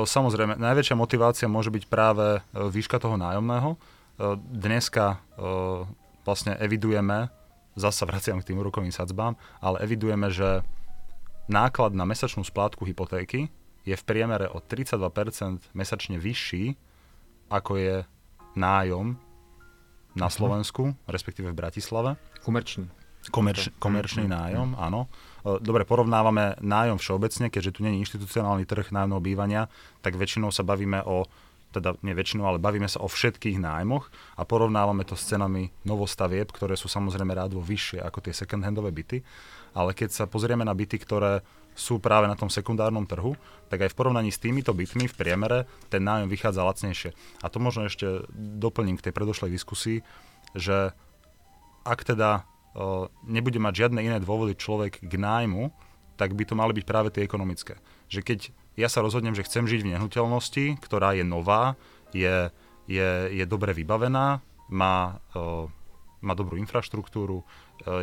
Samozrejme, 0.05 0.59
najväčšia 0.59 0.98
motivácia 0.98 1.46
môže 1.46 1.70
byť 1.70 1.87
práve 1.87 2.42
výška 2.53 2.98
toho 2.98 3.16
nájomného. 3.16 3.79
Dneska 4.50 5.22
vlastne 6.26 6.59
evidujeme, 6.61 7.33
zasa 7.79 8.05
vraciam 8.05 8.42
k 8.42 8.53
tým 8.53 8.61
úrokovým 8.61 8.92
sadzbám, 8.92 9.38
ale 9.62 9.81
evidujeme, 9.81 10.29
že 10.29 10.61
náklad 11.48 11.96
na 11.96 12.05
mesačnú 12.05 12.44
splátku 12.44 12.85
hypotéky 12.85 13.48
je 13.88 13.96
v 13.96 14.05
priemere 14.05 14.46
o 14.53 14.61
32% 14.61 15.72
mesačne 15.72 16.20
vyšší, 16.20 16.76
ako 17.48 17.72
je 17.81 17.96
nájom 18.55 19.16
na 20.14 20.29
mhm. 20.29 20.35
Slovensku, 20.35 20.94
respektíve 21.07 21.50
v 21.50 21.57
Bratislave. 21.57 22.11
Komerčný. 22.42 22.87
Komerč, 23.31 23.68
komerčný 23.76 24.24
mhm. 24.26 24.33
nájom, 24.33 24.68
áno. 24.76 25.09
Dobre, 25.44 25.88
porovnávame 25.88 26.61
nájom 26.61 27.00
všeobecne, 27.00 27.48
keďže 27.48 27.79
tu 27.79 27.87
nie 27.87 27.96
je 27.96 28.03
inštitucionálny 28.05 28.68
trh 28.68 28.92
nájomného 28.92 29.22
bývania, 29.24 29.62
tak 30.05 30.20
väčšinou 30.20 30.53
sa 30.53 30.66
bavíme 30.66 31.00
o 31.05 31.24
teda 31.70 31.94
nie 32.03 32.18
väčšinou, 32.18 32.50
ale 32.50 32.59
bavíme 32.59 32.90
sa 32.90 32.98
o 32.98 33.07
všetkých 33.07 33.62
nájmoch 33.62 34.11
a 34.35 34.42
porovnávame 34.42 35.07
to 35.07 35.14
s 35.14 35.31
cenami 35.31 35.70
novostavieb, 35.87 36.50
ktoré 36.50 36.74
sú 36.74 36.90
samozrejme 36.90 37.31
rádovo 37.31 37.62
vyššie 37.62 38.02
ako 38.02 38.27
tie 38.27 38.35
second-handové 38.35 38.90
byty. 38.90 39.23
Ale 39.71 39.94
keď 39.94 40.10
sa 40.10 40.25
pozrieme 40.27 40.67
na 40.67 40.75
byty, 40.75 40.98
ktoré 40.98 41.46
sú 41.79 42.02
práve 42.02 42.27
na 42.27 42.35
tom 42.35 42.50
sekundárnom 42.50 43.06
trhu, 43.06 43.38
tak 43.71 43.87
aj 43.87 43.94
v 43.94 43.98
porovnaní 44.02 44.35
s 44.35 44.42
týmito 44.42 44.75
bytmi 44.75 45.06
v 45.06 45.15
priemere 45.15 45.71
ten 45.87 46.02
nájom 46.02 46.27
vychádza 46.27 46.67
lacnejšie. 46.67 47.15
A 47.38 47.46
to 47.46 47.62
možno 47.62 47.87
ešte 47.87 48.27
doplním 48.35 48.98
k 48.98 49.06
tej 49.08 49.15
predošlej 49.15 49.54
diskusii, 49.54 50.02
že 50.58 50.90
ak 51.87 52.02
teda 52.02 52.50
nebude 53.27 53.58
mať 53.58 53.87
žiadne 53.87 54.00
iné 54.02 54.16
dôvody 54.23 54.54
človek 54.54 55.02
k 55.02 55.12
nájmu, 55.14 55.71
tak 56.14 56.37
by 56.37 56.44
to 56.44 56.54
mali 56.54 56.77
byť 56.77 56.85
práve 56.85 57.08
tie 57.10 57.25
ekonomické. 57.25 57.81
Že 58.12 58.21
keď 58.23 58.38
ja 58.79 58.88
sa 58.92 59.02
rozhodnem, 59.02 59.35
že 59.35 59.46
chcem 59.46 59.66
žiť 59.66 59.81
v 59.83 59.90
nehnuteľnosti, 59.96 60.79
ktorá 60.85 61.16
je 61.16 61.25
nová, 61.27 61.75
je, 62.14 62.52
je, 62.87 63.08
je 63.35 63.44
dobre 63.48 63.75
vybavená, 63.75 64.44
má 64.71 65.18
má 66.21 66.37
dobrú 66.37 66.60
infraštruktúru, 66.60 67.42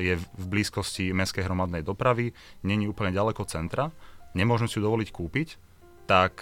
je 0.01 0.17
v 0.17 0.45
blízkosti 0.49 1.13
mestskej 1.13 1.45
hromadnej 1.45 1.85
dopravy, 1.85 2.33
není 2.65 2.89
úplne 2.89 3.13
ďaleko 3.13 3.45
centra, 3.45 3.93
nemôžem 4.33 4.65
si 4.65 4.81
ju 4.81 4.89
dovoliť 4.89 5.09
kúpiť, 5.13 5.47
tak, 6.09 6.41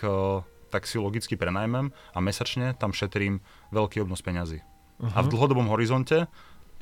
tak 0.71 0.87
si 0.87 0.95
logicky 0.95 1.35
prenajmem 1.35 1.91
a 1.91 2.17
mesačne 2.23 2.79
tam 2.79 2.95
šetrím 2.95 3.43
veľký 3.75 4.07
obnos 4.07 4.23
peňazí. 4.23 4.63
Uh-huh. 4.63 5.11
A 5.11 5.19
v 5.19 5.31
dlhodobom 5.35 5.67
horizonte, 5.67 6.31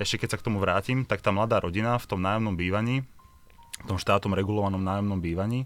ešte 0.04 0.24
keď 0.24 0.30
sa 0.36 0.40
k 0.40 0.46
tomu 0.52 0.60
vrátim, 0.60 1.08
tak 1.08 1.24
tá 1.24 1.32
mladá 1.32 1.64
rodina 1.64 1.96
v 1.98 2.06
tom 2.06 2.20
nájomnom 2.20 2.54
bývaní, 2.54 3.08
v 3.82 3.86
tom 3.88 3.98
štátom 3.98 4.36
regulovanom 4.36 4.84
nájomnom 4.84 5.18
bývaní, 5.18 5.66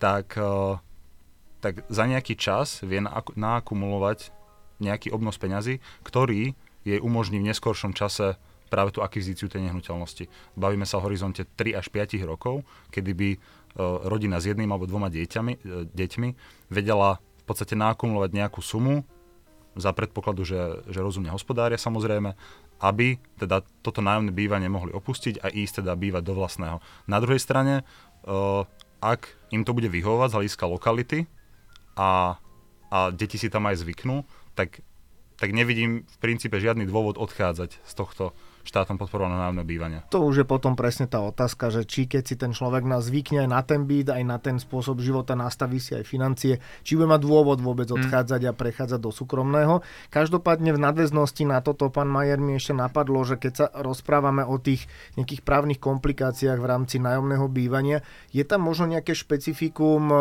tak, 0.00 0.34
tak 1.60 1.84
za 1.86 2.04
nejaký 2.08 2.34
čas 2.34 2.80
vie 2.80 3.04
naakumulovať 3.36 4.32
nejaký 4.80 5.12
obnos 5.12 5.36
peňazí, 5.36 5.78
ktorý 6.02 6.56
jej 6.82 6.98
umožní 6.98 7.38
v 7.44 7.52
neskoršom 7.52 7.92
čase 7.92 8.40
práve 8.72 8.94
tú 8.94 9.04
akvizíciu 9.04 9.50
tej 9.50 9.66
nehnuteľnosti. 9.68 10.30
Bavíme 10.56 10.88
sa 10.88 11.02
o 11.02 11.04
horizonte 11.04 11.44
3 11.44 11.76
až 11.76 11.92
5 11.92 12.16
rokov, 12.24 12.62
kedy 12.94 13.12
by 13.12 13.28
e, 13.34 13.38
rodina 14.06 14.38
s 14.38 14.46
jedným 14.46 14.70
alebo 14.70 14.86
dvoma 14.86 15.10
dieťami, 15.10 15.52
e, 15.52 15.58
deťmi 15.90 16.28
vedela 16.70 17.18
v 17.18 17.44
podstate 17.44 17.74
nakumulovať 17.74 18.30
nejakú 18.30 18.62
sumu 18.62 19.02
za 19.74 19.90
predpokladu, 19.90 20.46
že, 20.46 20.86
že 20.86 21.02
rozumne 21.02 21.34
hospodária 21.34 21.76
samozrejme, 21.76 22.38
aby 22.80 23.20
teda 23.36 23.60
toto 23.84 24.00
nájomné 24.00 24.32
bývanie 24.32 24.72
mohli 24.72 24.90
opustiť 24.90 25.44
a 25.44 25.52
ísť 25.52 25.84
teda 25.84 25.92
bývať 25.96 26.22
do 26.24 26.34
vlastného. 26.36 26.80
Na 27.04 27.20
druhej 27.20 27.40
strane, 27.40 27.80
e, 27.80 27.84
ak 29.00 29.20
im 29.52 29.62
to 29.64 29.76
bude 29.76 29.88
vyhovovať 29.92 30.28
z 30.32 30.36
hľadiska 30.36 30.64
lokality 30.64 31.18
a, 31.96 32.36
a 32.88 32.98
deti 33.12 33.36
si 33.36 33.52
tam 33.52 33.68
aj 33.68 33.84
zvyknú, 33.84 34.24
tak, 34.56 34.80
tak 35.36 35.52
nevidím 35.52 36.08
v 36.08 36.16
princípe 36.20 36.56
žiadny 36.56 36.88
dôvod 36.88 37.20
odchádzať 37.20 37.80
z 37.84 37.92
tohto 37.92 38.32
štátom 38.60 39.00
podporovaného 39.00 39.40
nájomného 39.40 39.66
bývania. 39.66 40.00
To 40.12 40.24
už 40.24 40.44
je 40.44 40.46
potom 40.46 40.76
presne 40.76 41.08
tá 41.08 41.20
otázka, 41.24 41.72
že 41.72 41.88
či 41.88 42.04
keď 42.04 42.22
si 42.24 42.34
ten 42.36 42.52
človek 42.52 42.84
nás 42.84 43.08
zvykne 43.08 43.46
aj 43.46 43.48
na 43.48 43.60
ten 43.64 43.88
byt, 43.88 44.12
aj 44.12 44.24
na 44.24 44.36
ten 44.36 44.56
spôsob 44.60 45.00
života, 45.00 45.32
nastaví 45.32 45.80
si 45.80 45.96
aj 45.96 46.04
financie, 46.04 46.60
či 46.84 46.94
bude 46.96 47.08
mať 47.08 47.20
dôvod 47.24 47.58
vôbec 47.64 47.88
mm. 47.88 47.96
odchádzať 47.96 48.40
mm. 48.44 48.48
a 48.48 48.52
prechádzať 48.52 49.00
do 49.00 49.10
súkromného. 49.10 49.80
Každopádne 50.12 50.76
v 50.76 50.82
nadväznosti 50.82 51.44
na 51.48 51.64
toto, 51.64 51.88
pán 51.88 52.12
Majer, 52.12 52.38
mi 52.38 52.60
ešte 52.60 52.76
napadlo, 52.76 53.24
že 53.24 53.40
keď 53.40 53.52
sa 53.52 53.66
rozprávame 53.80 54.44
o 54.44 54.60
tých 54.60 54.84
nejakých 55.16 55.42
právnych 55.42 55.80
komplikáciách 55.80 56.60
v 56.60 56.68
rámci 56.68 57.00
nájomného 57.00 57.48
bývania, 57.48 58.04
je 58.30 58.44
tam 58.44 58.64
možno 58.68 58.92
nejaké 58.92 59.16
špecifikum 59.16 60.12
eh, 60.12 60.20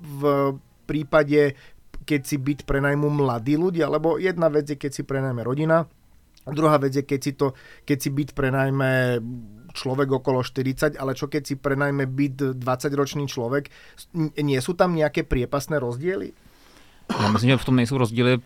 v 0.00 0.22
prípade 0.90 1.54
keď 2.00 2.20
si 2.26 2.42
byt 2.42 2.66
prenajmú 2.66 3.06
mladí 3.12 3.54
ľudia, 3.54 3.86
lebo 3.86 4.16
jedna 4.16 4.50
vec 4.50 4.66
je, 4.66 4.74
keď 4.74 4.90
si 4.90 5.02
prenajme 5.06 5.46
rodina, 5.46 5.86
druhá 6.48 6.80
vec 6.80 6.96
je, 6.96 7.04
keď 7.04 7.20
si, 7.20 7.32
to, 7.36 7.52
keď 7.84 7.98
si 8.00 8.08
byt 8.08 8.30
prenajme 8.32 9.20
človek 9.76 10.08
okolo 10.08 10.40
40, 10.42 10.96
ale 10.96 11.12
čo 11.12 11.28
keď 11.28 11.42
si 11.44 11.54
prenajme 11.60 12.08
byt 12.08 12.56
20-ročný 12.58 13.28
človek, 13.28 13.68
nie 14.40 14.60
sú 14.64 14.72
tam 14.74 14.96
nejaké 14.96 15.28
priepasné 15.28 15.78
rozdiely? 15.78 16.32
Já 17.10 17.28
myslím, 17.28 17.50
že 17.50 17.56
v 17.56 17.64
tom 17.64 17.76
nejsou 17.76 17.98
rozdíly 17.98 18.38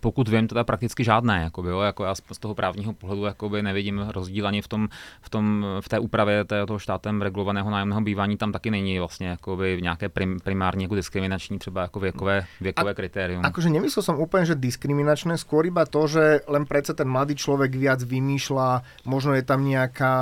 pokud 0.00 0.28
vím, 0.28 0.48
teda 0.48 0.64
prakticky 0.64 1.04
žádné. 1.04 1.42
Jakoby, 1.42 1.68
jo, 1.68 1.80
jako 1.80 2.04
já 2.04 2.14
z 2.14 2.38
toho 2.40 2.54
právního 2.54 2.92
pohledu 2.92 3.24
jakoby 3.24 3.62
nevidím 3.62 3.98
rozdíl 4.08 4.46
ani 4.46 4.62
v, 4.62 4.68
tom, 4.68 4.88
v, 5.20 5.30
tom, 5.30 5.66
v 5.80 5.88
té 5.88 5.98
úpravě 5.98 6.44
toho 6.44 6.78
štátem 6.78 7.22
regulovaného 7.22 7.70
nájemného 7.70 8.00
bývání. 8.00 8.36
Tam 8.36 8.52
taky 8.52 8.70
není 8.70 8.98
vlastně 8.98 9.28
jakoby 9.28 9.78
nějaké 9.82 10.08
prim, 10.08 10.40
primární 10.40 10.84
jako 10.84 10.94
diskriminační 10.94 11.58
třeba 11.58 11.82
jako 11.82 12.00
věkové, 12.00 12.46
věkové 12.60 12.90
a, 12.90 12.94
kritérium. 12.94 13.42
Akože 13.44 13.70
nemyslel 13.70 14.02
som 14.02 14.18
úplne, 14.18 14.46
že 14.46 14.58
diskriminačné, 14.58 15.38
skôr 15.38 15.66
iba 15.66 15.84
to, 15.86 16.06
že 16.06 16.42
len 16.48 16.66
predsa 16.66 16.94
ten 16.96 17.06
mladý 17.06 17.34
človek 17.38 17.74
viac 17.76 18.02
vymýšľa, 18.02 18.82
možno 19.04 19.34
je 19.36 19.44
tam 19.44 19.62
nejaká 19.62 20.14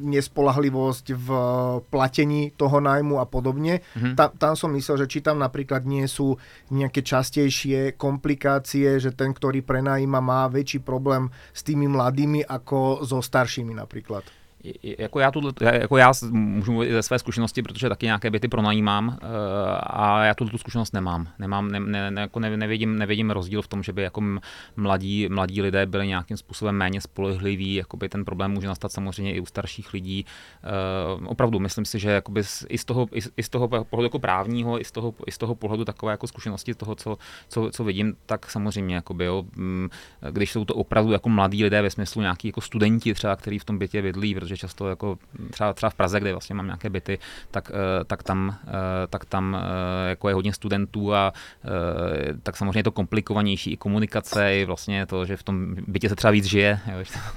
nespolahlivosť 0.00 1.06
v 1.12 1.28
platení 1.90 2.52
toho 2.56 2.80
nájmu 2.80 3.20
a 3.20 3.26
podobne. 3.26 3.82
Mm-hmm. 3.96 4.14
Ta, 4.16 4.32
tam 4.32 4.54
som 4.56 4.72
myslel, 4.72 5.04
že 5.04 5.10
či 5.10 5.18
tam 5.20 5.40
napríklad 5.40 5.84
nie 5.84 6.06
sú 6.08 6.38
nejaké 6.70 7.02
častejšie 7.04 7.98
komplikácie 7.98 8.59
situácie, 8.60 9.00
že 9.00 9.10
ten, 9.16 9.32
ktorý 9.32 9.64
prenajíma, 9.64 10.20
má 10.20 10.44
väčší 10.52 10.84
problém 10.84 11.32
s 11.56 11.64
tými 11.64 11.88
mladými 11.88 12.44
ako 12.44 13.02
so 13.08 13.24
staršími 13.24 13.72
napríklad 13.72 14.39
jako 14.82 15.20
já, 15.20 15.30
tuto, 15.30 15.64
jako 15.64 15.96
já 15.96 16.12
můžu 16.30 16.72
mluvit 16.72 16.92
ze 16.92 17.02
své 17.02 17.18
zkušenosti, 17.18 17.62
protože 17.62 17.88
taky 17.88 18.06
nějaké 18.06 18.30
byty 18.30 18.48
pronajímám 18.48 19.18
eh, 19.22 19.26
a 19.80 20.24
já 20.24 20.34
tuto 20.34 20.58
zkušenost 20.58 20.92
nemám. 20.92 21.28
nemám 21.38 21.68
ne, 21.68 22.10
ne, 22.10 22.20
jako 22.20 22.40
ne, 22.40 22.56
nevidím, 22.56 22.98
nevidím 22.98 23.30
rozdíl 23.30 23.62
v 23.62 23.68
tom, 23.68 23.82
že 23.82 23.92
by 23.92 24.02
jako 24.02 24.22
mladí, 24.76 25.28
mladí 25.28 25.62
lidé 25.62 25.86
byli 25.86 26.06
nějakým 26.06 26.36
způsobem 26.36 26.74
méně 26.74 27.00
spolehliví, 27.00 27.74
jakoby 27.74 28.08
ten 28.08 28.24
problém 28.24 28.50
může 28.50 28.66
nastat 28.66 28.92
samozřejmě 28.92 29.34
i 29.34 29.40
u 29.40 29.46
starších 29.46 29.92
lidí. 29.92 30.24
Uh, 31.18 31.26
opravdu, 31.26 31.58
myslím 31.58 31.84
si, 31.84 31.98
že 31.98 32.22
i, 32.68 32.78
z 32.78 32.84
toho, 32.84 33.08
i, 33.12 33.20
i 33.36 33.42
z 33.42 33.48
toho 33.48 33.68
pohledu 33.68 34.06
jako 34.06 34.18
právního, 34.18 34.80
i 34.80 34.84
z 34.84 34.92
toho, 34.92 35.14
i 35.26 35.32
z 35.32 35.38
toho 35.38 35.54
pohledu 35.54 35.84
takové 35.84 36.12
jako 36.12 36.26
zkušenosti 36.26 36.74
toho, 36.74 36.94
co, 36.94 37.18
co, 37.48 37.70
co 37.72 37.84
vidím, 37.84 38.16
tak 38.26 38.50
samozřejmě, 38.50 38.94
jakoby, 38.94 39.24
jo, 39.24 39.44
mm, 39.56 39.88
když 40.30 40.52
jsou 40.52 40.64
to 40.64 40.74
opravdu 40.74 41.12
jako 41.12 41.28
mladí 41.28 41.64
lidé 41.64 41.82
ve 41.82 41.90
smyslu 41.90 42.20
nějaký 42.20 42.48
jako 42.48 42.60
studenti 42.60 43.14
třeba, 43.14 43.36
kteří 43.36 43.58
v 43.58 43.64
tom 43.64 43.78
bytě 43.78 44.02
bydlí, 44.02 44.34
protože 44.50 44.66
často 44.66 44.88
jako 44.88 45.18
třeba, 45.50 45.72
třeba 45.72 45.90
v 45.90 45.94
Praze, 45.94 46.20
kde 46.20 46.32
vlastně 46.32 46.54
mám 46.54 46.66
nějaké 46.66 46.90
byty, 46.90 47.18
tak, 47.50 47.70
eh, 47.70 48.04
tak 48.04 48.22
tam, 48.22 48.56
eh, 48.66 49.06
tak 49.06 49.24
tam 49.24 49.54
eh, 49.54 50.08
jako 50.08 50.28
je 50.28 50.34
hodně 50.34 50.52
studentů 50.52 51.14
a 51.14 51.32
tak 52.42 52.56
samozřejmě 52.56 52.78
je 52.78 52.84
to 52.84 52.92
komplikovanější 52.92 53.72
i 53.72 53.76
komunikace, 53.76 54.56
i 54.56 54.64
vlastně 54.64 55.06
to, 55.06 55.24
že 55.24 55.36
v 55.36 55.42
tom 55.42 55.76
bytě 55.86 56.08
se 56.08 56.16
třeba 56.16 56.30
víc 56.30 56.44
žije. 56.44 56.80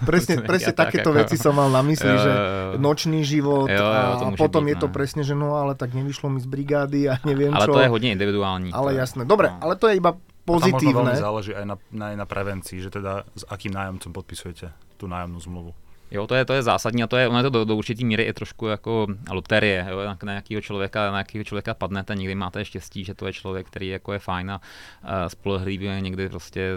Presne, 0.06 0.42
presne 0.50 0.74
takéto 0.74 1.14
jako, 1.14 1.20
veci 1.20 1.38
som 1.38 1.56
mal 1.56 1.70
na 1.70 1.82
mysli, 1.82 2.10
jo, 2.10 2.18
že 2.18 2.32
nočný 2.78 3.26
život 3.26 3.70
jo, 3.70 3.78
jo, 3.78 3.86
a 3.86 4.32
potom 4.38 4.66
být, 4.66 4.70
je 4.70 4.76
to 4.76 4.88
ne. 4.88 4.94
presne, 4.94 5.22
že 5.24 5.36
no 5.36 5.56
ale 5.56 5.76
tak 5.76 5.94
nevyšlo 5.94 6.30
mi 6.30 6.40
z 6.42 6.48
brigády 6.50 7.10
a 7.10 7.20
neviem 7.26 7.54
ale 7.54 7.66
čo. 7.66 7.72
Ale 7.72 7.78
to 7.78 7.80
je 7.80 7.88
hodně 7.88 8.12
individuální. 8.12 8.74
Ale 8.74 8.96
jasné. 8.96 9.26
Dobre, 9.26 9.50
no. 9.50 9.58
ale 9.62 9.76
to 9.76 9.88
je 9.88 9.96
iba 9.96 10.18
pozitívne. 10.46 10.90
A 10.90 10.94
tam 10.94 11.08
možno 11.14 11.26
záleží 11.30 11.52
aj 11.56 11.66
na, 11.66 11.76
na, 11.92 12.08
na 12.16 12.26
prevencii, 12.26 12.82
že 12.82 12.90
teda 12.90 13.24
s 13.36 13.44
akým 13.48 13.74
nájomcom 13.76 14.12
podpisujete 14.12 14.72
tú 14.98 15.06
nájomnú 15.06 15.40
zmluvu. 15.40 15.72
Jo, 16.14 16.28
to 16.28 16.36
je, 16.36 16.46
to 16.46 16.54
je 16.54 16.64
zásadní 16.64 17.04
a 17.04 17.08
to 17.08 17.18
je, 17.18 17.28
ono 17.28 17.38
je 17.38 17.44
to 17.44 17.50
do, 17.50 17.66
do 17.66 17.76
určitý 17.76 18.06
míry 18.06 18.24
i 18.24 18.34
trošku 18.34 18.68
jako 18.68 19.08
loterie, 19.32 19.88
jo, 19.90 20.00
na, 20.06 20.18
nějakého 20.24 20.62
člověka, 20.62 21.06
na 21.06 21.12
nějakého 21.12 21.44
člověka 21.44 21.74
padnete, 21.74 22.16
někdy 22.16 22.36
máte 22.36 22.66
štěstí, 22.66 23.04
že 23.04 23.14
to 23.14 23.28
je 23.28 23.34
člověk, 23.34 23.68
který 23.68 23.88
jako 23.88 24.14
je 24.14 24.20
fajn 24.20 24.52
a, 24.52 24.62
a 25.04 25.30
spolehlivý, 25.30 25.88
někdy 26.00 26.30
prostě 26.30 26.72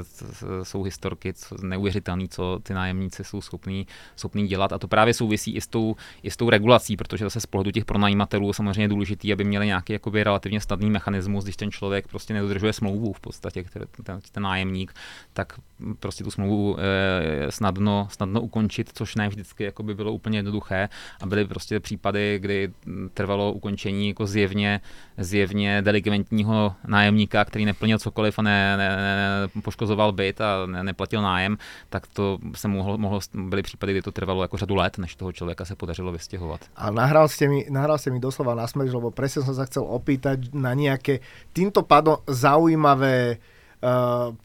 jsou 0.62 0.82
historky 0.82 1.32
neuvěřitelné, 1.62 2.28
co 2.28 2.61
ty 2.62 2.74
nájemníci 2.74 3.24
jsou 3.24 3.41
schopní, 3.41 3.87
schopní 4.16 4.47
dělat 4.47 4.72
a 4.72 4.78
to 4.78 4.89
právě 4.89 5.14
souvisí 5.14 5.55
i 5.55 5.61
s 5.61 5.66
tou, 5.66 5.97
i 6.22 6.30
s 6.30 6.37
tou 6.37 6.51
regulací, 6.51 6.97
protože 6.97 7.24
zase 7.24 7.41
z 7.41 7.47
pohledu 7.47 7.70
těch 7.70 7.84
pronajímatelů 7.84 8.53
samozřejmě 8.53 8.82
je 8.82 8.89
důležité, 8.89 9.32
aby 9.32 9.45
měli 9.45 9.66
nějaký 9.66 9.93
jakoby 9.93 10.24
relativně 10.24 10.61
snadný 10.61 10.91
mechanismus, 10.91 11.45
když 11.45 11.57
ten 11.57 11.70
člověk 11.70 12.09
prostě 12.09 12.34
nedodržuje 12.34 12.72
smlouvu 12.72 13.12
v 13.12 13.20
podstatě, 13.20 13.62
který, 13.62 13.84
ten, 14.05 14.20
ten 14.32 14.43
nájemník, 14.43 14.95
tak 15.32 15.53
prostě 16.01 16.24
tu 16.24 16.30
smlouvu 16.30 16.76
e, 16.80 17.53
snadno, 17.53 18.09
snadno 18.11 18.41
ukončit, 18.41 18.91
což 18.95 19.14
ne 19.14 19.26
vždycky 19.29 19.64
jako 19.64 19.83
by 19.83 19.95
bylo 19.95 20.12
úplně 20.12 20.39
jednoduché 20.39 20.89
a 21.22 21.27
byly 21.27 21.45
prostě 21.45 21.81
případy, 21.81 22.39
kdy 22.39 22.72
trvalo 23.14 23.53
ukončení 23.53 24.09
jako 24.09 24.27
zjevně, 24.27 24.81
zjevně 25.18 25.83
delikventního 25.83 26.74
nájemníka, 26.87 27.45
který 27.45 27.64
neplnil 27.64 27.99
cokoliv 27.99 28.39
a 28.39 28.43
ne, 28.43 28.77
ne, 28.77 28.97
ne, 28.97 29.62
poškozoval 29.62 30.12
byt 30.12 30.41
a 30.41 30.66
ne, 30.66 30.85
neplatil 30.85 31.22
nájem, 31.22 31.59
tak 31.89 32.07
to 32.07 32.39
se 32.55 32.68
mohlo, 32.68 32.99
mohlo, 32.99 33.20
byly 33.35 33.62
případy, 33.62 33.93
kdy 33.93 34.03
to 34.03 34.12
trvalo 34.12 34.43
jako 34.43 34.57
řadu 34.57 34.74
let, 34.74 34.99
než 34.99 35.16
toho 35.16 35.33
člověka 35.33 35.64
se 35.64 35.77
podařilo 35.77 36.12
vystěhovat. 36.12 36.61
A 36.77 36.91
nahral 36.91 37.29
ste 37.29 37.49
mi, 37.49 37.66
nahral 37.70 37.99
ste 37.99 38.11
mi 38.11 38.20
doslova 38.20 38.55
na 38.55 38.66
smeč, 38.66 38.93
lebo 38.93 39.11
presne 39.11 39.43
som 39.43 39.55
sa 39.55 39.66
chcel 39.66 39.85
opýtať 39.85 40.53
na 40.53 40.72
nejaké 40.77 41.20
týmto 41.53 41.83
pádom 41.83 42.20
zaujímavé 42.27 43.39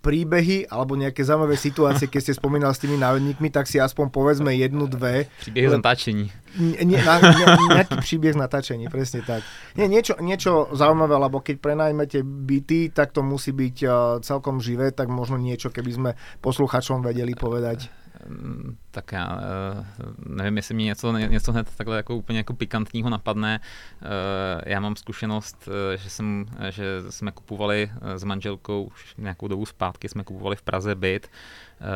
príbehy 0.04 0.68
alebo 0.68 1.00
nejaké 1.00 1.24
zaujímavé 1.24 1.56
situácie, 1.56 2.12
keď 2.12 2.22
ste 2.30 2.34
spomínal 2.38 2.76
s 2.76 2.84
tými 2.84 3.00
návedníkmi, 3.00 3.48
tak 3.48 3.66
si 3.66 3.80
aspoň 3.80 4.12
povedzme 4.12 4.52
jednu, 4.52 4.86
dve. 4.92 5.32
Príbeh 5.48 5.72
z 5.72 5.76
natáčení. 5.80 6.26
Nie, 6.60 7.00
na, 7.00 7.16
ne, 7.24 7.56
nejaký 7.80 7.96
príbeh 8.04 8.36
z 8.36 8.40
natáčení, 8.40 8.92
presne 8.92 9.24
tak. 9.24 9.40
Nie, 9.80 9.88
niečo, 9.88 10.20
niečo 10.20 10.68
zaujímavé, 10.76 11.16
lebo 11.16 11.40
keď 11.40 11.64
prenajmete 11.64 12.20
byty, 12.28 12.92
tak 12.92 13.16
to 13.16 13.24
musí 13.24 13.56
byť 13.56 13.78
uh, 13.88 13.94
celkom 14.20 14.60
živé, 14.60 14.92
tak 14.92 15.08
možno 15.08 15.40
niečo, 15.40 15.72
keby 15.72 15.92
sme 15.96 16.12
posluchačom 16.44 17.00
vedeli 17.00 17.32
povedať. 17.32 18.01
Mm, 18.28 18.78
tak 18.92 19.12
já 19.12 19.40
eh, 19.42 19.86
nevím, 20.26 20.58
jestli 20.58 20.76
mi 20.76 20.84
něco, 20.84 21.12
něco 21.12 21.52
hned 21.52 21.76
takhle 21.78 21.98
jako 21.98 22.16
úplně 22.16 22.38
jako 22.38 22.54
pikantního 22.54 23.10
napadne. 23.10 23.60
Eh, 24.02 24.70
já 24.72 24.80
mám 24.80 24.96
zkušenost, 24.96 25.70
eh, 25.94 25.98
že, 25.98 26.10
jsem, 26.10 26.46
že 26.70 26.86
jsme 27.10 27.32
kupovali 27.32 27.92
s 28.16 28.24
manželkou 28.24 28.84
už 28.84 29.16
nějakou 29.18 29.48
dobu 29.48 29.66
zpátky, 29.66 30.10
jsme 30.10 30.24
kupovali 30.24 30.56
v 30.56 30.62
Praze 30.62 30.96
byt, 30.96 31.32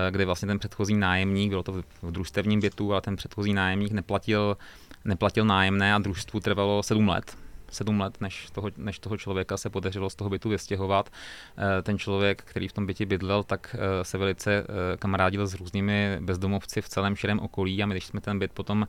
kde 0.09 0.26
vlastně 0.26 0.47
ten 0.47 0.59
předchozí 0.59 0.95
nájemník, 0.95 1.49
bylo 1.49 1.63
to 1.63 1.71
v 2.01 2.11
družstevním 2.11 2.59
bytu, 2.59 2.91
ale 2.91 3.01
ten 3.01 3.15
předchozí 3.15 3.53
nájemník 3.53 3.91
neplatil, 3.91 4.57
neplatil 5.05 5.45
nájemné 5.45 5.93
a 5.93 5.99
družstvu 5.99 6.39
trvalo 6.39 6.84
sedm 6.84 7.07
let 7.07 7.38
sedm 7.72 7.99
let, 7.99 8.22
než 8.22 8.49
toho, 8.51 8.70
než 8.78 8.99
toho 8.99 9.18
člověka 9.18 9.57
se 9.57 9.70
podařilo 9.70 10.09
z 10.09 10.16
toho 10.16 10.30
bytu 10.30 10.49
vystěhovat. 10.49 11.09
Eh, 11.57 11.82
ten 11.82 11.97
člověk, 11.97 12.43
který 12.43 12.68
v 12.68 12.74
tom 12.74 12.86
bytě 12.86 13.05
bydlel, 13.05 13.43
tak 13.43 13.76
eh, 13.80 14.03
se 14.03 14.18
velice 14.18 14.53
eh, 14.53 14.97
kamarádil 14.97 15.47
s 15.47 15.53
různými 15.53 16.18
bezdomovci 16.22 16.82
v 16.82 16.89
celém 16.89 17.16
širém 17.16 17.39
okolí 17.39 17.84
a 17.84 17.86
my, 17.86 17.93
když 17.93 18.05
jsme 18.05 18.22
ten 18.22 18.39
byt 18.39 18.51
potom, 18.53 18.88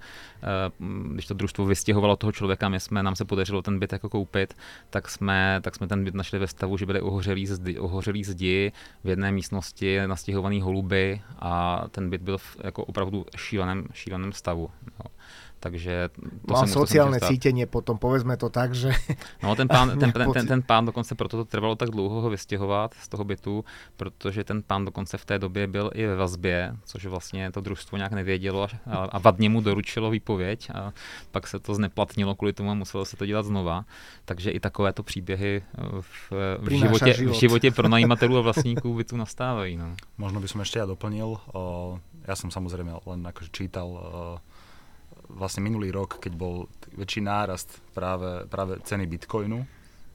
když 1.12 1.26
to 1.26 1.34
družstvo 1.34 1.66
vystěhovalo 1.66 2.16
toho 2.16 2.32
člověka, 2.32 2.68
my 2.68 2.80
jsme, 2.80 3.02
nám 3.02 3.16
se 3.16 3.24
podařilo 3.24 3.62
ten 3.62 3.78
byt 3.78 3.92
jako 3.92 4.08
koupit, 4.08 4.54
tak 4.90 5.10
jsme, 5.10 5.60
tak 5.62 5.74
jsme 5.74 5.86
ten 5.86 6.04
byt 6.04 6.14
našli 6.14 6.38
ve 6.38 6.46
stavu, 6.46 6.76
že 6.76 6.86
byly 6.86 7.00
ohořelý 7.00 7.46
zdi, 7.46 7.78
ohořelý 7.78 8.24
zdi 8.24 8.72
v 9.04 9.08
jedné 9.08 9.32
místnosti 9.32 10.06
nastěhovaný 10.06 10.60
holuby 10.60 11.20
a 11.38 11.84
ten 11.90 12.10
byt 12.10 12.22
byl 12.22 12.38
v 12.38 12.56
jako 12.64 12.84
opravdu 12.84 13.26
šíleném, 13.36 13.86
šíleném 13.92 14.32
stavu. 14.32 14.70
Jo. 14.86 15.10
Takže 15.66 16.14
to 16.46 16.54
Mal 16.54 16.70
sociálne 16.70 17.18
cítenie 17.18 17.66
potom, 17.66 17.98
povedzme 17.98 18.38
to 18.38 18.46
tak, 18.54 18.70
že... 18.70 18.94
No 19.42 19.58
ten 19.58 19.66
pán, 19.66 19.90
ten, 20.00 20.14
ten, 20.14 20.30
ten, 20.30 20.46
ten 20.46 20.62
pán 20.62 20.86
dokonce 20.86 21.18
proto 21.18 21.42
to 21.42 21.44
trvalo 21.44 21.74
tak 21.74 21.90
dlouho 21.90 22.22
ho 22.22 22.30
vystěhovat 22.30 22.94
z 22.94 23.08
toho 23.08 23.24
bytu, 23.26 23.64
protože 23.96 24.44
ten 24.46 24.62
pán 24.62 24.84
dokonce 24.86 25.18
v 25.18 25.24
té 25.24 25.38
době 25.38 25.66
byl 25.66 25.90
i 25.94 26.06
ve 26.06 26.16
vazbě, 26.16 26.76
což 26.84 27.06
vlastně 27.06 27.50
to 27.50 27.60
družstvo 27.60 27.98
nějak 27.98 28.12
nevědělo 28.12 28.68
a, 28.86 28.96
a 28.96 29.18
vadně 29.18 29.48
mu 29.50 29.60
doručilo 29.60 30.10
výpověď 30.10 30.70
a 30.70 30.92
pak 31.30 31.46
se 31.46 31.58
to 31.58 31.74
zneplatnilo 31.74 32.34
kvůli 32.34 32.52
tomu 32.52 32.70
a 32.70 32.74
muselo 32.74 33.04
se 33.04 33.16
to 33.16 33.26
dělat 33.26 33.46
znova. 33.46 33.84
Takže 34.24 34.50
i 34.50 34.60
takovéto 34.60 35.02
příběhy 35.02 35.62
v, 36.00 36.32
v, 36.58 36.70
životě, 36.70 37.14
život. 37.14 37.36
v 37.36 37.40
životě 37.40 37.70
pronajímatelů 37.80 38.38
a 38.38 38.40
vlastníků 38.40 38.94
bytu 38.94 39.16
nastávají. 39.16 39.76
No. 39.76 39.98
Možno 40.18 40.38
by 40.40 40.48
som 40.48 40.62
ešte 40.62 40.78
ja 40.78 40.86
doplnil. 40.86 41.36
Ja 42.24 42.34
som 42.34 42.48
samozrejme 42.48 43.02
len 43.04 43.20
akože 43.26 43.50
čítal 43.52 43.88
vlastne 45.36 45.60
minulý 45.60 45.92
rok, 45.92 46.18
keď 46.18 46.32
bol 46.32 46.66
väčší 46.96 47.20
nárast 47.20 47.68
práve, 47.92 48.48
práve 48.48 48.80
ceny 48.82 49.04
bitcoinu, 49.04 49.62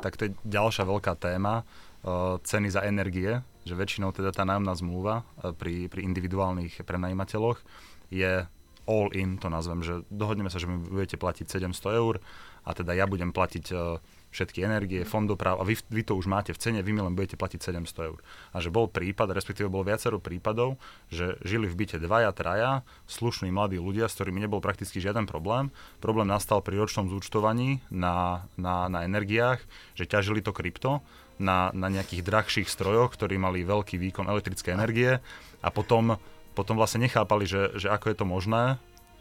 tak 0.01 0.17
to 0.17 0.27
je 0.27 0.31
ďalšia 0.43 0.83
veľká 0.83 1.13
téma, 1.21 1.61
uh, 1.61 2.41
ceny 2.41 2.73
za 2.73 2.81
energie, 2.83 3.39
že 3.61 3.77
väčšinou 3.77 4.09
teda 4.09 4.33
tá 4.33 4.41
nájomná 4.41 4.73
zmluva 4.73 5.21
uh, 5.21 5.53
pri, 5.53 5.85
pri 5.87 6.01
individuálnych 6.09 6.81
prenajímateľoch 6.81 7.61
je 8.09 8.49
all 8.89 9.07
in, 9.13 9.37
to 9.37 9.47
nazvem, 9.47 9.85
že 9.85 10.01
dohodneme 10.09 10.49
sa, 10.49 10.57
že 10.57 10.65
mi 10.65 10.81
budete 10.81 11.21
platiť 11.21 11.45
700 11.45 12.01
eur 12.01 12.17
a 12.65 12.69
teda 12.73 12.97
ja 12.97 13.05
budem 13.05 13.29
platiť 13.29 13.65
uh, 13.71 14.01
všetky 14.31 14.63
energie, 14.63 15.03
fondoprav 15.03 15.59
a 15.59 15.63
vy, 15.67 15.75
vy 15.91 16.01
to 16.07 16.15
už 16.15 16.25
máte 16.31 16.55
v 16.55 16.59
cene, 16.59 16.79
vy 16.79 16.95
mi 16.95 17.03
len 17.03 17.13
budete 17.13 17.35
platiť 17.35 17.59
700 17.83 18.07
eur. 18.09 18.19
A 18.55 18.63
že 18.63 18.71
bol 18.71 18.87
prípad, 18.87 19.35
respektíve 19.35 19.67
bolo 19.67 19.87
viacero 19.87 20.17
prípadov, 20.17 20.79
že 21.11 21.35
žili 21.43 21.67
v 21.67 21.77
byte 21.83 21.99
dvaja, 21.99 22.31
traja, 22.31 22.87
slušní 23.11 23.51
mladí 23.51 23.77
ľudia, 23.77 24.07
s 24.07 24.15
ktorými 24.15 24.39
nebol 24.39 24.63
prakticky 24.63 25.03
žiaden 25.03 25.27
problém. 25.27 25.69
Problém 25.99 26.31
nastal 26.31 26.63
pri 26.63 26.79
ročnom 26.79 27.11
zúčtovaní 27.11 27.83
na, 27.91 28.47
na, 28.55 28.87
na 28.87 29.03
energiách, 29.03 29.59
že 29.99 30.07
ťažili 30.07 30.39
to 30.39 30.55
krypto 30.55 31.03
na, 31.41 31.73
na 31.75 31.91
nejakých 31.91 32.23
drahších 32.23 32.71
strojoch, 32.71 33.11
ktorí 33.17 33.35
mali 33.35 33.67
veľký 33.67 33.99
výkon 33.99 34.29
elektrické 34.31 34.71
energie 34.71 35.19
a 35.59 35.69
potom, 35.73 36.15
potom 36.55 36.79
vlastne 36.79 37.03
nechápali, 37.03 37.43
že, 37.43 37.75
že 37.75 37.91
ako 37.91 38.05
je 38.13 38.17
to 38.17 38.25
možné, 38.25 38.63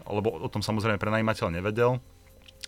lebo 0.06 0.32
o 0.38 0.48
tom 0.52 0.60
samozrejme 0.60 1.00
prenajímateľ 1.00 1.48
nevedel, 1.50 1.98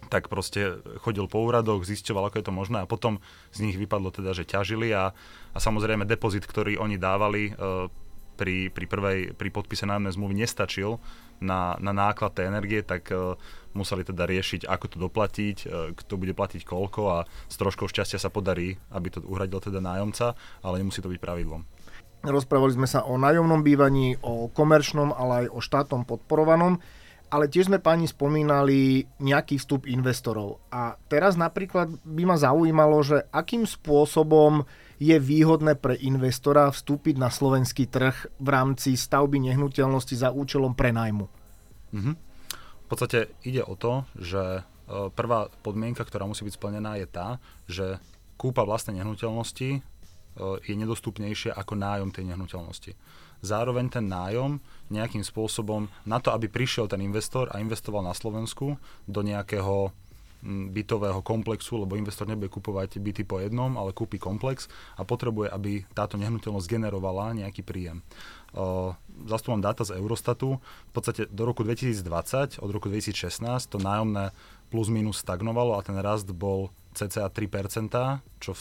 tak 0.08 0.26
proste 0.32 0.82
chodil 1.02 1.28
po 1.30 1.44
úradoch, 1.44 1.86
zisťoval, 1.86 2.30
ako 2.30 2.38
je 2.40 2.46
to 2.46 2.54
možné 2.54 2.78
a 2.82 2.90
potom 2.90 3.22
z 3.54 3.68
nich 3.68 3.76
vypadlo 3.78 4.10
teda, 4.10 4.34
že 4.34 4.48
ťažili 4.48 4.90
a, 4.94 5.14
a 5.54 5.58
samozrejme 5.58 6.08
depozit, 6.08 6.42
ktorý 6.46 6.80
oni 6.80 6.98
dávali 6.98 7.52
e, 7.52 7.88
pri, 8.36 8.72
pri, 8.72 8.86
prvej, 8.88 9.20
pri 9.36 9.48
podpise 9.52 9.86
nájomnej 9.86 10.16
zmluvy 10.16 10.34
nestačil 10.34 10.98
na, 11.42 11.76
na 11.78 11.92
náklad 11.94 12.34
tej 12.34 12.48
energie, 12.48 12.80
tak 12.82 13.10
e, 13.12 13.36
museli 13.76 14.02
teda 14.06 14.24
riešiť, 14.26 14.66
ako 14.66 14.86
to 14.88 14.96
doplatiť, 14.98 15.56
e, 15.62 15.66
kto 15.94 16.12
bude 16.18 16.34
platiť 16.34 16.62
koľko 16.64 17.00
a 17.12 17.18
s 17.50 17.54
troškou 17.58 17.86
šťastia 17.86 18.18
sa 18.18 18.32
podarí, 18.32 18.78
aby 18.90 19.08
to 19.12 19.22
uhradil 19.22 19.62
teda 19.62 19.78
nájomca, 19.82 20.34
ale 20.64 20.80
nemusí 20.80 20.98
to 20.98 21.10
byť 21.10 21.20
pravidlom. 21.20 21.62
Rozprávali 22.22 22.78
sme 22.78 22.86
sa 22.86 23.02
o 23.02 23.18
nájomnom 23.18 23.66
bývaní, 23.66 24.14
o 24.22 24.46
komerčnom, 24.46 25.10
ale 25.10 25.46
aj 25.46 25.58
o 25.58 25.58
štátom 25.58 26.06
podporovanom 26.06 26.78
ale 27.32 27.48
tiež 27.48 27.72
sme 27.72 27.80
pani 27.80 28.04
spomínali 28.04 29.08
nejaký 29.16 29.56
vstup 29.56 29.88
investorov. 29.88 30.60
A 30.68 31.00
teraz 31.08 31.40
napríklad 31.40 31.88
by 32.04 32.22
ma 32.28 32.36
zaujímalo, 32.36 33.00
že 33.00 33.24
akým 33.32 33.64
spôsobom 33.64 34.68
je 35.00 35.16
výhodné 35.16 35.80
pre 35.80 35.96
investora 36.04 36.68
vstúpiť 36.68 37.16
na 37.16 37.32
slovenský 37.32 37.88
trh 37.88 38.36
v 38.36 38.48
rámci 38.52 39.00
stavby 39.00 39.48
nehnuteľnosti 39.48 40.12
za 40.12 40.28
účelom 40.28 40.76
prenajmu. 40.76 41.26
Mm-hmm. 41.96 42.14
V 42.84 42.86
podstate 42.86 43.32
ide 43.48 43.64
o 43.64 43.80
to, 43.80 44.04
že 44.20 44.60
e, 44.60 44.62
prvá 45.16 45.48
podmienka, 45.64 46.04
ktorá 46.04 46.28
musí 46.28 46.44
byť 46.44 46.54
splnená, 46.60 47.00
je 47.00 47.08
tá, 47.08 47.40
že 47.64 47.96
kúpa 48.36 48.68
vlastnej 48.68 49.00
nehnuteľnosti 49.00 49.68
e, 49.72 49.80
je 50.60 50.74
nedostupnejšia 50.76 51.56
ako 51.56 51.72
nájom 51.80 52.12
tej 52.12 52.28
nehnuteľnosti 52.28 52.92
zároveň 53.42 53.90
ten 53.90 54.06
nájom 54.06 54.62
nejakým 54.88 55.26
spôsobom 55.26 55.90
na 56.06 56.22
to, 56.22 56.30
aby 56.30 56.46
prišiel 56.46 56.86
ten 56.86 57.02
investor 57.02 57.50
a 57.50 57.58
investoval 57.58 58.06
na 58.06 58.14
Slovensku 58.14 58.78
do 59.04 59.20
nejakého 59.20 59.90
mm, 60.46 60.70
bytového 60.70 61.20
komplexu, 61.26 61.82
lebo 61.82 61.98
investor 61.98 62.30
nebude 62.30 62.48
kupovať 62.48 63.02
byty 63.02 63.26
po 63.26 63.42
jednom, 63.42 63.74
ale 63.74 63.90
kúpi 63.90 64.22
komplex 64.22 64.70
a 64.94 65.02
potrebuje, 65.02 65.50
aby 65.50 65.82
táto 65.92 66.14
nehnuteľnosť 66.16 66.70
generovala 66.70 67.34
nejaký 67.34 67.66
príjem. 67.66 68.00
Zastúvam 69.26 69.64
dáta 69.64 69.80
z 69.80 69.96
Eurostatu. 69.96 70.60
V 70.60 70.92
podstate 70.92 71.24
do 71.32 71.48
roku 71.48 71.64
2020, 71.64 72.60
od 72.60 72.70
roku 72.70 72.92
2016 72.92 73.48
to 73.64 73.80
nájomné 73.80 74.28
plus 74.68 74.92
minus 74.92 75.24
stagnovalo 75.24 75.76
a 75.76 75.84
ten 75.84 75.96
rast 75.96 76.28
bol 76.36 76.68
cca 76.92 77.32
3%, 77.32 77.88
čo 78.44 78.50
v 78.52 78.60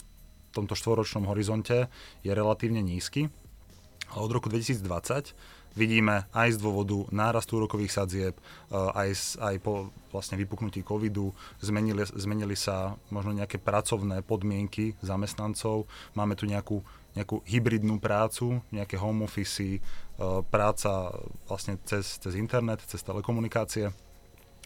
tomto 0.56 0.72
štvoročnom 0.72 1.28
horizonte 1.28 1.92
je 2.24 2.32
relatívne 2.32 2.80
nízky 2.80 3.28
od 4.20 4.30
roku 4.32 4.52
2020 4.52 5.32
vidíme 5.74 6.28
aj 6.32 6.56
z 6.56 6.58
dôvodu 6.60 7.08
nárastu 7.12 7.56
úrokových 7.60 7.92
sadzieb, 7.92 8.34
eh, 8.36 8.76
aj, 8.76 9.40
aj 9.40 9.54
po 9.64 9.88
vlastne 10.12 10.36
vypuknutí 10.36 10.84
covidu 10.84 11.32
zmenili, 11.64 12.04
zmenili 12.04 12.56
sa 12.56 12.96
možno 13.08 13.32
nejaké 13.32 13.56
pracovné 13.56 14.20
podmienky 14.20 14.96
zamestnancov. 15.00 15.88
Máme 16.12 16.36
tu 16.36 16.44
nejakú, 16.44 16.84
nejakú 17.16 17.40
hybridnú 17.48 17.96
prácu, 18.00 18.60
nejaké 18.68 19.00
home 19.00 19.24
office, 19.24 19.60
eh, 19.60 19.80
práca 20.52 21.12
vlastne 21.48 21.80
cez, 21.88 22.20
cez 22.20 22.32
internet, 22.36 22.84
cez 22.84 23.00
telekomunikácie. 23.00 23.92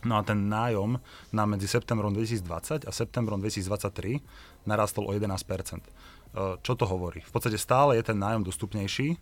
No 0.04 0.20
a 0.20 0.22
ten 0.22 0.52
nájom 0.52 1.00
na 1.32 1.48
medzi 1.48 1.64
septembrom 1.64 2.12
2020 2.12 2.84
a 2.84 2.92
septembrom 2.92 3.40
2023 3.40 4.20
narastol 4.68 5.08
o 5.08 5.16
11%. 5.16 5.88
Eh, 6.36 6.60
čo 6.60 6.76
to 6.76 6.84
hovorí? 6.84 7.24
V 7.24 7.32
podstate 7.32 7.56
stále 7.56 7.96
je 7.96 8.12
ten 8.12 8.18
nájom 8.18 8.44
dostupnejší, 8.44 9.16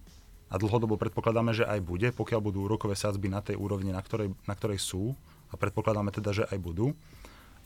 a 0.55 0.61
dlhodobo 0.63 0.95
predpokladáme, 0.95 1.51
že 1.51 1.67
aj 1.67 1.83
bude, 1.83 2.15
pokiaľ 2.15 2.39
budú 2.39 2.71
úrokové 2.71 2.95
sadzby 2.95 3.27
na 3.27 3.43
tej 3.43 3.59
úrovni, 3.59 3.91
na 3.91 3.99
ktorej, 3.99 4.31
na 4.47 4.55
ktorej 4.55 4.79
sú 4.79 5.19
a 5.51 5.59
predpokladáme 5.59 6.15
teda, 6.15 6.31
že 6.31 6.45
aj 6.47 6.59
budú. 6.63 6.95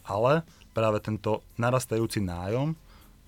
Ale 0.09 0.41
práve 0.73 1.05
tento 1.05 1.45
narastajúci 1.61 2.25
nájom 2.25 2.73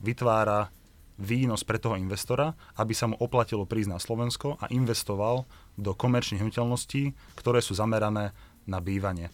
vytvára 0.00 0.72
výnos 1.20 1.60
pre 1.60 1.76
toho 1.76 2.00
investora, 2.00 2.56
aby 2.80 2.96
sa 2.96 3.12
mu 3.12 3.20
oplatilo 3.20 3.68
prísť 3.68 3.92
na 3.92 4.00
Slovensko 4.00 4.56
a 4.56 4.72
investoval 4.72 5.44
do 5.76 5.92
komerčných 5.92 6.40
hnutelností, 6.40 7.12
ktoré 7.36 7.60
sú 7.60 7.76
zamerané 7.76 8.32
na 8.64 8.80
bývanie. 8.80 9.28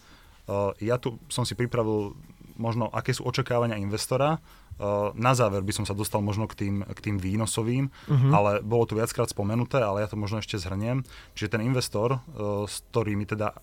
Ja 0.83 0.99
tu 0.99 1.23
som 1.31 1.47
si 1.47 1.55
pripravil 1.55 2.19
možno, 2.57 2.89
aké 2.93 3.13
sú 3.13 3.25
očakávania 3.25 3.79
investora 3.81 4.41
Eh, 4.77 4.85
na 5.17 5.33
záver 5.33 5.65
by 5.65 5.73
som 5.73 5.89
sa 5.89 5.97
dostal 5.97 6.21
možno 6.21 6.45
k 6.45 6.69
tým, 6.69 6.85
k 6.85 7.01
tým 7.01 7.17
výnosovým, 7.17 7.89
uh-huh. 7.89 8.33
ale 8.37 8.61
bolo 8.61 8.85
to 8.85 8.93
viackrát 8.93 9.25
spomenuté, 9.25 9.81
ale 9.81 10.05
ja 10.05 10.09
to 10.13 10.21
možno 10.21 10.45
ešte 10.45 10.61
zhrniem. 10.61 11.01
Čiže 11.33 11.57
ten 11.57 11.65
investor, 11.65 12.21
eh, 12.21 12.69
s 12.69 12.85
ktorými 12.93 13.25
teda 13.25 13.57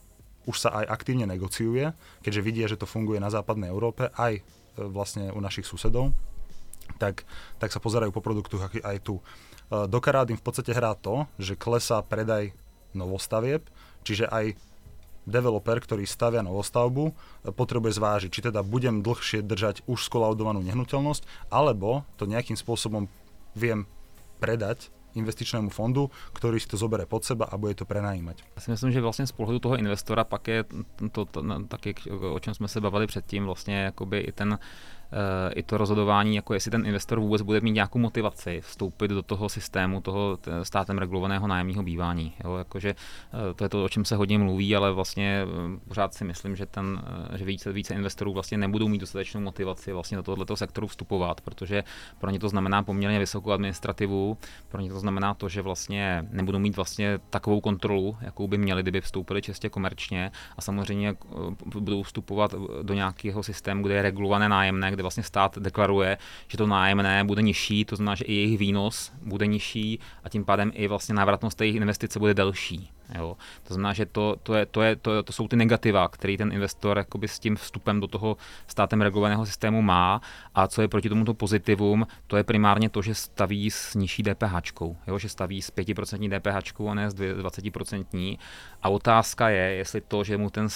už 0.49 0.57
sa 0.57 0.73
aj 0.81 0.89
aktívne 0.89 1.29
negociuje, 1.29 1.93
keďže 2.25 2.41
vidia, 2.41 2.65
že 2.65 2.81
to 2.81 2.89
funguje 2.89 3.21
na 3.21 3.29
západnej 3.29 3.69
Európe, 3.69 4.09
aj 4.17 4.41
eh, 4.41 4.43
vlastne 4.73 5.29
u 5.29 5.37
našich 5.37 5.69
susedov, 5.69 6.17
tak, 6.97 7.29
tak 7.61 7.69
sa 7.69 7.77
pozerajú 7.77 8.09
po 8.09 8.25
produktoch 8.25 8.73
aj 8.73 8.97
tu. 9.05 9.21
Do 9.71 9.99
karát 10.03 10.29
im 10.29 10.37
v 10.37 10.45
podstate 10.45 10.75
hrá 10.75 10.93
to, 10.93 11.25
že 11.41 11.57
klesá 11.57 12.03
predaj 12.03 12.53
novostavieb, 12.93 13.65
čiže 14.05 14.29
aj 14.29 14.53
developer, 15.26 15.80
ktorý 15.80 16.03
stavia 16.07 16.43
novostavbu, 16.43 17.13
potrebuje 17.55 17.97
zvážiť, 17.99 18.30
či 18.32 18.41
teda 18.49 18.63
budem 18.63 19.01
dlhšie 19.01 19.43
držať 19.43 19.88
už 19.88 20.07
skolaudovanú 20.07 20.59
nehnuteľnosť, 20.63 21.49
alebo 21.51 22.03
to 22.19 22.28
nejakým 22.28 22.55
spôsobom 22.55 23.07
viem 23.55 23.88
predať 24.39 24.91
investičnému 25.13 25.69
fondu, 25.69 26.09
ktorý 26.34 26.57
si 26.57 26.67
to 26.67 26.78
zobere 26.78 27.05
pod 27.05 27.21
seba 27.21 27.45
a 27.45 27.57
bude 27.57 27.78
to 27.78 27.86
prenajímať. 27.86 28.43
Já 28.55 28.61
si 28.61 28.71
myslím, 28.71 28.91
že 28.91 29.01
vlastně 29.01 29.28
z 29.28 29.32
pohledu 29.32 29.59
toho 29.59 29.76
investora 29.78 30.24
pak 30.24 30.47
je 30.47 30.63
to, 31.13 31.26
to, 31.26 31.26
to 31.26 31.41
taky, 31.67 31.95
o 32.09 32.39
čem 32.39 32.53
jsme 32.53 32.67
se 32.67 32.82
bavili 32.82 33.07
předtím, 33.07 33.45
vlastně 33.45 33.84
jakoby 33.84 34.19
i 34.19 34.32
ten 34.32 34.59
i 35.55 35.64
to 35.64 35.78
rozhodování, 35.78 36.36
jako 36.36 36.53
jestli 36.53 36.72
ten 36.72 36.86
investor 36.86 37.20
vůbec 37.20 37.41
bude 37.41 37.61
mít 37.61 37.72
nějakou 37.72 37.99
motivaci 37.99 38.61
vstoupit 38.61 39.07
do 39.07 39.22
toho 39.22 39.49
systému 39.49 40.01
toho 40.01 40.38
státem 40.64 40.97
regulovaného 40.97 41.47
nájemního 41.47 41.84
bývání. 41.84 42.34
Jo, 42.43 42.55
jakože 42.55 42.95
to 43.55 43.64
je 43.64 43.70
to, 43.70 43.84
o 43.84 43.89
čem 43.89 44.05
se 44.05 44.16
hodně 44.16 44.38
mluví, 44.38 44.76
ale 44.76 44.91
vlastně 44.91 45.45
pořád 45.88 46.14
si 46.14 46.24
myslím, 46.24 46.55
že, 46.55 46.66
ten, 46.66 47.01
že 47.36 47.45
více, 47.45 47.72
více 47.72 47.93
investorů 47.93 48.34
vlastně 48.34 48.57
nebudou 48.57 48.88
mít 48.88 48.99
dostatečnou 48.99 49.41
motivaci 49.41 49.93
vlastně 49.93 50.18
do 50.18 50.24
tohoto 50.24 50.55
sektoru 50.55 50.88
vstupovat, 50.88 51.41
protože 51.41 51.84
pro 52.20 52.30
ně 52.30 52.39
to 52.39 52.49
znamená 52.49 52.84
poměrně 52.84 53.20
vysokou 53.20 53.51
administrativu, 53.51 54.38
pro 54.70 54.82
ně 54.82 54.89
to 54.89 54.99
znamená 54.99 55.34
to, 55.34 55.49
že 55.49 55.61
vlastně 55.61 56.26
nebudou 56.32 56.59
mít 56.59 56.76
vlastně 56.76 57.20
takovou 57.30 57.61
kontrolu, 57.61 58.18
jakou 58.22 58.47
by 58.47 58.57
měli, 58.57 58.82
kdyby 58.82 59.01
vstoupili 59.01 59.41
čistě 59.41 59.70
komerčně 59.70 60.32
a 60.57 60.61
samozřejmě 60.61 61.09
eh, 61.09 61.80
budou 61.80 62.03
vstupovat 62.03 62.55
do 62.82 62.93
nějakého 62.93 63.43
systému, 63.43 63.84
kde 63.84 63.95
je 63.95 64.01
regulované 64.01 64.49
nájemné, 64.49 64.91
kde 64.91 65.03
vlastně 65.04 65.24
stát 65.24 65.58
deklaruje, 65.58 66.18
že 66.47 66.58
to 66.58 66.68
nájemné 66.68 67.24
bude 67.24 67.41
nižší, 67.41 67.86
to 67.86 67.95
znamená, 67.95 68.16
že 68.16 68.26
i 68.26 68.34
jejich 68.34 68.58
výnos 68.58 69.12
bude 69.22 69.47
nižší 69.47 69.99
a 70.24 70.30
tím 70.30 70.45
pádem 70.45 70.72
i 70.76 70.88
vlastně 70.88 71.16
návratnost 71.16 71.62
jejich 71.62 71.76
investice 71.76 72.20
bude 72.20 72.34
delší. 72.34 72.89
Jo. 73.16 73.38
To 73.64 73.74
znamená, 73.74 73.93
že 73.93 74.06
to, 74.06 74.36
to, 74.43 74.56
je, 74.56 74.66
to, 74.66 74.82
je, 74.82 74.95
to, 74.95 75.24
to 75.24 75.34
jsou 75.34 75.47
ty 75.47 75.56
negativa, 75.56 76.08
který 76.08 76.38
ten 76.38 76.51
investor 76.51 76.97
jakoby 76.97 77.28
s 77.28 77.39
tím 77.39 77.56
vstupem 77.56 77.99
do 77.99 78.08
toho 78.08 78.38
státem 78.68 79.01
regulovaného 79.01 79.45
systému 79.45 79.82
má 79.82 80.22
a 80.56 80.68
co 80.68 80.82
je 80.82 80.88
proti 80.88 81.10
tomuto 81.10 81.34
pozitivum, 81.34 82.08
to 82.28 82.38
je 82.38 82.43
primárně 82.43 82.89
to, 82.89 83.01
že 83.01 83.16
staví 83.16 83.72
s 83.72 83.95
nižší 83.95 84.24
DPH, 84.24 84.82
jo, 85.08 85.20
že 85.20 85.30
staví 85.30 85.62
s 85.62 85.72
5% 85.74 86.39
DPH 86.39 86.82
a 86.89 86.93
ne 86.93 87.12
s 87.12 87.14
20% 87.14 88.38
a 88.84 88.89
otázka 88.89 89.49
je, 89.49 89.76
jestli 89.76 90.01
to, 90.01 90.24
že 90.24 90.38
mu 90.38 90.49
ten 90.49 90.70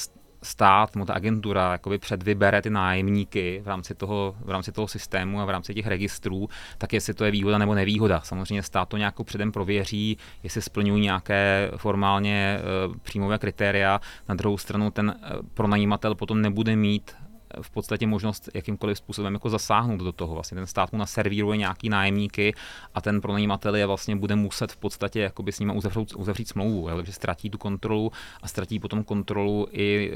stát, 0.43 0.95
mu 0.95 1.05
ta 1.05 1.13
agentura 1.13 1.71
jakoby 1.71 1.97
předvybere 1.97 2.61
ty 2.61 2.69
nájemníky 2.69 3.61
v 3.63 3.67
rámci, 3.67 3.95
toho, 3.95 4.35
v 4.39 4.49
rámci 4.49 4.71
toho 4.71 4.87
systému 4.87 5.41
a 5.41 5.45
v 5.45 5.49
rámci 5.49 5.73
těch 5.73 5.87
registrů, 5.87 6.49
tak 6.77 6.93
jestli 6.93 7.13
to 7.13 7.25
je 7.25 7.31
výhoda 7.31 7.57
nebo 7.57 7.75
nevýhoda. 7.75 8.21
Samozřejmě 8.21 8.63
stát 8.63 8.89
to 8.89 8.97
nějakou 8.97 9.23
předem 9.23 9.51
prověří, 9.51 10.17
jestli 10.43 10.61
splňují 10.61 11.01
nějaké 11.01 11.71
formálně 11.77 12.59
e, 12.59 12.99
příjmové 13.03 13.37
kritéria. 13.37 14.01
Na 14.29 14.35
druhou 14.35 14.57
stranu 14.57 14.91
ten 14.91 15.09
e, 15.09 15.29
pronajímatel 15.53 16.15
potom 16.15 16.41
nebude 16.41 16.75
mít 16.75 17.15
v 17.61 17.69
podstatě 17.69 18.07
možnost 18.07 18.49
jakýmkoliv 18.53 18.97
způsobem 18.97 19.33
jako 19.33 19.49
zasáhnout 19.49 19.97
do 19.97 20.11
toho. 20.11 20.33
Vlastně 20.33 20.55
ten 20.55 20.67
stát 20.67 20.91
mu 20.91 20.99
naservíruje 20.99 21.57
nějaký 21.57 21.89
nájemníky 21.89 22.53
a 22.93 23.01
ten 23.01 23.21
pronajímatel 23.21 23.75
je 23.75 23.85
vlastně 23.85 24.15
bude 24.15 24.35
muset 24.35 24.71
v 24.71 24.77
podstatě 24.77 25.19
jakoby 25.19 25.51
s 25.51 25.59
nimi 25.59 25.73
uzavřít, 25.73 26.13
uzavřít 26.15 26.47
smlouvu, 26.47 26.87
takže 26.87 27.11
ztratí 27.11 27.49
tu 27.49 27.57
kontrolu 27.57 28.11
a 28.41 28.47
ztratí 28.47 28.79
potom 28.79 29.03
kontrolu 29.03 29.67
i 29.71 30.11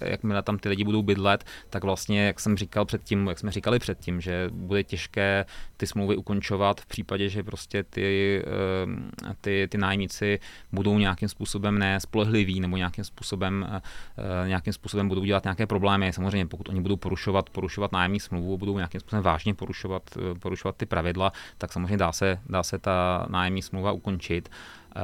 eh, 0.00 0.10
jakmile 0.10 0.42
tam 0.42 0.58
ty 0.58 0.68
lidi 0.68 0.84
budou 0.84 1.02
bydlet, 1.02 1.44
tak 1.70 1.84
vlastně, 1.84 2.26
jak 2.26 2.40
jsem 2.40 2.56
říkal 2.56 2.84
předtím, 2.84 3.26
jak 3.26 3.38
jsme 3.38 3.50
říkali 3.50 3.78
předtím, 3.78 4.20
že 4.20 4.48
bude 4.52 4.84
těžké 4.84 5.44
ty 5.76 5.86
smlouvy 5.86 6.16
ukončovat 6.16 6.80
v 6.80 6.86
případě, 6.86 7.28
že 7.28 7.42
prostě 7.42 7.82
ty, 7.82 8.42
eh, 8.46 9.34
ty, 9.40 9.68
ty 9.70 9.78
nájemníci 9.78 10.40
budou 10.72 10.98
nějakým 10.98 11.28
způsobem 11.28 11.78
nespolehliví 11.78 12.60
nebo 12.60 12.76
nějakým 12.76 13.04
způsobem, 13.04 13.66
eh, 13.68 14.48
nějakým 14.48 14.72
způsobem 14.72 15.08
budou 15.08 15.24
dělat 15.24 15.44
nějaké 15.44 15.66
problémy. 15.66 16.12
Samozřejmě, 16.12 16.46
pokud 16.46 16.63
oni 16.68 16.80
budou 16.80 16.96
porušovat, 16.96 17.50
porušovat 17.50 17.92
nájemní 17.92 18.20
smlouvu, 18.20 18.58
budou 18.58 18.76
nějakým 18.76 19.00
způsobem 19.00 19.22
vážně 19.22 19.54
porušovat, 19.54 20.02
eh, 20.16 20.38
porušovat 20.38 20.76
ty 20.76 20.86
pravidla, 20.86 21.32
tak 21.58 21.72
samozřejmě 21.72 21.96
dá 21.96 22.12
se, 22.12 22.40
dá 22.48 22.62
se 22.62 22.78
ta 22.78 23.26
nájemní 23.30 23.62
smlouva 23.62 23.92
ukončit. 23.92 24.48
Uh, 24.96 25.02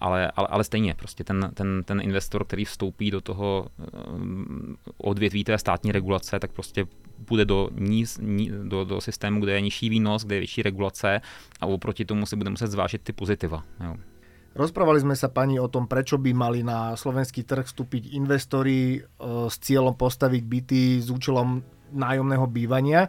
ale, 0.00 0.30
ale, 0.36 0.48
ale 0.50 0.64
stejně, 0.64 0.94
prostě 0.94 1.24
ten, 1.24 1.50
ten, 1.54 1.84
ten 1.84 2.00
investor, 2.00 2.44
který 2.44 2.64
vstoupí 2.64 3.10
do 3.10 3.20
toho 3.20 3.66
um, 4.16 4.76
odvětví 4.98 5.44
té 5.44 5.58
státní 5.58 5.92
regulace, 5.92 6.40
tak 6.40 6.52
prostě 6.52 6.86
bude 7.18 7.44
do, 7.44 7.68
níz, 7.72 8.18
ní, 8.22 8.50
do, 8.62 8.84
do 8.84 9.00
systému, 9.00 9.40
kde 9.40 9.52
je 9.52 9.60
nižší 9.60 9.88
výnos, 9.88 10.24
kde 10.24 10.34
je 10.34 10.40
větší 10.40 10.62
regulace 10.62 11.20
a 11.60 11.66
oproti 11.66 12.04
tomu 12.04 12.26
si 12.26 12.36
bude 12.36 12.50
muset 12.50 12.66
zvážit 12.66 13.02
ty 13.02 13.12
pozitiva. 13.12 13.64
Jo. 13.84 13.96
Rozprávali 14.58 14.98
sme 14.98 15.14
sa 15.14 15.30
pani 15.30 15.54
o 15.62 15.70
tom, 15.70 15.86
prečo 15.86 16.18
by 16.18 16.34
mali 16.34 16.66
na 16.66 16.98
slovenský 16.98 17.46
trh 17.46 17.62
vstúpiť 17.62 18.10
investori 18.18 18.98
e, 18.98 19.00
s 19.46 19.54
cieľom 19.62 19.94
postaviť 19.94 20.42
byty 20.42 20.82
s 20.98 21.14
účelom 21.14 21.62
nájomného 21.94 22.42
bývania. 22.50 23.06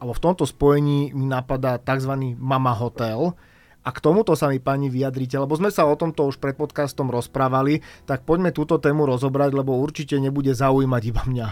A 0.00 0.02
v 0.08 0.22
tomto 0.24 0.48
spojení 0.48 1.12
mi 1.12 1.28
napadá 1.28 1.76
tzv. 1.76 2.16
mama 2.40 2.72
hotel. 2.72 3.36
A 3.84 3.92
k 3.92 4.00
tomuto 4.00 4.32
sa 4.40 4.48
mi 4.48 4.56
pani 4.56 4.88
vyjadrite, 4.88 5.36
lebo 5.36 5.52
sme 5.52 5.68
sa 5.68 5.84
o 5.84 5.92
tomto 6.00 6.32
už 6.32 6.40
pred 6.40 6.56
podcastom 6.56 7.12
rozprávali, 7.12 7.84
tak 8.08 8.24
poďme 8.24 8.56
túto 8.56 8.80
tému 8.80 9.04
rozobrať, 9.04 9.52
lebo 9.52 9.76
určite 9.76 10.16
nebude 10.16 10.56
zaujímať 10.56 11.02
iba 11.12 11.22
mňa. 11.28 11.48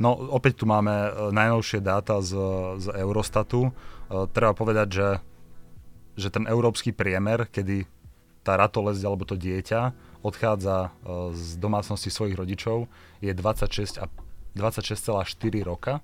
No 0.00 0.16
opäť 0.16 0.64
tu 0.64 0.64
máme 0.64 0.94
e, 0.96 1.10
najnovšie 1.36 1.84
dáta 1.84 2.24
z, 2.24 2.32
z 2.80 2.86
Eurostatu. 3.04 3.68
E, 3.68 3.70
treba 4.32 4.56
povedať, 4.56 4.88
že, 4.88 5.08
že 6.16 6.28
ten 6.32 6.48
európsky 6.48 6.96
priemer, 6.96 7.52
kedy 7.52 7.97
tá 8.48 8.56
ratolesť 8.56 9.04
alebo 9.04 9.28
to 9.28 9.36
dieťa 9.36 9.92
odchádza 10.24 10.88
e, 10.88 10.90
z 11.36 11.60
domácnosti 11.60 12.08
svojich 12.08 12.40
rodičov, 12.40 12.88
je 13.20 13.36
26 13.36 14.00
a 14.00 14.08
26,4 14.56 15.68
roka. 15.68 16.00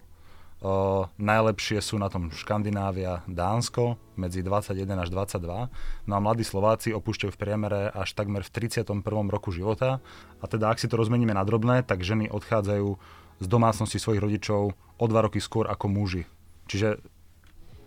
Uh, 0.65 1.13
najlepšie 1.21 1.77
sú 1.85 2.01
na 2.01 2.09
tom 2.09 2.33
Škandinávia, 2.33 3.21
Dánsko 3.29 4.01
medzi 4.17 4.41
21 4.41 4.97
až 4.97 5.13
22. 5.13 5.69
No 6.09 6.13
a 6.17 6.21
mladí 6.25 6.41
Slováci 6.41 6.89
opúšťajú 6.97 7.37
v 7.37 7.41
priemere 7.41 7.93
až 7.93 8.17
takmer 8.17 8.41
v 8.41 8.65
31. 8.65 9.05
roku 9.29 9.53
života. 9.53 10.01
A 10.41 10.45
teda 10.49 10.73
ak 10.73 10.81
si 10.81 10.89
to 10.89 10.97
rozmeníme 10.97 11.37
na 11.37 11.45
drobné, 11.45 11.85
tak 11.85 12.01
ženy 12.01 12.33
odchádzajú 12.33 12.97
z 13.45 13.47
domácnosti 13.51 14.01
svojich 14.01 14.25
rodičov 14.25 14.73
o 14.73 15.05
dva 15.05 15.29
roky 15.29 15.37
skôr 15.37 15.69
ako 15.69 15.85
muži. 15.93 16.25
Čiže 16.65 16.97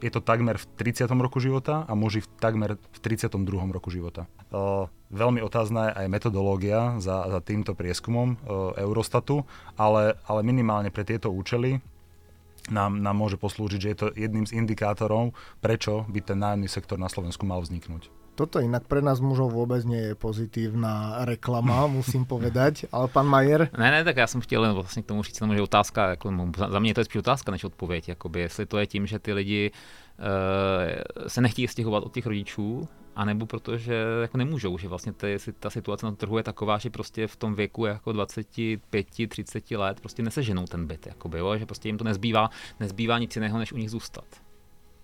je 0.02 0.12
to 0.14 0.22
takmer 0.22 0.58
v 0.58 0.66
30. 0.78 1.10
roku 1.18 1.41
života 1.41 1.84
a 1.89 1.93
muži 1.98 2.22
v 2.22 2.28
takmer 2.38 2.70
v 2.78 3.00
32. 3.02 3.34
roku 3.74 3.89
života. 3.89 4.30
Veľmi 5.08 5.39
otázna 5.41 5.91
je 5.91 5.93
aj 6.04 6.08
metodológia 6.12 6.80
za, 7.02 7.28
za 7.28 7.39
týmto 7.41 7.74
prieskumom 7.74 8.38
Eurostatu, 8.78 9.48
ale, 9.80 10.20
ale 10.28 10.39
minimálne 10.43 10.91
pre 10.91 11.08
tieto 11.08 11.32
účely 11.32 11.80
nám, 12.68 13.00
nám 13.00 13.16
môže 13.16 13.39
poslúžiť, 13.39 13.80
že 13.80 13.91
je 13.91 13.98
to 13.98 14.08
jedným 14.14 14.43
z 14.43 14.56
indikátorov, 14.60 15.32
prečo 15.64 16.04
by 16.12 16.20
ten 16.20 16.39
nájomný 16.39 16.68
sektor 16.68 17.00
na 17.00 17.08
Slovensku 17.08 17.48
mal 17.48 17.64
vzniknúť. 17.64 18.16
Toto 18.38 18.62
inak 18.62 18.86
pre 18.86 19.02
nás 19.02 19.18
mužov 19.18 19.50
vôbec 19.50 19.82
nie 19.82 20.14
je 20.14 20.14
pozitívna 20.14 21.26
reklama, 21.26 21.90
musím 22.00 22.22
povedať. 22.22 22.86
Ale 22.94 23.10
pán 23.10 23.26
Majer? 23.26 23.74
Ne, 23.74 23.92
ne, 23.92 24.04
tak 24.04 24.18
já 24.18 24.28
jsem 24.28 24.42
chtěl 24.42 24.74
vlastně 24.74 25.04
k 25.04 25.06
tomu 25.06 25.24
říct, 25.24 25.42
že 25.54 25.62
otázka, 25.62 26.10
jako, 26.10 26.34
za 26.70 26.80
mě 26.80 26.94
to 26.94 27.00
je 27.00 27.06
spíš 27.06 27.16
otázka 27.16 27.52
než 27.52 27.64
odpověď, 27.64 28.10
jakoby, 28.10 28.40
jestli 28.40 28.66
to 28.66 28.78
je 28.78 28.88
tím, 28.88 29.08
že 29.08 29.20
ty 29.20 29.34
lidi 29.34 29.72
uh, 29.72 31.28
se 31.28 31.42
nechtějí 31.42 31.68
stěhovat 31.68 32.04
od 32.04 32.14
těch 32.14 32.26
rodičů, 32.26 32.88
anebo 33.16 33.46
protože 33.46 33.96
jako 34.22 34.38
nemůžou, 34.38 34.78
že 34.78 34.88
vlastně 34.88 35.14
ty, 35.14 35.38
ta 35.60 35.70
situace 35.70 36.06
na 36.06 36.12
trhu 36.12 36.38
je 36.38 36.44
taková, 36.44 36.78
že 36.78 36.90
prostě 36.90 37.28
v 37.28 37.36
tom 37.36 37.56
věku 37.56 37.86
jako 37.86 38.12
25, 38.12 39.08
30 39.30 39.72
let 39.72 40.00
prostě 40.00 40.24
neseženou 40.24 40.66
ten 40.66 40.88
byt, 40.88 41.08
jakoby, 41.08 41.40
jo, 41.40 41.58
že 41.58 41.66
prostě 41.66 41.90
jim 41.90 41.98
to 41.98 42.04
nezbývá, 42.04 42.50
nezbývá 42.80 43.20
nic 43.20 43.36
jiného, 43.36 43.58
než 43.58 43.74
u 43.74 43.78
nich 43.78 43.90
zůstat. 43.90 44.26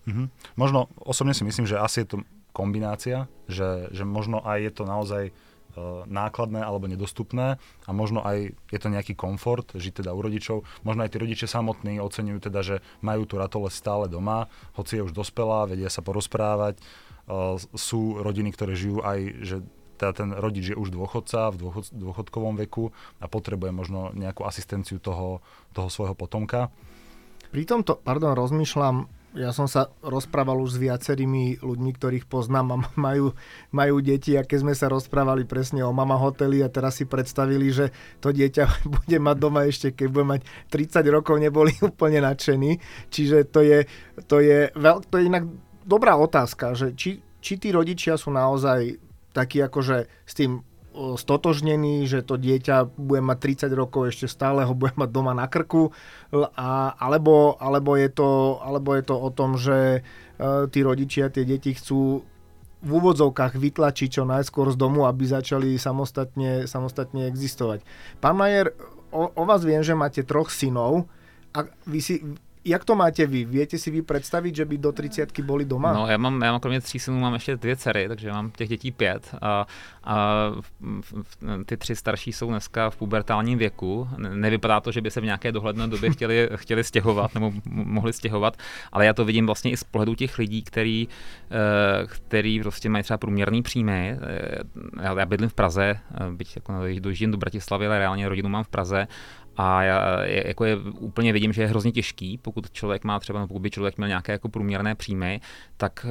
Mm-hmm. 0.06 0.28
Možno 0.56 0.86
osobne 0.94 1.34
si 1.34 1.44
myslím, 1.44 1.66
že 1.66 1.78
asi 1.78 2.00
je 2.00 2.04
to 2.04 2.18
kombinácia, 2.54 3.26
že, 3.50 3.90
že 3.90 4.06
možno 4.06 4.38
aj 4.46 4.58
je 4.62 4.72
to 4.72 4.84
naozaj 4.86 5.24
uh, 5.28 6.06
nákladné 6.06 6.62
alebo 6.62 6.86
nedostupné 6.86 7.58
a 7.58 7.90
možno 7.90 8.22
aj 8.22 8.54
je 8.70 8.78
to 8.78 8.88
nejaký 8.88 9.18
komfort, 9.18 9.74
žiť 9.74 10.06
teda 10.06 10.14
u 10.14 10.22
rodičov. 10.22 10.62
Možno 10.86 11.02
aj 11.02 11.12
tí 11.12 11.18
rodičia 11.18 11.50
samotní 11.50 11.98
oceňujú 11.98 12.38
teda, 12.38 12.60
že 12.62 12.76
majú 13.02 13.26
tú 13.26 13.42
ratole 13.42 13.66
stále 13.74 14.06
doma, 14.06 14.46
hoci 14.78 15.02
je 15.02 15.04
už 15.04 15.12
dospelá, 15.12 15.66
vedia 15.66 15.90
sa 15.90 16.00
porozprávať. 16.00 16.78
Uh, 17.26 17.58
sú 17.74 18.22
rodiny, 18.22 18.54
ktoré 18.54 18.78
žijú 18.78 19.02
aj, 19.02 19.18
že 19.42 19.56
teda 19.98 20.12
ten 20.14 20.30
rodič 20.34 20.74
je 20.74 20.76
už 20.78 20.90
dôchodca 20.90 21.54
v 21.54 21.56
dôchod, 21.58 21.90
dôchodkovom 21.94 22.58
veku 22.66 22.90
a 23.22 23.30
potrebuje 23.30 23.70
možno 23.70 24.10
nejakú 24.14 24.42
asistenciu 24.42 24.98
toho, 24.98 25.42
toho 25.70 25.88
svojho 25.90 26.18
potomka. 26.18 26.70
Pri 27.54 27.62
tomto, 27.62 28.02
pardon, 28.02 28.34
rozmýšľam, 28.34 29.06
ja 29.34 29.50
som 29.50 29.66
sa 29.66 29.90
rozprával 30.00 30.62
už 30.62 30.78
s 30.78 30.82
viacerými 30.82 31.58
ľuďmi, 31.58 31.90
ktorých 31.98 32.26
poznám 32.30 32.66
a 32.74 32.76
majú, 33.10 33.34
majú 33.74 33.96
deti 34.00 34.38
a 34.38 34.46
keď 34.46 34.58
sme 34.62 34.74
sa 34.74 34.86
rozprávali 34.88 35.44
presne 35.44 35.82
o 35.82 35.90
mama 35.90 36.14
hoteli 36.14 36.62
a 36.62 36.70
teraz 36.70 37.02
si 37.02 37.04
predstavili, 37.04 37.74
že 37.74 37.90
to 38.22 38.30
dieťa 38.30 38.64
bude 38.94 39.18
mať 39.18 39.36
doma 39.36 39.66
ešte, 39.66 39.92
keď 39.92 40.08
bude 40.08 40.26
mať 40.38 40.40
30 40.70 41.04
rokov, 41.10 41.36
neboli 41.42 41.74
úplne 41.90 42.22
nadšení. 42.22 42.78
Čiže 43.10 43.50
to 43.50 43.60
je, 43.60 43.78
to 44.30 44.38
je, 44.38 44.70
veľ, 44.72 45.02
to 45.10 45.18
je 45.18 45.28
inak 45.28 45.44
dobrá 45.82 46.16
otázka, 46.16 46.78
že 46.78 46.94
či, 46.94 47.20
či 47.42 47.60
tí 47.60 47.74
rodičia 47.74 48.16
sú 48.16 48.32
naozaj 48.32 48.96
takí 49.34 49.58
akože 49.58 50.06
s 50.06 50.32
tým 50.32 50.62
stotožnený, 50.94 52.06
že 52.06 52.22
to 52.22 52.38
dieťa 52.38 52.94
bude 52.94 53.20
mať 53.20 53.66
30 53.66 53.74
rokov, 53.74 54.14
ešte 54.14 54.30
stále 54.30 54.62
ho 54.62 54.74
bude 54.74 54.94
mať 54.94 55.10
doma 55.10 55.34
na 55.34 55.50
krku, 55.50 55.90
a, 56.34 56.94
alebo, 56.94 57.58
alebo, 57.58 57.98
je 57.98 58.08
to, 58.10 58.62
alebo 58.62 58.94
je 58.94 59.02
to 59.02 59.16
o 59.18 59.30
tom, 59.34 59.58
že 59.58 60.06
uh, 60.06 60.70
tí 60.70 60.80
rodičia 60.86 61.34
tie 61.34 61.42
deti 61.42 61.74
chcú 61.74 62.22
v 62.84 62.90
úvodzovkách 63.00 63.56
vytlačiť 63.56 64.20
čo 64.20 64.28
najskôr 64.28 64.68
z 64.70 64.76
domu, 64.76 65.08
aby 65.08 65.24
začali 65.24 65.80
samostatne, 65.80 66.68
samostatne 66.68 67.26
existovať. 67.32 67.80
Pán 68.20 68.36
Majer, 68.36 68.76
o, 69.08 69.32
o 69.32 69.42
vás 69.48 69.64
viem, 69.64 69.80
že 69.80 69.96
máte 69.96 70.20
troch 70.20 70.52
synov 70.52 71.08
a 71.56 71.64
vy 71.88 72.00
si 72.04 72.20
jak 72.64 72.84
to 72.84 72.94
máte 72.94 73.26
vy? 73.26 73.44
Viete 73.44 73.78
si 73.78 73.90
vy 73.90 74.02
představit, 74.02 74.56
že 74.56 74.64
by 74.64 74.78
do 74.78 74.92
30 74.92 75.40
boli 75.40 75.64
doma? 75.64 75.92
No, 75.92 76.06
já 76.06 76.16
mám, 76.16 76.42
já 76.42 76.50
mám 76.52 76.60
kromě 76.60 76.80
tří 76.80 76.98
synů 76.98 77.20
mám 77.20 77.34
ještě 77.34 77.56
dvě 77.56 77.76
dcery, 77.76 78.08
takže 78.08 78.30
mám 78.30 78.50
těch 78.50 78.68
dětí 78.68 78.90
pět 78.90 79.34
a, 79.42 79.66
a 80.04 80.26
ty 81.66 81.76
tři 81.76 81.96
starší 81.96 82.32
jsou 82.32 82.48
dneska 82.48 82.90
v 82.90 82.96
pubertálním 82.96 83.58
věku. 83.58 84.08
Nevypadá 84.18 84.80
to, 84.80 84.92
že 84.92 85.00
by 85.00 85.10
se 85.10 85.20
v 85.20 85.24
nějaké 85.24 85.52
dohledné 85.52 85.88
době 85.88 86.10
chtěli, 86.10 86.48
chtěli 86.56 86.84
stěhovat 86.84 87.34
nebo 87.34 87.52
mohli 87.66 88.12
stěhovat, 88.12 88.56
ale 88.92 89.06
já 89.06 89.12
to 89.12 89.24
vidím 89.24 89.46
vlastně 89.46 89.70
i 89.70 89.76
z 89.76 89.84
pohledu 89.84 90.14
těch 90.14 90.38
lidí, 90.38 90.62
který, 90.62 91.08
eh, 91.50 92.06
který 92.06 92.60
prostě 92.60 92.88
mají 92.88 93.04
třeba 93.04 93.18
průměrný 93.18 93.62
příjmy. 93.62 94.18
Eh, 94.20 94.58
já, 95.02 95.18
já 95.18 95.26
bydlím 95.26 95.48
v 95.48 95.54
Praze, 95.54 95.84
eh, 95.84 96.32
byť 96.32 96.56
jako 96.56 96.72
dojíždím 96.98 97.30
do 97.30 97.38
Bratislavy, 97.38 97.86
ale 97.86 97.98
reálně 97.98 98.28
rodinu 98.28 98.48
mám 98.48 98.64
v 98.64 98.68
Praze 98.68 99.06
a 99.56 99.82
já 99.82 100.24
jako 100.24 100.64
je, 100.64 100.76
úplně 100.98 101.32
vidím, 101.32 101.52
že 101.52 101.62
je 101.62 101.68
hrozně 101.68 101.92
těžký, 101.92 102.38
pokud 102.38 102.70
člověk 102.70 103.04
má 103.04 103.20
třeba, 103.20 103.46
pokud 103.46 103.60
by 103.60 103.70
člověk 103.70 103.96
měl 103.96 104.08
nějaké 104.08 104.32
jako 104.32 104.48
průměrné 104.48 104.94
příjmy, 104.94 105.40
tak 105.76 106.06
eh, 106.08 106.10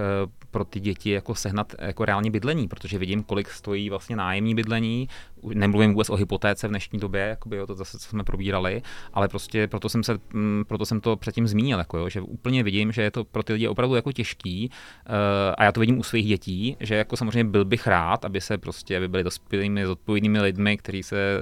pro 0.52 0.66
ty 0.66 0.80
děti 0.80 1.10
jako 1.10 1.36
sehnat 1.36 1.76
jako 1.80 2.06
reálně 2.06 2.32
bydlení, 2.32 2.68
protože 2.68 2.98
vidím, 2.98 3.24
kolik 3.24 3.50
stojí 3.50 3.90
vlastně 3.90 4.16
nájemní 4.16 4.56
bydlení, 4.56 5.10
nemluvím 5.54 5.92
vůbec 5.92 6.10
o 6.10 6.16
hypotéce 6.16 6.68
v 6.68 6.70
dnešní 6.70 7.00
době, 7.00 7.22
jakoby, 7.22 7.58
jo, 7.58 7.68
to 7.68 7.76
zase, 7.76 8.00
co 8.00 8.10
jsme 8.10 8.24
probírali, 8.24 8.82
ale 9.14 9.28
prostě 9.28 9.68
proto 9.68 9.90
jsem, 9.90 10.04
se, 10.04 10.20
mm, 10.34 10.64
proto 10.68 10.86
jsem 10.86 11.02
to 11.02 11.16
předtím 11.16 11.48
zmínil, 11.48 11.78
jako, 11.78 11.98
jo, 11.98 12.10
že 12.10 12.22
úplně 12.22 12.64
vidím, 12.64 12.92
že 12.92 13.02
je 13.02 13.12
to 13.12 13.24
pro 13.24 13.44
ty 13.44 13.54
lidi 13.54 13.68
opravdu 13.68 13.96
jako 13.96 14.12
těžký 14.12 14.70
uh, 14.70 15.16
a 15.58 15.64
já 15.64 15.72
to 15.72 15.80
vidím 15.80 16.00
u 16.00 16.04
svých 16.04 16.28
dětí, 16.28 16.78
že 16.80 16.96
jako 16.96 17.18
samozřejmě 17.18 17.44
byl 17.44 17.66
bych 17.66 17.88
rád, 17.88 18.26
aby 18.26 18.42
se 18.42 18.58
prostě, 18.58 18.98
aby 18.98 19.08
byli 19.08 19.24
dospělými, 19.24 19.86
zodpovědnými 19.86 20.42
lidmi, 20.42 20.78
kteří 20.78 21.04
se, 21.04 21.40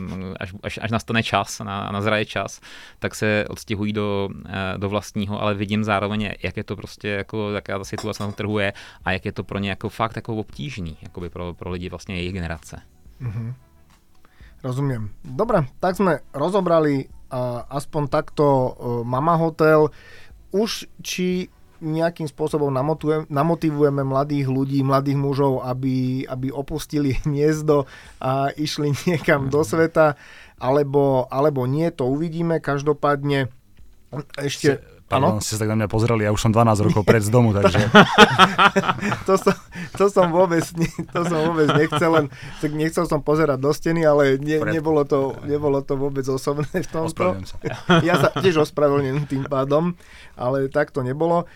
uh, 0.00 0.34
až, 0.40 0.54
až, 0.62 0.78
až 0.82 0.90
nastane 0.90 1.22
čas, 1.22 1.58
na, 1.58 1.90
nazraje 1.92 2.24
čas, 2.24 2.60
tak 2.98 3.14
se 3.14 3.44
odstěhují 3.48 3.92
do, 3.92 4.28
uh, 4.34 4.42
do 4.76 4.88
vlastního, 4.88 5.42
ale 5.42 5.54
vidím 5.54 5.84
zároveň, 5.84 6.30
jak 6.42 6.56
je 6.56 6.64
to 6.64 6.76
prostě, 6.76 7.08
jako, 7.08 7.52
jaká 7.52 7.78
ta 7.78 7.84
situace 7.84 8.22
na 8.22 8.32
trhu 8.32 8.58
je 8.58 8.72
a 9.04 9.12
jak 9.12 9.24
je 9.24 9.32
to 9.32 9.44
pro 9.44 9.58
ně 9.58 9.70
jako 9.70 9.88
fakt 9.88 10.16
jako 10.16 10.36
obtížný, 10.36 10.96
jakoby 11.02 11.30
pro, 11.30 11.54
pro 11.54 11.70
lidi 11.70 11.88
vlastně 11.88 12.16
jejich 12.16 12.32
generace. 12.32 12.82
Mm-hmm. 13.18 13.48
Rozumiem. 14.58 15.14
Dobre, 15.22 15.70
tak 15.78 15.94
sme 15.94 16.18
rozobrali 16.34 17.06
uh, 17.06 17.62
aspoň 17.70 18.02
takto 18.10 18.44
uh, 18.44 18.66
Mama 19.06 19.38
Hotel. 19.38 19.90
Už 20.50 20.90
či 21.04 21.52
nejakým 21.78 22.26
spôsobom 22.26 22.74
namotivujeme 23.30 24.02
mladých 24.02 24.50
ľudí, 24.50 24.82
mladých 24.82 25.14
mužov, 25.14 25.62
aby, 25.62 26.26
aby 26.26 26.50
opustili 26.50 27.14
hniezdo 27.22 27.86
a 28.18 28.50
išli 28.58 28.90
niekam 29.06 29.46
do 29.46 29.62
sveta, 29.62 30.18
alebo, 30.58 31.30
alebo 31.30 31.70
nie, 31.70 31.86
to 31.94 32.10
uvidíme. 32.10 32.58
Každopádne 32.58 33.46
ešte... 34.42 34.97
Pardon, 35.08 35.40
ste 35.40 35.56
sa 35.56 35.64
tak 35.64 35.72
na 35.72 35.76
mňa 35.80 35.88
pozreli, 35.88 36.28
ja 36.28 36.36
už 36.36 36.40
som 36.44 36.52
12 36.52 36.84
rokov 36.84 37.02
pred 37.08 37.24
z 37.24 37.32
domu, 37.32 37.56
takže... 37.56 37.80
to, 39.28 39.40
som, 39.40 39.56
to, 39.96 40.04
som 40.12 40.28
vôbec, 40.28 40.60
to 41.16 41.20
som 41.24 41.38
vôbec 41.48 41.68
nechcel, 41.72 42.10
len 42.12 42.26
nechcel 42.76 43.08
som 43.08 43.24
pozerať 43.24 43.56
do 43.56 43.72
steny, 43.72 44.04
ale 44.04 44.36
ne, 44.36 44.60
nebolo, 44.68 45.08
to, 45.08 45.32
nebolo 45.48 45.80
to 45.80 45.96
vôbec 45.96 46.28
osobné 46.28 46.68
v 46.84 46.88
tomto. 46.92 47.40
sa. 47.48 47.56
Ja 48.06 48.20
sa 48.20 48.28
tiež 48.36 48.68
ospravedlňujem 48.68 49.24
tým 49.24 49.44
pádom, 49.48 49.96
ale 50.36 50.68
tak 50.68 50.92
to 50.92 51.00
nebolo. 51.00 51.48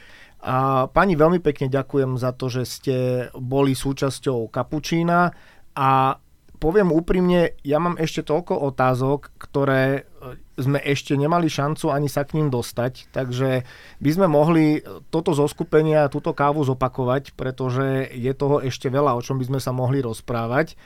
A 0.43 0.89
pani, 0.89 1.13
veľmi 1.15 1.39
pekne 1.39 1.69
ďakujem 1.69 2.17
za 2.17 2.33
to, 2.33 2.49
že 2.49 2.63
ste 2.65 2.97
boli 3.37 3.77
súčasťou 3.77 4.49
Kapučína 4.49 5.31
a 5.77 6.19
poviem 6.63 6.95
úprimne, 6.95 7.59
ja 7.67 7.83
mám 7.83 7.99
ešte 7.99 8.23
toľko 8.23 8.55
otázok, 8.71 9.35
ktoré 9.35 10.07
e, 10.07 10.39
sme 10.63 10.79
ešte 10.79 11.19
nemali 11.19 11.51
šancu 11.51 11.91
ani 11.91 12.07
sa 12.07 12.23
k 12.23 12.39
ním 12.39 12.55
dostať, 12.55 13.11
takže 13.11 13.67
by 13.99 14.11
sme 14.15 14.31
mohli 14.31 14.79
toto 15.11 15.35
zoskupenie 15.35 15.99
a 15.99 16.07
túto 16.07 16.31
kávu 16.31 16.63
zopakovať, 16.63 17.35
pretože 17.35 18.15
je 18.15 18.31
toho 18.39 18.63
ešte 18.63 18.87
veľa, 18.87 19.19
o 19.19 19.25
čom 19.27 19.43
by 19.43 19.51
sme 19.51 19.59
sa 19.59 19.75
mohli 19.75 19.99
rozprávať. 19.99 20.79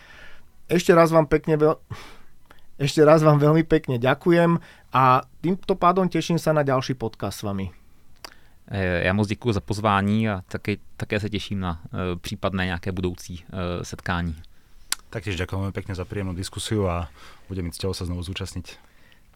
Ešte 0.72 0.96
raz 0.96 1.12
vám 1.12 1.28
pekne 1.28 1.60
veľ... 1.60 1.76
ešte 2.88 3.04
raz 3.04 3.20
vám 3.20 3.36
veľmi 3.36 3.68
pekne 3.68 4.00
ďakujem 4.00 4.56
a 4.96 5.28
týmto 5.44 5.76
pádom 5.76 6.08
teším 6.08 6.40
sa 6.40 6.56
na 6.56 6.64
ďalší 6.64 6.96
podcast 6.96 7.44
s 7.44 7.44
vami. 7.44 7.68
E, 8.72 9.04
já 9.04 9.12
moc 9.12 9.28
děkuji 9.28 9.52
za 9.52 9.60
pozvání 9.60 10.28
a 10.28 10.40
také, 10.48 10.80
také 10.96 11.20
se 11.20 11.28
těším 11.28 11.60
na 11.60 11.80
případné 12.20 12.64
nějaké 12.64 12.92
budoucí 12.92 13.44
setkání. 13.82 14.55
Taktiež 15.10 15.38
ďakujem 15.38 15.70
pekne 15.70 15.94
za 15.94 16.04
príjemnú 16.04 16.34
diskusiu 16.34 16.90
a 16.90 17.08
budem 17.46 17.70
mať 17.70 17.94
sa 17.94 18.04
znovu 18.04 18.26
zúčastniť. 18.26 18.76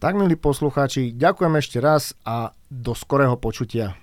Tak, 0.00 0.16
milí 0.16 0.32
poslucháči, 0.32 1.12
ďakujem 1.12 1.54
ešte 1.60 1.76
raz 1.76 2.16
a 2.24 2.56
do 2.72 2.96
skorého 2.96 3.36
počutia. 3.36 4.00